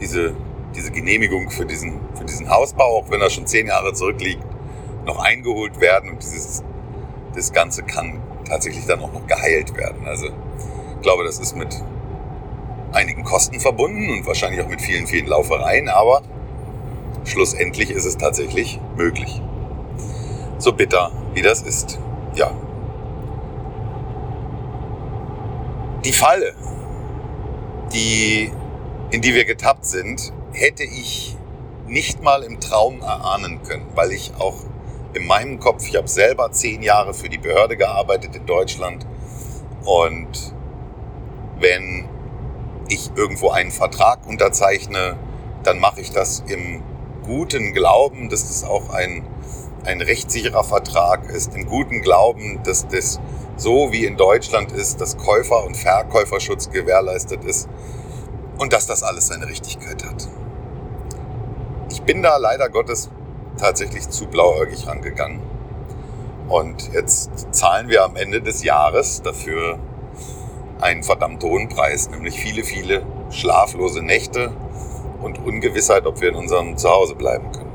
diese, 0.00 0.34
diese 0.74 0.90
Genehmigung 0.90 1.50
für 1.50 1.66
diesen, 1.66 2.00
für 2.14 2.24
diesen 2.24 2.48
Hausbau, 2.48 2.98
auch 2.98 3.10
wenn 3.10 3.20
er 3.20 3.30
schon 3.30 3.46
zehn 3.46 3.66
Jahre 3.66 3.92
zurückliegt, 3.92 4.44
noch 5.04 5.18
eingeholt 5.18 5.80
werden 5.80 6.10
und 6.10 6.22
dieses, 6.22 6.62
das 7.34 7.52
Ganze 7.52 7.82
kann 7.82 8.20
tatsächlich 8.46 8.86
dann 8.86 9.00
auch 9.00 9.12
noch 9.12 9.26
geheilt 9.26 9.76
werden. 9.76 10.06
Also 10.06 10.28
ich 10.98 11.02
glaube, 11.02 11.22
das 11.22 11.38
ist 11.38 11.56
mit 11.56 11.76
einigen 12.92 13.22
Kosten 13.22 13.60
verbunden 13.60 14.10
und 14.10 14.26
wahrscheinlich 14.26 14.60
auch 14.60 14.68
mit 14.68 14.80
vielen, 14.80 15.06
vielen 15.06 15.26
Laufereien, 15.26 15.88
aber 15.88 16.22
schlussendlich 17.24 17.90
ist 17.90 18.04
es 18.04 18.16
tatsächlich 18.16 18.80
möglich. 18.96 19.40
So 20.58 20.72
bitter, 20.72 21.12
wie 21.34 21.42
das 21.42 21.62
ist. 21.62 22.00
Ja. 22.34 22.50
Die 26.04 26.12
Falle, 26.12 26.54
die, 27.92 28.50
in 29.10 29.22
die 29.22 29.34
wir 29.34 29.44
getappt 29.44 29.84
sind, 29.84 30.32
hätte 30.52 30.82
ich 30.82 31.36
nicht 31.86 32.22
mal 32.22 32.42
im 32.42 32.58
Traum 32.58 33.02
erahnen 33.02 33.62
können, 33.62 33.86
weil 33.94 34.10
ich 34.10 34.32
auch 34.36 34.56
in 35.14 35.26
meinem 35.26 35.60
Kopf, 35.60 35.86
ich 35.86 35.96
habe 35.96 36.08
selber 36.08 36.50
zehn 36.50 36.82
Jahre 36.82 37.14
für 37.14 37.28
die 37.28 37.38
Behörde 37.38 37.76
gearbeitet 37.76 38.34
in 38.34 38.46
Deutschland 38.46 39.06
und 39.84 40.57
wenn 41.60 42.08
ich 42.88 43.10
irgendwo 43.14 43.50
einen 43.50 43.70
Vertrag 43.70 44.26
unterzeichne, 44.26 45.16
dann 45.62 45.78
mache 45.78 46.00
ich 46.00 46.10
das 46.10 46.42
im 46.46 46.82
guten 47.24 47.74
Glauben, 47.74 48.28
dass 48.28 48.48
das 48.48 48.64
auch 48.64 48.90
ein, 48.90 49.26
ein 49.84 50.00
rechtssicherer 50.00 50.64
Vertrag 50.64 51.28
ist, 51.30 51.54
im 51.54 51.66
guten 51.66 52.00
Glauben, 52.00 52.62
dass 52.64 52.88
das 52.88 53.20
so 53.56 53.92
wie 53.92 54.04
in 54.04 54.16
Deutschland 54.16 54.72
ist, 54.72 55.00
dass 55.00 55.18
Käufer- 55.18 55.64
und 55.64 55.76
Verkäuferschutz 55.76 56.70
gewährleistet 56.70 57.44
ist 57.44 57.68
und 58.58 58.72
dass 58.72 58.86
das 58.86 59.02
alles 59.02 59.26
seine 59.26 59.48
Richtigkeit 59.48 60.04
hat. 60.04 60.28
Ich 61.90 62.02
bin 62.02 62.22
da 62.22 62.36
leider 62.36 62.68
Gottes 62.68 63.10
tatsächlich 63.58 64.08
zu 64.08 64.26
blauäugig 64.26 64.86
rangegangen. 64.86 65.40
Und 66.48 66.92
jetzt 66.94 67.30
zahlen 67.50 67.88
wir 67.88 68.04
am 68.04 68.16
Ende 68.16 68.40
des 68.40 68.62
Jahres 68.62 69.20
dafür 69.20 69.78
einen 70.80 71.02
verdammt 71.02 71.42
hohen 71.42 71.68
Preis, 71.68 72.10
nämlich 72.10 72.38
viele, 72.38 72.64
viele 72.64 73.02
schlaflose 73.30 74.02
Nächte 74.02 74.52
und 75.20 75.38
Ungewissheit, 75.44 76.06
ob 76.06 76.20
wir 76.20 76.30
in 76.30 76.36
unserem 76.36 76.76
Zuhause 76.76 77.14
bleiben 77.14 77.50
können. 77.52 77.72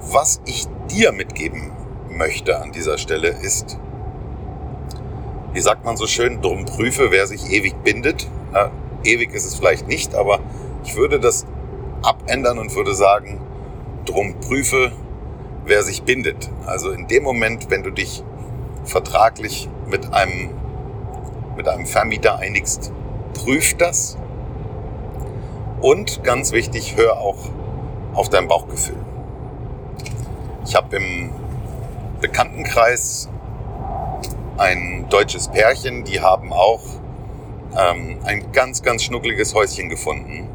Was 0.00 0.40
ich 0.46 0.66
dir 0.90 1.12
mitgeben 1.12 1.72
möchte 2.10 2.60
an 2.60 2.72
dieser 2.72 2.98
Stelle 2.98 3.28
ist, 3.28 3.78
wie 5.52 5.60
sagt 5.60 5.84
man 5.84 5.96
so 5.96 6.06
schön, 6.06 6.42
drum 6.42 6.66
prüfe, 6.66 7.10
wer 7.10 7.26
sich 7.26 7.50
ewig 7.50 7.82
bindet. 7.82 8.28
Ja, 8.52 8.70
ewig 9.04 9.32
ist 9.32 9.46
es 9.46 9.54
vielleicht 9.54 9.88
nicht, 9.88 10.14
aber 10.14 10.40
ich 10.84 10.96
würde 10.96 11.18
das 11.18 11.46
abändern 12.02 12.58
und 12.58 12.74
würde 12.74 12.94
sagen, 12.94 13.40
drum 14.04 14.34
prüfe, 14.40 14.92
wer 15.64 15.82
sich 15.82 16.02
bindet. 16.02 16.50
Also 16.66 16.90
in 16.90 17.06
dem 17.08 17.22
Moment, 17.22 17.70
wenn 17.70 17.82
du 17.82 17.90
dich 17.90 18.22
vertraglich 18.84 19.68
mit 19.88 20.12
einem, 20.12 20.50
mit 21.56 21.68
einem 21.68 21.86
Vermieter 21.86 22.38
einigst, 22.38 22.92
prüf 23.34 23.76
das. 23.76 24.16
Und 25.80 26.22
ganz 26.24 26.52
wichtig, 26.52 26.96
hör 26.96 27.18
auch 27.20 27.38
auf 28.14 28.28
dein 28.28 28.48
Bauchgefühl. 28.48 28.96
Ich 30.64 30.74
habe 30.74 30.96
im 30.96 31.30
Bekanntenkreis 32.20 33.28
ein 34.56 35.06
deutsches 35.10 35.48
Pärchen, 35.48 36.04
die 36.04 36.20
haben 36.20 36.52
auch 36.52 36.80
ähm, 37.76 38.18
ein 38.24 38.52
ganz, 38.52 38.82
ganz 38.82 39.04
schnuckliges 39.04 39.54
Häuschen 39.54 39.88
gefunden 39.88 40.48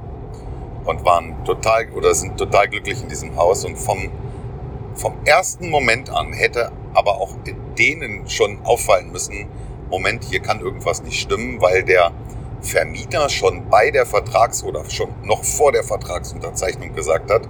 und 0.86 1.06
waren 1.06 1.43
total 1.45 1.88
oder 1.91 2.14
sind 2.16 2.38
total 2.38 2.68
glücklich 2.68 3.02
in 3.02 3.10
diesem 3.10 3.36
Haus 3.36 3.64
und 3.64 3.78
vom, 3.78 4.10
vom 4.95 5.14
ersten 5.26 5.70
Moment 5.70 6.10
an 6.10 6.34
hätte 6.34 6.72
aber 6.93 7.22
auch 7.22 7.36
denen 7.78 8.28
schon 8.28 8.66
auffallen 8.66 9.12
müssen, 9.12 9.47
Moment, 9.92 10.24
hier 10.24 10.39
kann 10.39 10.60
irgendwas 10.60 11.04
nicht 11.04 11.20
stimmen, 11.20 11.62
weil 11.62 11.84
der 11.84 12.12
Vermieter 12.62 13.30
schon 13.30 13.70
bei 13.70 13.92
der 13.92 14.06
Vertrags- 14.06 14.64
oder 14.64 14.89
schon 14.89 15.10
noch 15.24 15.44
vor 15.44 15.72
der 15.72 15.84
Vertragsunterzeichnung 15.84 16.96
gesagt 16.96 17.30
hat, 17.30 17.44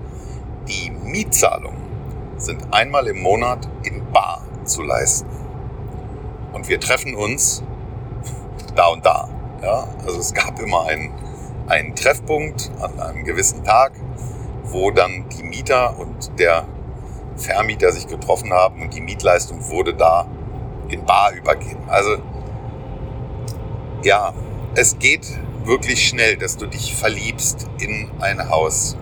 die 0.68 0.92
Mietzahlungen 0.92 1.82
sind 2.38 2.74
einmal 2.74 3.08
im 3.08 3.22
Monat 3.22 3.70
in 3.84 4.12
Bar 4.12 4.42
zu 4.66 4.82
leisten. 4.82 5.30
Und 6.54 6.68
wir 6.68 6.80
treffen 6.80 7.16
uns 7.16 7.64
da 8.76 8.88
und 8.88 9.06
da. 9.06 9.30
Ja, 9.62 9.88
also 10.06 10.20
es 10.20 10.34
gab 10.34 10.60
immer 10.60 10.86
einen 10.86 11.14
einen 11.68 11.96
Treffpunkt 11.96 12.70
an 12.82 13.00
einem 13.00 13.24
gewissen 13.24 13.64
Tag, 13.64 13.94
wo 14.64 14.92
dann 14.92 15.30
die 15.30 15.44
Mieter 15.44 15.98
und 15.98 16.38
der 16.38 16.66
Vermieter 17.38 17.92
sich 17.92 18.08
getroffen 18.08 18.52
haben 18.52 18.82
und 18.82 18.94
die 18.94 19.02
Mietleistung 19.02 19.70
wurde 19.70 19.94
da 19.94 20.28
in 20.90 21.06
Bar 21.06 21.32
übergeben. 21.34 21.84
Also 21.88 22.18
ja, 24.04 24.34
es 24.76 24.98
geht 24.98 25.28
wirklich 25.64 26.08
schnell, 26.08 26.38
dass 26.38 26.58
du 26.58 26.66
dich 26.66 26.96
verliebst 26.96 27.68
in 27.80 28.10
ein 28.20 28.50
Haus. 28.50 28.98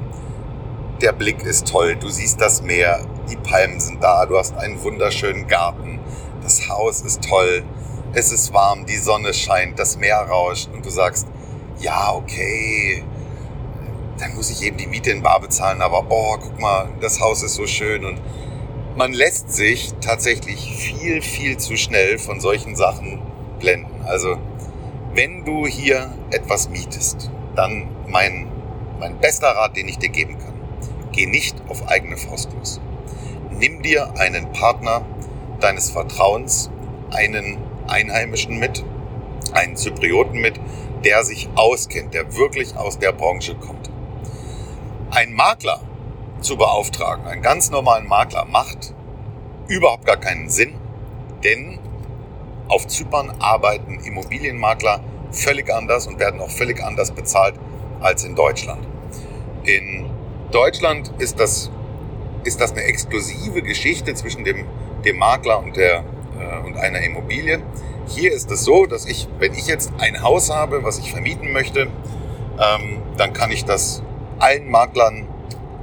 Der 1.01 1.13
Blick 1.13 1.43
ist 1.43 1.67
toll, 1.67 1.95
du 1.95 2.09
siehst 2.09 2.41
das 2.41 2.61
Meer, 2.61 3.05
die 3.29 3.37
Palmen 3.37 3.79
sind 3.79 4.03
da, 4.03 4.25
du 4.25 4.37
hast 4.37 4.55
einen 4.57 4.81
wunderschönen 4.83 5.47
Garten, 5.47 5.99
das 6.43 6.67
Haus 6.67 7.01
ist 7.01 7.23
toll, 7.23 7.63
es 8.13 8.31
ist 8.31 8.53
warm, 8.53 8.85
die 8.85 8.97
Sonne 8.97 9.33
scheint, 9.33 9.79
das 9.79 9.97
Meer 9.97 10.17
rauscht 10.17 10.69
und 10.73 10.85
du 10.85 10.89
sagst, 10.89 11.27
ja, 11.79 12.11
okay, 12.13 13.03
dann 14.17 14.35
muss 14.35 14.49
ich 14.49 14.61
eben 14.63 14.75
die 14.75 14.87
Miete 14.87 15.11
in 15.11 15.21
Bar 15.21 15.39
bezahlen, 15.39 15.81
aber 15.81 16.05
oh, 16.09 16.37
guck 16.41 16.59
mal, 16.59 16.89
das 16.99 17.21
Haus 17.21 17.41
ist 17.43 17.55
so 17.55 17.67
schön 17.67 18.03
und 18.03 18.19
man 18.97 19.13
lässt 19.13 19.53
sich 19.53 19.93
tatsächlich 20.01 20.75
viel, 20.75 21.21
viel 21.21 21.55
zu 21.57 21.77
schnell 21.77 22.17
von 22.17 22.41
solchen 22.41 22.75
Sachen 22.75 23.21
blenden. 23.59 24.01
Also, 24.05 24.37
wenn 25.13 25.45
du 25.45 25.65
hier 25.65 26.13
etwas 26.31 26.69
mietest, 26.69 27.31
dann 27.55 27.87
mein, 28.07 28.47
mein 28.99 29.17
bester 29.19 29.47
Rat, 29.47 29.75
den 29.75 29.87
ich 29.87 29.97
dir 29.97 30.09
geben 30.09 30.37
kann, 30.37 30.53
geh 31.11 31.25
nicht 31.25 31.55
auf 31.67 31.87
eigene 31.87 32.17
Faust 32.17 32.51
los. 32.53 32.79
Nimm 33.51 33.81
dir 33.81 34.17
einen 34.17 34.51
Partner 34.51 35.05
deines 35.59 35.89
Vertrauens, 35.89 36.69
einen 37.11 37.57
Einheimischen 37.87 38.59
mit, 38.59 38.83
einen 39.53 39.75
Zyprioten 39.75 40.39
mit, 40.39 40.59
der 41.03 41.23
sich 41.23 41.49
auskennt, 41.55 42.13
der 42.13 42.35
wirklich 42.35 42.75
aus 42.75 42.99
der 42.99 43.11
Branche 43.11 43.55
kommt. 43.55 43.89
Ein 45.11 45.33
Makler 45.33 45.81
zu 46.41 46.55
beauftragen, 46.55 47.25
einen 47.25 47.41
ganz 47.41 47.71
normalen 47.71 48.07
Makler, 48.07 48.45
macht 48.45 48.93
überhaupt 49.67 50.05
gar 50.05 50.17
keinen 50.17 50.49
Sinn, 50.49 50.75
denn 51.43 51.79
auf 52.69 52.87
Zypern 52.87 53.33
arbeiten 53.39 53.99
Immobilienmakler 53.99 55.01
völlig 55.31 55.71
anders 55.73 56.07
und 56.07 56.19
werden 56.19 56.39
auch 56.39 56.49
völlig 56.49 56.81
anders 56.81 57.11
bezahlt 57.11 57.55
als 57.99 58.23
in 58.23 58.35
Deutschland. 58.35 58.87
In 59.63 60.09
Deutschland 60.51 61.11
ist 61.19 61.39
das, 61.39 61.69
ist 62.43 62.61
das 62.61 62.71
eine 62.71 62.83
exklusive 62.83 63.61
Geschichte 63.61 64.13
zwischen 64.13 64.43
dem, 64.43 64.65
dem 65.03 65.17
Makler 65.17 65.59
und, 65.59 65.75
der, 65.75 66.03
äh, 66.39 66.65
und 66.65 66.77
einer 66.77 67.01
Immobilie. 67.01 67.61
Hier 68.07 68.31
ist 68.31 68.49
es 68.49 68.63
so, 68.63 68.85
dass 68.85 69.05
ich, 69.05 69.27
wenn 69.39 69.53
ich 69.53 69.67
jetzt 69.67 69.91
ein 69.99 70.23
Haus 70.23 70.49
habe, 70.49 70.83
was 70.83 70.97
ich 70.97 71.11
vermieten 71.11 71.51
möchte, 71.51 71.81
ähm, 71.81 73.01
dann 73.17 73.33
kann 73.33 73.51
ich 73.51 73.65
das 73.65 74.01
allen 74.39 74.69
Maklern 74.69 75.27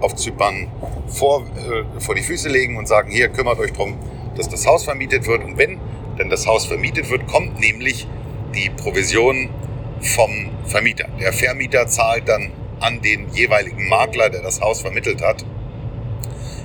auf 0.00 0.14
Zypern 0.16 0.68
vor, 1.06 1.42
äh, 1.42 2.00
vor 2.00 2.14
die 2.14 2.22
Füße 2.22 2.48
legen 2.48 2.76
und 2.76 2.88
sagen, 2.88 3.10
hier 3.10 3.28
kümmert 3.28 3.58
euch 3.58 3.72
darum, 3.72 3.96
dass 4.36 4.48
das 4.48 4.66
Haus 4.66 4.84
vermietet 4.84 5.26
wird. 5.26 5.44
Und 5.44 5.56
wenn 5.58 5.78
denn 6.18 6.30
das 6.30 6.46
Haus 6.46 6.66
vermietet 6.66 7.10
wird, 7.10 7.26
kommt 7.26 7.58
nämlich 7.60 8.06
die 8.54 8.70
Provision 8.70 9.50
vom 10.00 10.50
Vermieter. 10.66 11.08
Der 11.20 11.32
Vermieter 11.32 11.86
zahlt 11.86 12.28
dann 12.28 12.52
an 12.80 13.00
den 13.00 13.28
jeweiligen 13.30 13.88
Makler, 13.88 14.30
der 14.30 14.42
das 14.42 14.60
Haus 14.60 14.80
vermittelt 14.80 15.22
hat, 15.22 15.44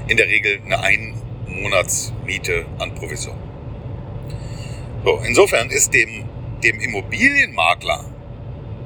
in 0.07 0.17
der 0.17 0.27
Regel 0.27 0.59
eine 0.65 0.81
Einmonatsmiete 0.81 2.65
an 2.79 2.93
Provision. 2.95 3.35
So, 5.03 5.19
insofern 5.25 5.69
ist 5.69 5.93
dem, 5.93 6.25
dem 6.63 6.79
Immobilienmakler 6.79 8.05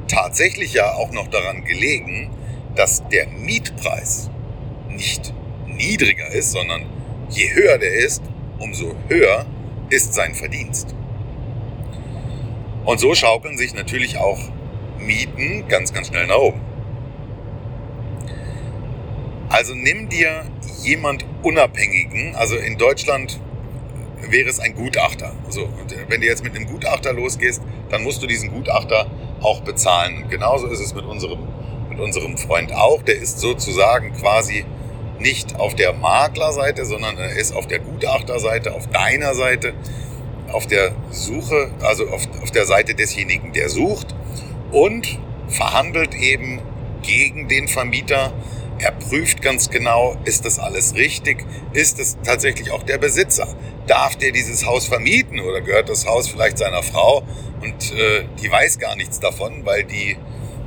tatsächlich 0.08 0.74
ja 0.74 0.94
auch 0.94 1.12
noch 1.12 1.28
daran 1.28 1.66
gelegen, 1.66 2.30
dass 2.76 3.08
der 3.10 3.28
Mietpreis 3.28 4.30
nicht 4.90 5.34
niedriger 5.68 6.28
ist, 6.28 6.52
sondern 6.52 6.86
je 7.30 7.54
höher 7.54 7.78
der 7.78 7.94
ist, 7.94 8.24
umso 8.60 8.96
höher 9.08 9.46
ist 9.90 10.14
sein 10.14 10.36
Verdienst. 10.36 10.96
Und 12.86 13.00
so 13.00 13.16
schaukeln 13.16 13.58
sich 13.58 13.74
natürlich 13.74 14.18
auch 14.18 14.40
Mieten 15.00 15.68
ganz, 15.68 15.94
ganz 15.94 16.08
schnell 16.08 16.28
nach 16.28 16.38
oben. 16.38 16.62
Also 19.50 19.74
nimm 19.74 20.10
dir 20.10 20.46
jemand 20.84 21.26
Unabhängigen, 21.44 22.36
also 22.36 22.56
in 22.56 22.78
Deutschland 22.78 23.40
wäre 24.30 24.50
es 24.50 24.60
ein 24.60 24.74
Gutachter. 24.74 25.34
Also 25.46 25.70
wenn 26.08 26.22
du 26.22 26.28
jetzt 26.28 26.44
mit 26.44 26.56
einem 26.56 26.66
Gutachter 26.66 27.14
losgehst, 27.14 27.62
dann 27.90 28.04
musst 28.04 28.22
du 28.22 28.28
diesen 28.28 28.52
Gutachter 28.52 29.10
auch 29.42 29.62
bezahlen. 29.62 30.24
Und 30.24 30.30
genauso 30.30 30.68
ist 30.68 30.80
es 30.80 30.94
mit 30.94 31.06
unserem, 31.06 31.40
mit 31.90 32.00
unserem 32.00 32.38
Freund 32.38 32.74
auch. 32.74 33.02
Der 33.04 33.16
ist 33.16 33.40
sozusagen 33.40 34.14
quasi 34.14 34.66
nicht 35.20 35.56
auf 35.60 35.76
der 35.76 35.94
Maklerseite, 35.94 36.86
sondern 36.86 37.18
er 37.18 37.32
ist 37.36 37.56
auf 37.56 37.68
der 37.68 37.80
Gutachterseite, 37.80 38.74
auf 38.74 38.88
deiner 38.88 39.34
Seite, 39.34 39.74
auf 40.52 40.68
der 40.68 40.92
Suche, 41.12 41.72
also 41.82 42.08
auf, 42.10 42.24
auf 42.42 42.52
der 42.52 42.66
Seite 42.66 42.96
desjenigen, 42.96 43.54
der 43.54 43.70
sucht 43.70 44.16
und 44.72 45.20
verhandelt 45.48 46.16
eben 46.16 46.62
gegen 47.02 47.48
den 47.48 47.68
Vermieter. 47.68 48.34
Er 48.78 48.92
prüft 48.92 49.42
ganz 49.42 49.70
genau, 49.70 50.18
ist 50.26 50.46
das 50.46 50.60
alles 50.60 50.96
richtig? 50.96 51.46
Ist 51.72 52.00
es 52.00 52.18
tatsächlich 52.24 52.72
auch 52.72 52.84
der 52.84 52.98
Besitzer? 52.98 53.48
Darf 53.88 54.18
der 54.18 54.32
dieses 54.32 54.66
Haus 54.66 54.86
vermieten 54.86 55.40
oder 55.40 55.62
gehört 55.62 55.88
das 55.90 56.06
Haus 56.06 56.28
vielleicht 56.28 56.58
seiner 56.58 56.84
Frau 56.84 57.24
und 57.62 57.94
äh, 57.94 58.26
die 58.42 58.52
weiß 58.52 58.80
gar 58.80 58.96
nichts 58.96 59.20
davon, 59.20 59.66
weil 59.66 59.84
die 59.86 60.18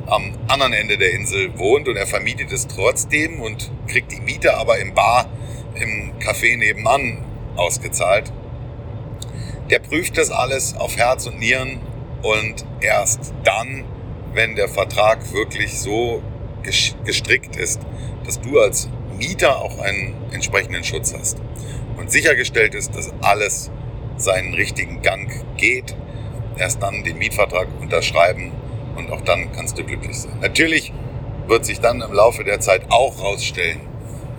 am 0.08 0.32
anderen 0.48 0.72
Ende 0.72 0.96
der 0.96 1.12
Insel 1.12 1.56
wohnt 1.58 1.88
und 1.88 1.96
er 1.96 2.06
vermietet 2.06 2.50
es 2.52 2.66
trotzdem 2.66 3.40
und 3.40 3.70
kriegt 3.86 4.10
die 4.12 4.20
Miete 4.20 4.56
aber 4.56 4.78
im 4.78 4.94
Bar, 4.94 5.26
im 5.74 6.12
Café 6.18 6.56
nebenan 6.56 7.24
ausgezahlt. 7.56 8.32
Der 9.70 9.80
prüft 9.80 10.16
das 10.16 10.30
alles 10.30 10.74
auf 10.74 10.96
Herz 10.96 11.26
und 11.26 11.38
Nieren 11.38 11.80
und 12.22 12.64
erst 12.80 13.34
dann, 13.44 13.84
wenn 14.32 14.56
der 14.56 14.68
Vertrag 14.68 15.32
wirklich 15.32 15.78
so 15.78 16.22
gestrickt 17.04 17.56
ist, 17.56 17.80
dass 18.24 18.40
du 18.40 18.60
als 18.60 18.88
Mieter 19.16 19.58
auch 19.58 19.78
einen 19.78 20.14
entsprechenden 20.32 20.84
Schutz 20.84 21.14
hast 21.14 21.38
und 21.96 22.10
sichergestellt 22.10 22.74
ist, 22.74 22.94
dass 22.94 23.12
alles 23.20 23.70
seinen 24.16 24.54
richtigen 24.54 25.02
Gang 25.02 25.30
geht, 25.56 25.94
erst 26.56 26.82
dann 26.82 27.04
den 27.04 27.18
Mietvertrag 27.18 27.68
unterschreiben 27.80 28.52
und 28.98 29.10
auch 29.10 29.22
dann 29.22 29.50
kannst 29.52 29.78
du 29.78 29.84
glücklich 29.84 30.18
sein. 30.18 30.32
Natürlich 30.40 30.92
wird 31.46 31.64
sich 31.64 31.80
dann 31.80 32.02
im 32.02 32.12
Laufe 32.12 32.44
der 32.44 32.60
Zeit 32.60 32.82
auch 32.90 33.18
rausstellen, 33.22 33.80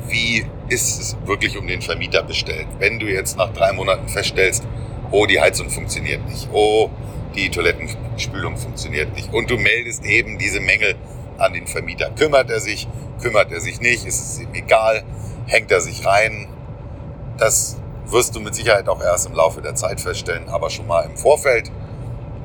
wie 0.07 0.45
ist 0.69 1.01
es 1.01 1.17
wirklich 1.25 1.57
um 1.57 1.65
den 1.67 1.81
Vermieter 1.81 2.21
bestellt. 2.23 2.67
Wenn 2.77 2.99
du 2.99 3.07
jetzt 3.07 3.37
nach 3.37 3.51
drei 3.53 3.71
Monaten 3.71 4.07
feststellst, 4.07 4.63
oh, 5.11 5.25
die 5.25 5.39
Heizung 5.39 5.69
funktioniert 5.69 6.27
nicht, 6.27 6.49
oh, 6.53 6.89
die 7.35 7.49
Toilettenspülung 7.49 8.57
funktioniert 8.57 9.15
nicht 9.15 9.33
und 9.33 9.49
du 9.49 9.57
meldest 9.57 10.03
eben 10.05 10.37
diese 10.37 10.59
Mängel 10.59 10.95
an 11.37 11.53
den 11.53 11.67
Vermieter. 11.67 12.11
Kümmert 12.11 12.49
er 12.49 12.59
sich, 12.59 12.87
kümmert 13.21 13.51
er 13.51 13.61
sich 13.61 13.79
nicht, 13.79 14.05
ist 14.05 14.19
es 14.19 14.39
ihm 14.41 14.53
egal, 14.53 15.03
hängt 15.47 15.71
er 15.71 15.81
sich 15.81 16.05
rein. 16.05 16.47
Das 17.37 17.77
wirst 18.05 18.35
du 18.35 18.39
mit 18.39 18.55
Sicherheit 18.55 18.89
auch 18.89 19.01
erst 19.01 19.27
im 19.27 19.33
Laufe 19.33 19.61
der 19.61 19.75
Zeit 19.75 20.01
feststellen, 20.01 20.49
aber 20.49 20.69
schon 20.69 20.87
mal 20.87 21.01
im 21.01 21.15
Vorfeld 21.15 21.71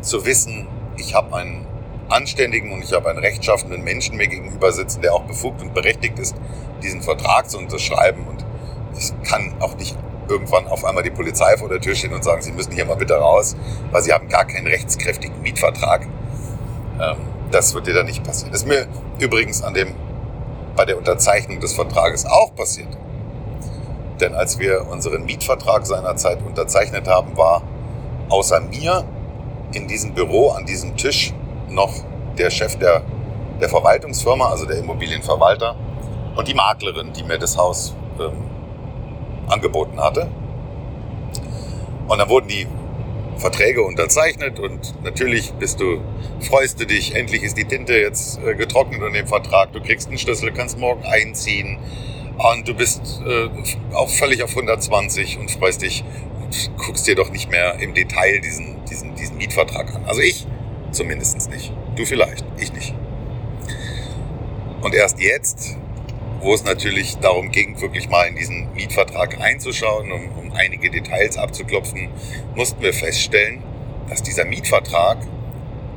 zu 0.01 0.25
wissen, 0.25 0.69
ich 0.97 1.15
habe 1.15 1.35
einen 1.35 1.67
anständigen 2.09 2.73
und 2.73 2.83
ich 2.85 2.93
habe 2.93 3.11
einen 3.11 3.19
rechtschaffenden 3.19 3.83
Menschen 3.83 4.17
mir 4.17 4.29
gegenüber 4.29 4.73
sitzen, 4.73 5.03
der 5.03 5.15
auch 5.15 5.25
befugt 5.25 5.63
und 5.63 5.75
berechtigt 5.75 6.19
ist, 6.19 6.37
diesen 6.83 7.03
Vertrag 7.03 7.49
zu 7.51 7.59
unterschreiben. 7.59 8.27
Und 8.27 8.45
ich 8.99 9.13
kann 9.29 9.55
auch 9.61 9.77
nicht 9.77 9.97
irgendwann 10.29 10.67
auf 10.67 10.85
einmal 10.85 11.03
die 11.03 11.11
Polizei 11.11 11.57
vor 11.57 11.69
der 11.69 11.81
Tür 11.81 11.95
stehen 11.95 12.13
und 12.13 12.25
sagen, 12.25 12.43
Sie 12.43 12.53
müssen 12.53 12.73
hier 12.73 12.85
mal 12.85 12.97
bitte 12.97 13.15
raus, 13.15 13.57
weil 13.91 14.03
Sie 14.03 14.13
haben 14.13 14.29
gar 14.29 14.47
keinen 14.47 14.67
rechtskräftigen 14.67 15.41
Mietvertrag. 15.43 16.07
Ähm, 17.01 17.17
das 17.51 17.75
wird 17.75 17.87
dir 17.87 17.95
dann 17.95 18.07
nicht 18.07 18.25
passieren. 18.25 18.53
Das 18.53 18.63
ist 18.63 18.69
mir 18.69 18.87
übrigens 19.19 19.63
an 19.63 19.75
dem, 19.75 19.95
bei 20.77 20.85
der 20.85 20.99
Unterzeichnung 20.99 21.61
des 21.61 21.73
Vertrages 21.73 22.27
auch 22.27 22.55
passiert. 22.55 22.89
Denn 24.21 24.35
als 24.35 24.59
wir 24.59 24.87
unseren 24.89 25.25
Mietvertrag 25.25 25.87
seinerzeit 25.87 26.39
unterzeichnet 26.43 27.09
haben, 27.09 27.37
war 27.37 27.63
außer 28.29 28.61
mir 28.61 29.05
in 29.73 29.89
diesem 29.89 30.15
Büro 30.15 30.51
an 30.51 30.67
diesem 30.67 30.97
Tisch 30.97 31.33
noch 31.69 31.93
der 32.39 32.51
Chef 32.51 32.77
der, 32.77 33.03
der 33.61 33.69
Verwaltungsfirma, 33.69 34.49
also 34.49 34.67
der 34.67 34.79
Immobilienverwalter, 34.79 35.77
und 36.37 36.49
die 36.49 36.55
Maklerin, 36.55 37.13
die 37.13 37.23
mir 37.23 37.39
das 37.39 37.57
Haus 37.57 37.95
ähm, 38.19 38.33
angeboten 39.47 40.01
hatte. 40.01 40.29
Und 42.09 42.19
dann 42.19 42.29
wurden 42.29 42.49
die 42.49 42.67
Verträge 43.37 43.83
unterzeichnet 43.83 44.61
und 44.61 45.03
natürlich 45.03 45.53
bist 45.55 45.81
du, 45.81 46.01
freust 46.41 46.81
du 46.81 46.87
dich, 46.87 47.15
endlich 47.15 47.43
ist 47.43 47.57
die 47.57 47.65
Tinte 47.65 47.95
jetzt 47.95 48.41
äh, 48.43 48.55
getrocknet 48.55 49.03
an 49.03 49.13
dem 49.13 49.27
Vertrag, 49.27 49.73
du 49.73 49.81
kriegst 49.81 50.09
einen 50.09 50.19
Schlüssel, 50.19 50.53
kannst 50.53 50.79
morgen 50.79 51.05
einziehen 51.05 51.79
und 52.39 52.69
du 52.69 52.75
bist 52.75 53.21
äh, 53.27 53.49
auch 53.95 54.09
völlig 54.09 54.43
auf 54.43 54.51
120 54.51 55.39
und 55.39 55.51
freust 55.51 55.83
dich 55.83 56.05
und 56.43 56.71
guckst 56.79 57.07
dir 57.07 57.17
doch 57.17 57.31
nicht 57.31 57.51
mehr 57.51 57.79
im 57.81 57.95
Detail 57.95 58.41
diesen, 58.41 58.85
diesen, 58.85 59.15
diesen 59.15 59.37
Mietvertrag 59.37 59.95
an. 59.95 60.05
Also 60.07 60.21
ich 60.21 60.47
Zumindest 60.95 61.51
nicht. 61.51 61.73
Du 61.97 62.07
vielleicht, 62.07 62.45
ich 62.57 62.73
nicht. 62.73 62.95
Und 64.81 64.95
erst 64.95 65.21
jetzt, 65.21 65.77
wo 66.41 66.55
es 66.55 66.65
natürlich 66.65 67.17
darum 67.19 67.51
ging, 67.51 67.81
wirklich 67.81 68.09
mal 68.09 68.29
in 68.29 68.37
diesen 68.37 68.73
Mietvertrag 68.75 69.41
einzuschauen, 69.41 70.13
um, 70.13 70.29
um 70.39 70.53
einige 70.53 70.91
Details 70.91 71.37
abzuklopfen, 71.37 72.09
mussten 72.55 72.81
wir 72.81 72.95
feststellen, 72.95 73.63
dass 74.09 74.23
dieser 74.23 74.45
Mietvertrag 74.45 75.19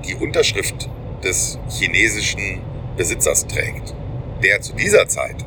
die 0.05 0.15
Unterschrift 0.15 0.89
des 1.23 1.59
chinesischen 1.69 2.61
Besitzers 2.95 3.45
trägt, 3.47 3.93
der 4.43 4.61
zu 4.61 4.73
dieser 4.73 5.07
Zeit 5.07 5.45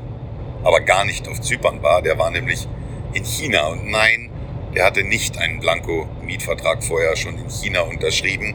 aber 0.63 0.81
gar 0.81 1.05
nicht 1.05 1.27
auf 1.29 1.41
Zypern 1.41 1.83
war, 1.83 2.03
der 2.03 2.19
war 2.19 2.31
nämlich 2.31 2.69
in 3.13 3.25
China 3.25 3.69
und 3.69 3.91
nein, 3.91 4.31
der 4.75 4.85
hatte 4.85 5.03
nicht 5.03 5.39
einen 5.39 5.61
Blanko-Mietvertrag 5.61 6.85
vorher 6.85 7.17
schon 7.17 7.39
in 7.39 7.49
China 7.49 7.81
unterschrieben, 7.83 8.55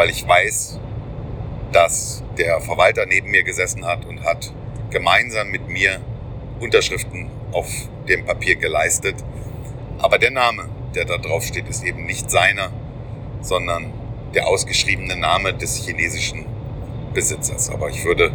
weil 0.00 0.08
ich 0.08 0.26
weiß, 0.26 0.80
dass 1.72 2.24
der 2.38 2.58
Verwalter 2.62 3.04
neben 3.04 3.30
mir 3.30 3.42
gesessen 3.42 3.84
hat 3.84 4.06
und 4.06 4.24
hat 4.24 4.50
gemeinsam 4.88 5.50
mit 5.50 5.68
mir 5.68 6.00
Unterschriften 6.58 7.30
auf 7.52 7.66
dem 8.08 8.24
Papier 8.24 8.56
geleistet. 8.56 9.16
Aber 9.98 10.16
der 10.16 10.30
Name, 10.30 10.70
der 10.94 11.04
da 11.04 11.18
drauf 11.18 11.44
steht, 11.44 11.68
ist 11.68 11.84
eben 11.84 12.06
nicht 12.06 12.30
seiner, 12.30 12.72
sondern 13.42 13.92
der 14.34 14.48
ausgeschriebene 14.48 15.16
Name 15.16 15.52
des 15.52 15.76
chinesischen 15.84 16.46
Besitzers. 17.12 17.68
Aber 17.68 17.90
ich 17.90 18.02
würde 18.02 18.32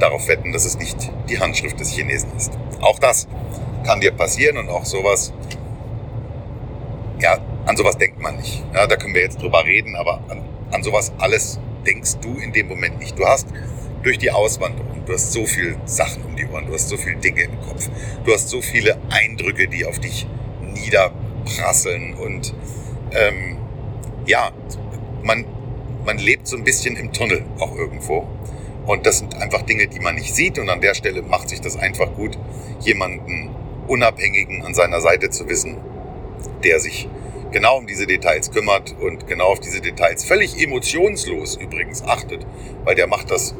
darauf 0.00 0.26
wetten, 0.26 0.50
dass 0.50 0.64
es 0.64 0.76
nicht 0.76 1.12
die 1.28 1.38
Handschrift 1.38 1.78
des 1.78 1.92
Chinesen 1.92 2.36
ist. 2.36 2.58
Auch 2.80 2.98
das 2.98 3.28
kann 3.86 4.00
dir 4.00 4.10
passieren 4.10 4.56
und 4.56 4.68
auch 4.68 4.84
sowas 4.84 5.32
ja, 7.20 7.38
an 7.70 7.76
sowas 7.76 7.96
denkt 7.96 8.20
man 8.20 8.36
nicht. 8.36 8.64
Ja, 8.74 8.88
da 8.88 8.96
können 8.96 9.14
wir 9.14 9.22
jetzt 9.22 9.40
drüber 9.40 9.64
reden, 9.64 9.94
aber 9.94 10.20
an, 10.28 10.42
an 10.72 10.82
sowas 10.82 11.12
alles 11.18 11.60
denkst 11.86 12.16
du 12.20 12.36
in 12.36 12.52
dem 12.52 12.66
Moment 12.66 12.98
nicht. 12.98 13.16
Du 13.16 13.24
hast 13.24 13.46
durch 14.02 14.18
die 14.18 14.32
Auswanderung, 14.32 15.04
du 15.06 15.12
hast 15.12 15.30
so 15.30 15.46
viele 15.46 15.76
Sachen 15.84 16.24
um 16.24 16.34
die 16.34 16.46
Ohren, 16.46 16.66
du 16.66 16.74
hast 16.74 16.88
so 16.88 16.96
viele 16.96 17.16
Dinge 17.18 17.42
im 17.42 17.60
Kopf, 17.60 17.88
du 18.24 18.32
hast 18.32 18.48
so 18.48 18.60
viele 18.60 18.98
Eindrücke, 19.10 19.68
die 19.68 19.86
auf 19.86 20.00
dich 20.00 20.26
niederprasseln 20.62 22.14
und 22.14 22.52
ähm, 23.12 23.56
ja, 24.26 24.50
man, 25.22 25.44
man 26.04 26.18
lebt 26.18 26.48
so 26.48 26.56
ein 26.56 26.64
bisschen 26.64 26.96
im 26.96 27.12
Tunnel 27.12 27.44
auch 27.60 27.76
irgendwo. 27.76 28.26
Und 28.84 29.06
das 29.06 29.18
sind 29.18 29.40
einfach 29.40 29.62
Dinge, 29.62 29.86
die 29.86 30.00
man 30.00 30.16
nicht 30.16 30.34
sieht. 30.34 30.58
Und 30.58 30.68
an 30.68 30.80
der 30.80 30.94
Stelle 30.94 31.22
macht 31.22 31.48
sich 31.48 31.60
das 31.60 31.76
einfach 31.76 32.12
gut, 32.14 32.36
jemanden 32.80 33.50
Unabhängigen 33.86 34.64
an 34.64 34.74
seiner 34.74 35.00
Seite 35.00 35.30
zu 35.30 35.48
wissen, 35.48 35.76
der 36.64 36.80
sich 36.80 37.08
genau 37.52 37.78
um 37.78 37.86
diese 37.86 38.06
Details 38.06 38.50
kümmert 38.50 38.94
und 39.00 39.26
genau 39.26 39.46
auf 39.46 39.60
diese 39.60 39.80
Details 39.80 40.24
völlig 40.24 40.60
emotionslos 40.62 41.56
übrigens 41.56 42.02
achtet, 42.02 42.46
weil 42.84 42.94
der 42.94 43.06
macht 43.06 43.30
das 43.30 43.54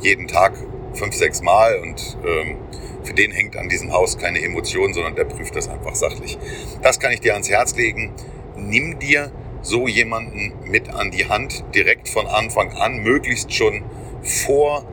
jeden 0.00 0.28
Tag 0.28 0.54
fünf, 0.94 1.14
sechs 1.14 1.42
Mal 1.42 1.78
und 1.80 2.16
ähm, 2.26 2.56
für 3.02 3.14
den 3.14 3.32
hängt 3.32 3.56
an 3.56 3.68
diesem 3.68 3.92
Haus 3.92 4.16
keine 4.18 4.40
Emotion, 4.42 4.94
sondern 4.94 5.14
der 5.14 5.24
prüft 5.24 5.56
das 5.56 5.68
einfach 5.68 5.94
sachlich. 5.94 6.38
Das 6.82 7.00
kann 7.00 7.12
ich 7.12 7.20
dir 7.20 7.34
ans 7.34 7.50
Herz 7.50 7.76
legen. 7.76 8.14
Nimm 8.56 8.98
dir 8.98 9.30
so 9.62 9.88
jemanden 9.88 10.52
mit 10.64 10.90
an 10.90 11.10
die 11.10 11.28
Hand, 11.28 11.64
direkt 11.74 12.08
von 12.08 12.26
Anfang 12.26 12.72
an, 12.72 12.98
möglichst 12.98 13.52
schon 13.52 13.82
vor, 14.22 14.86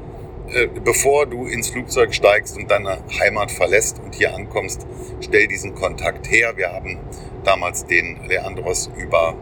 äh, 0.54 0.68
bevor 0.68 1.26
du 1.26 1.46
ins 1.46 1.70
Flugzeug 1.70 2.14
steigst 2.14 2.58
und 2.58 2.70
deine 2.70 3.00
Heimat 3.20 3.52
verlässt 3.52 4.00
und 4.00 4.16
hier 4.16 4.34
ankommst, 4.36 4.86
stell 5.22 5.48
diesen 5.48 5.76
Kontakt 5.76 6.30
her. 6.30 6.54
Wir 6.58 6.72
haben 6.72 6.98
damals 7.44 7.86
den 7.86 8.20
Leandros 8.28 8.90
über 8.98 9.36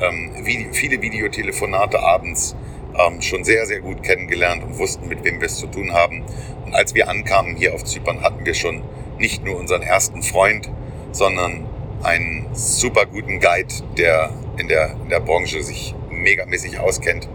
ähm, 0.00 0.32
viele 0.72 1.00
Videotelefonate 1.00 2.00
abends 2.00 2.54
ähm, 2.98 3.22
schon 3.22 3.44
sehr, 3.44 3.66
sehr 3.66 3.80
gut 3.80 4.02
kennengelernt 4.02 4.62
und 4.64 4.78
wussten, 4.78 5.08
mit 5.08 5.24
wem 5.24 5.40
wir 5.40 5.46
es 5.46 5.56
zu 5.56 5.66
tun 5.66 5.92
haben. 5.92 6.24
Und 6.64 6.74
als 6.74 6.94
wir 6.94 7.08
ankamen 7.08 7.56
hier 7.56 7.74
auf 7.74 7.84
Zypern, 7.84 8.22
hatten 8.22 8.44
wir 8.44 8.54
schon 8.54 8.82
nicht 9.18 9.44
nur 9.44 9.56
unseren 9.56 9.82
ersten 9.82 10.22
Freund, 10.22 10.70
sondern 11.12 11.66
einen 12.02 12.48
super 12.52 13.06
guten 13.06 13.40
Guide, 13.40 13.72
der 13.96 14.30
in 14.58 14.68
der, 14.68 14.96
in 15.02 15.08
der 15.08 15.20
Branche 15.20 15.62
sich 15.62 15.94
megamäßig 16.10 16.78
auskennt. 16.78 17.28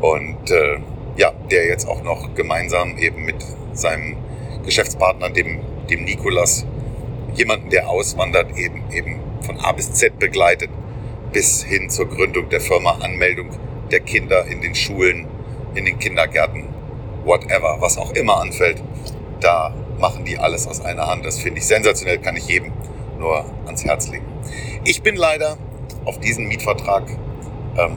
Und 0.00 0.50
äh, 0.50 0.78
ja, 1.16 1.32
der 1.50 1.66
jetzt 1.66 1.86
auch 1.86 2.02
noch 2.02 2.34
gemeinsam 2.34 2.96
eben 2.98 3.24
mit 3.24 3.36
seinem 3.72 4.16
Geschäftspartner, 4.64 5.30
dem, 5.30 5.60
dem 5.90 6.04
Nikolas, 6.04 6.66
jemanden, 7.34 7.70
der 7.70 7.88
auswandert, 7.88 8.56
eben, 8.56 8.82
eben 8.92 9.20
von 9.42 9.58
A 9.58 9.72
bis 9.72 9.92
Z 9.92 10.18
begleitet, 10.18 10.70
bis 11.32 11.62
hin 11.62 11.90
zur 11.90 12.08
Gründung 12.08 12.48
der 12.48 12.60
Firma, 12.60 12.98
Anmeldung 13.00 13.50
der 13.90 14.00
Kinder 14.00 14.46
in 14.46 14.60
den 14.60 14.74
Schulen, 14.74 15.26
in 15.74 15.84
den 15.84 15.98
Kindergärten, 15.98 16.64
whatever, 17.24 17.76
was 17.80 17.98
auch 17.98 18.12
immer 18.12 18.40
anfällt. 18.40 18.82
Da 19.40 19.74
machen 19.98 20.24
die 20.24 20.38
alles 20.38 20.66
aus 20.66 20.80
einer 20.80 21.06
Hand. 21.06 21.24
Das 21.24 21.38
finde 21.38 21.58
ich 21.58 21.66
sensationell, 21.66 22.18
kann 22.18 22.36
ich 22.36 22.46
jedem 22.46 22.72
nur 23.18 23.44
ans 23.66 23.84
Herz 23.84 24.08
legen. 24.08 24.26
Ich 24.84 25.02
bin 25.02 25.16
leider 25.16 25.56
auf 26.04 26.18
diesen 26.18 26.46
Mietvertrag 26.48 27.04
ähm, 27.78 27.96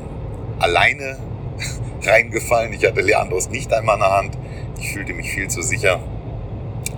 alleine 0.59 1.17
reingefallen. 2.07 2.73
Ich 2.73 2.85
hatte 2.85 3.01
Leandros 3.01 3.49
nicht 3.49 3.73
einmal 3.73 3.95
in 3.95 4.01
der 4.01 4.11
Hand. 4.11 4.37
Ich 4.79 4.91
fühlte 4.91 5.13
mich 5.13 5.31
viel 5.31 5.47
zu 5.47 5.61
sicher 5.61 5.99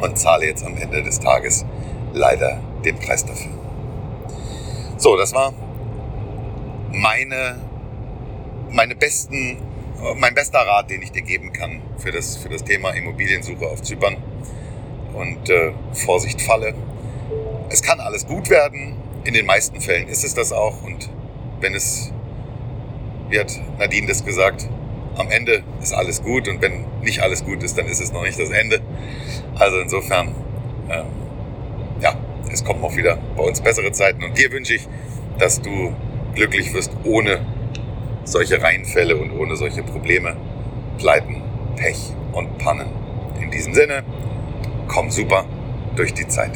und 0.02 0.18
zahle 0.18 0.46
jetzt 0.46 0.66
am 0.66 0.78
Ende 0.78 1.04
des 1.04 1.20
Tages 1.20 1.66
leider 2.14 2.60
den 2.84 2.98
Preis 2.98 3.26
dafür. 3.26 3.52
So, 4.98 5.16
das 5.16 5.34
war 5.34 5.54
meine, 6.92 7.62
meine 8.72 8.96
besten, 8.96 9.58
mein 10.16 10.34
bester 10.34 10.60
Rat, 10.60 10.90
den 10.90 11.02
ich 11.02 11.12
dir 11.12 11.22
geben 11.22 11.54
kann 11.54 11.82
für 11.98 12.12
das, 12.12 12.38
für 12.38 12.50
das 12.50 12.64
Thema 12.64 12.92
Immobiliensuche 12.92 13.68
auf 13.68 13.82
Zypern. 13.82 14.18
Und 15.14 15.50
äh, 15.50 15.72
Vorsicht, 15.94 16.42
Falle. 16.42 16.76
Es 17.70 17.82
kann 17.82 18.00
alles 18.00 18.28
gut 18.28 18.50
werden. 18.50 18.96
In 19.24 19.34
den 19.34 19.46
meisten 19.46 19.82
Fällen 19.82 20.08
ist 20.08 20.24
es 20.24 20.36
das 20.36 20.52
auch. 20.52 20.84
Und 20.84 21.10
wenn 21.60 21.74
es, 21.74 22.12
wie 23.30 23.40
hat 23.40 23.52
Nadine 23.80 24.08
das 24.08 24.24
gesagt, 24.24 24.70
am 25.18 25.30
Ende 25.30 25.64
ist 25.82 25.94
alles 25.94 26.22
gut. 26.24 26.48
Und 26.48 26.62
wenn 26.62 26.86
nicht 27.02 27.22
alles 27.22 27.44
gut 27.44 27.64
ist, 27.64 27.78
dann 27.78 27.88
ist 27.88 28.02
es 28.02 28.12
noch 28.12 28.24
nicht 28.24 28.40
das 28.40 28.50
Ende. 28.50 28.82
Also 29.56 29.80
insofern, 29.80 30.30
äh, 30.90 31.04
ja, 32.02 32.16
es 32.52 32.64
kommen 32.64 32.84
auch 32.84 32.96
wieder 32.96 33.18
bei 33.36 33.44
uns 33.44 33.62
bessere 33.62 33.92
Zeiten. 33.92 34.24
Und 34.24 34.38
dir 34.38 34.52
wünsche 34.52 34.76
ich, 34.76 34.88
dass 35.40 35.62
du 35.62 35.94
glücklich 36.36 36.74
wirst 36.74 36.92
ohne 37.04 37.46
solche 38.24 38.62
Reinfälle 38.62 39.18
und 39.18 39.32
ohne 39.32 39.56
solche 39.56 39.84
Probleme, 39.84 40.36
Pleiten, 40.98 41.42
Pech 41.76 42.14
und 42.34 42.58
Pannen. 42.58 42.88
In 43.42 43.52
diesem 43.52 43.74
Sinne, 43.74 44.04
komm 44.88 45.10
super 45.10 45.46
durch 45.96 46.14
die 46.14 46.28
Zeit. 46.28 46.52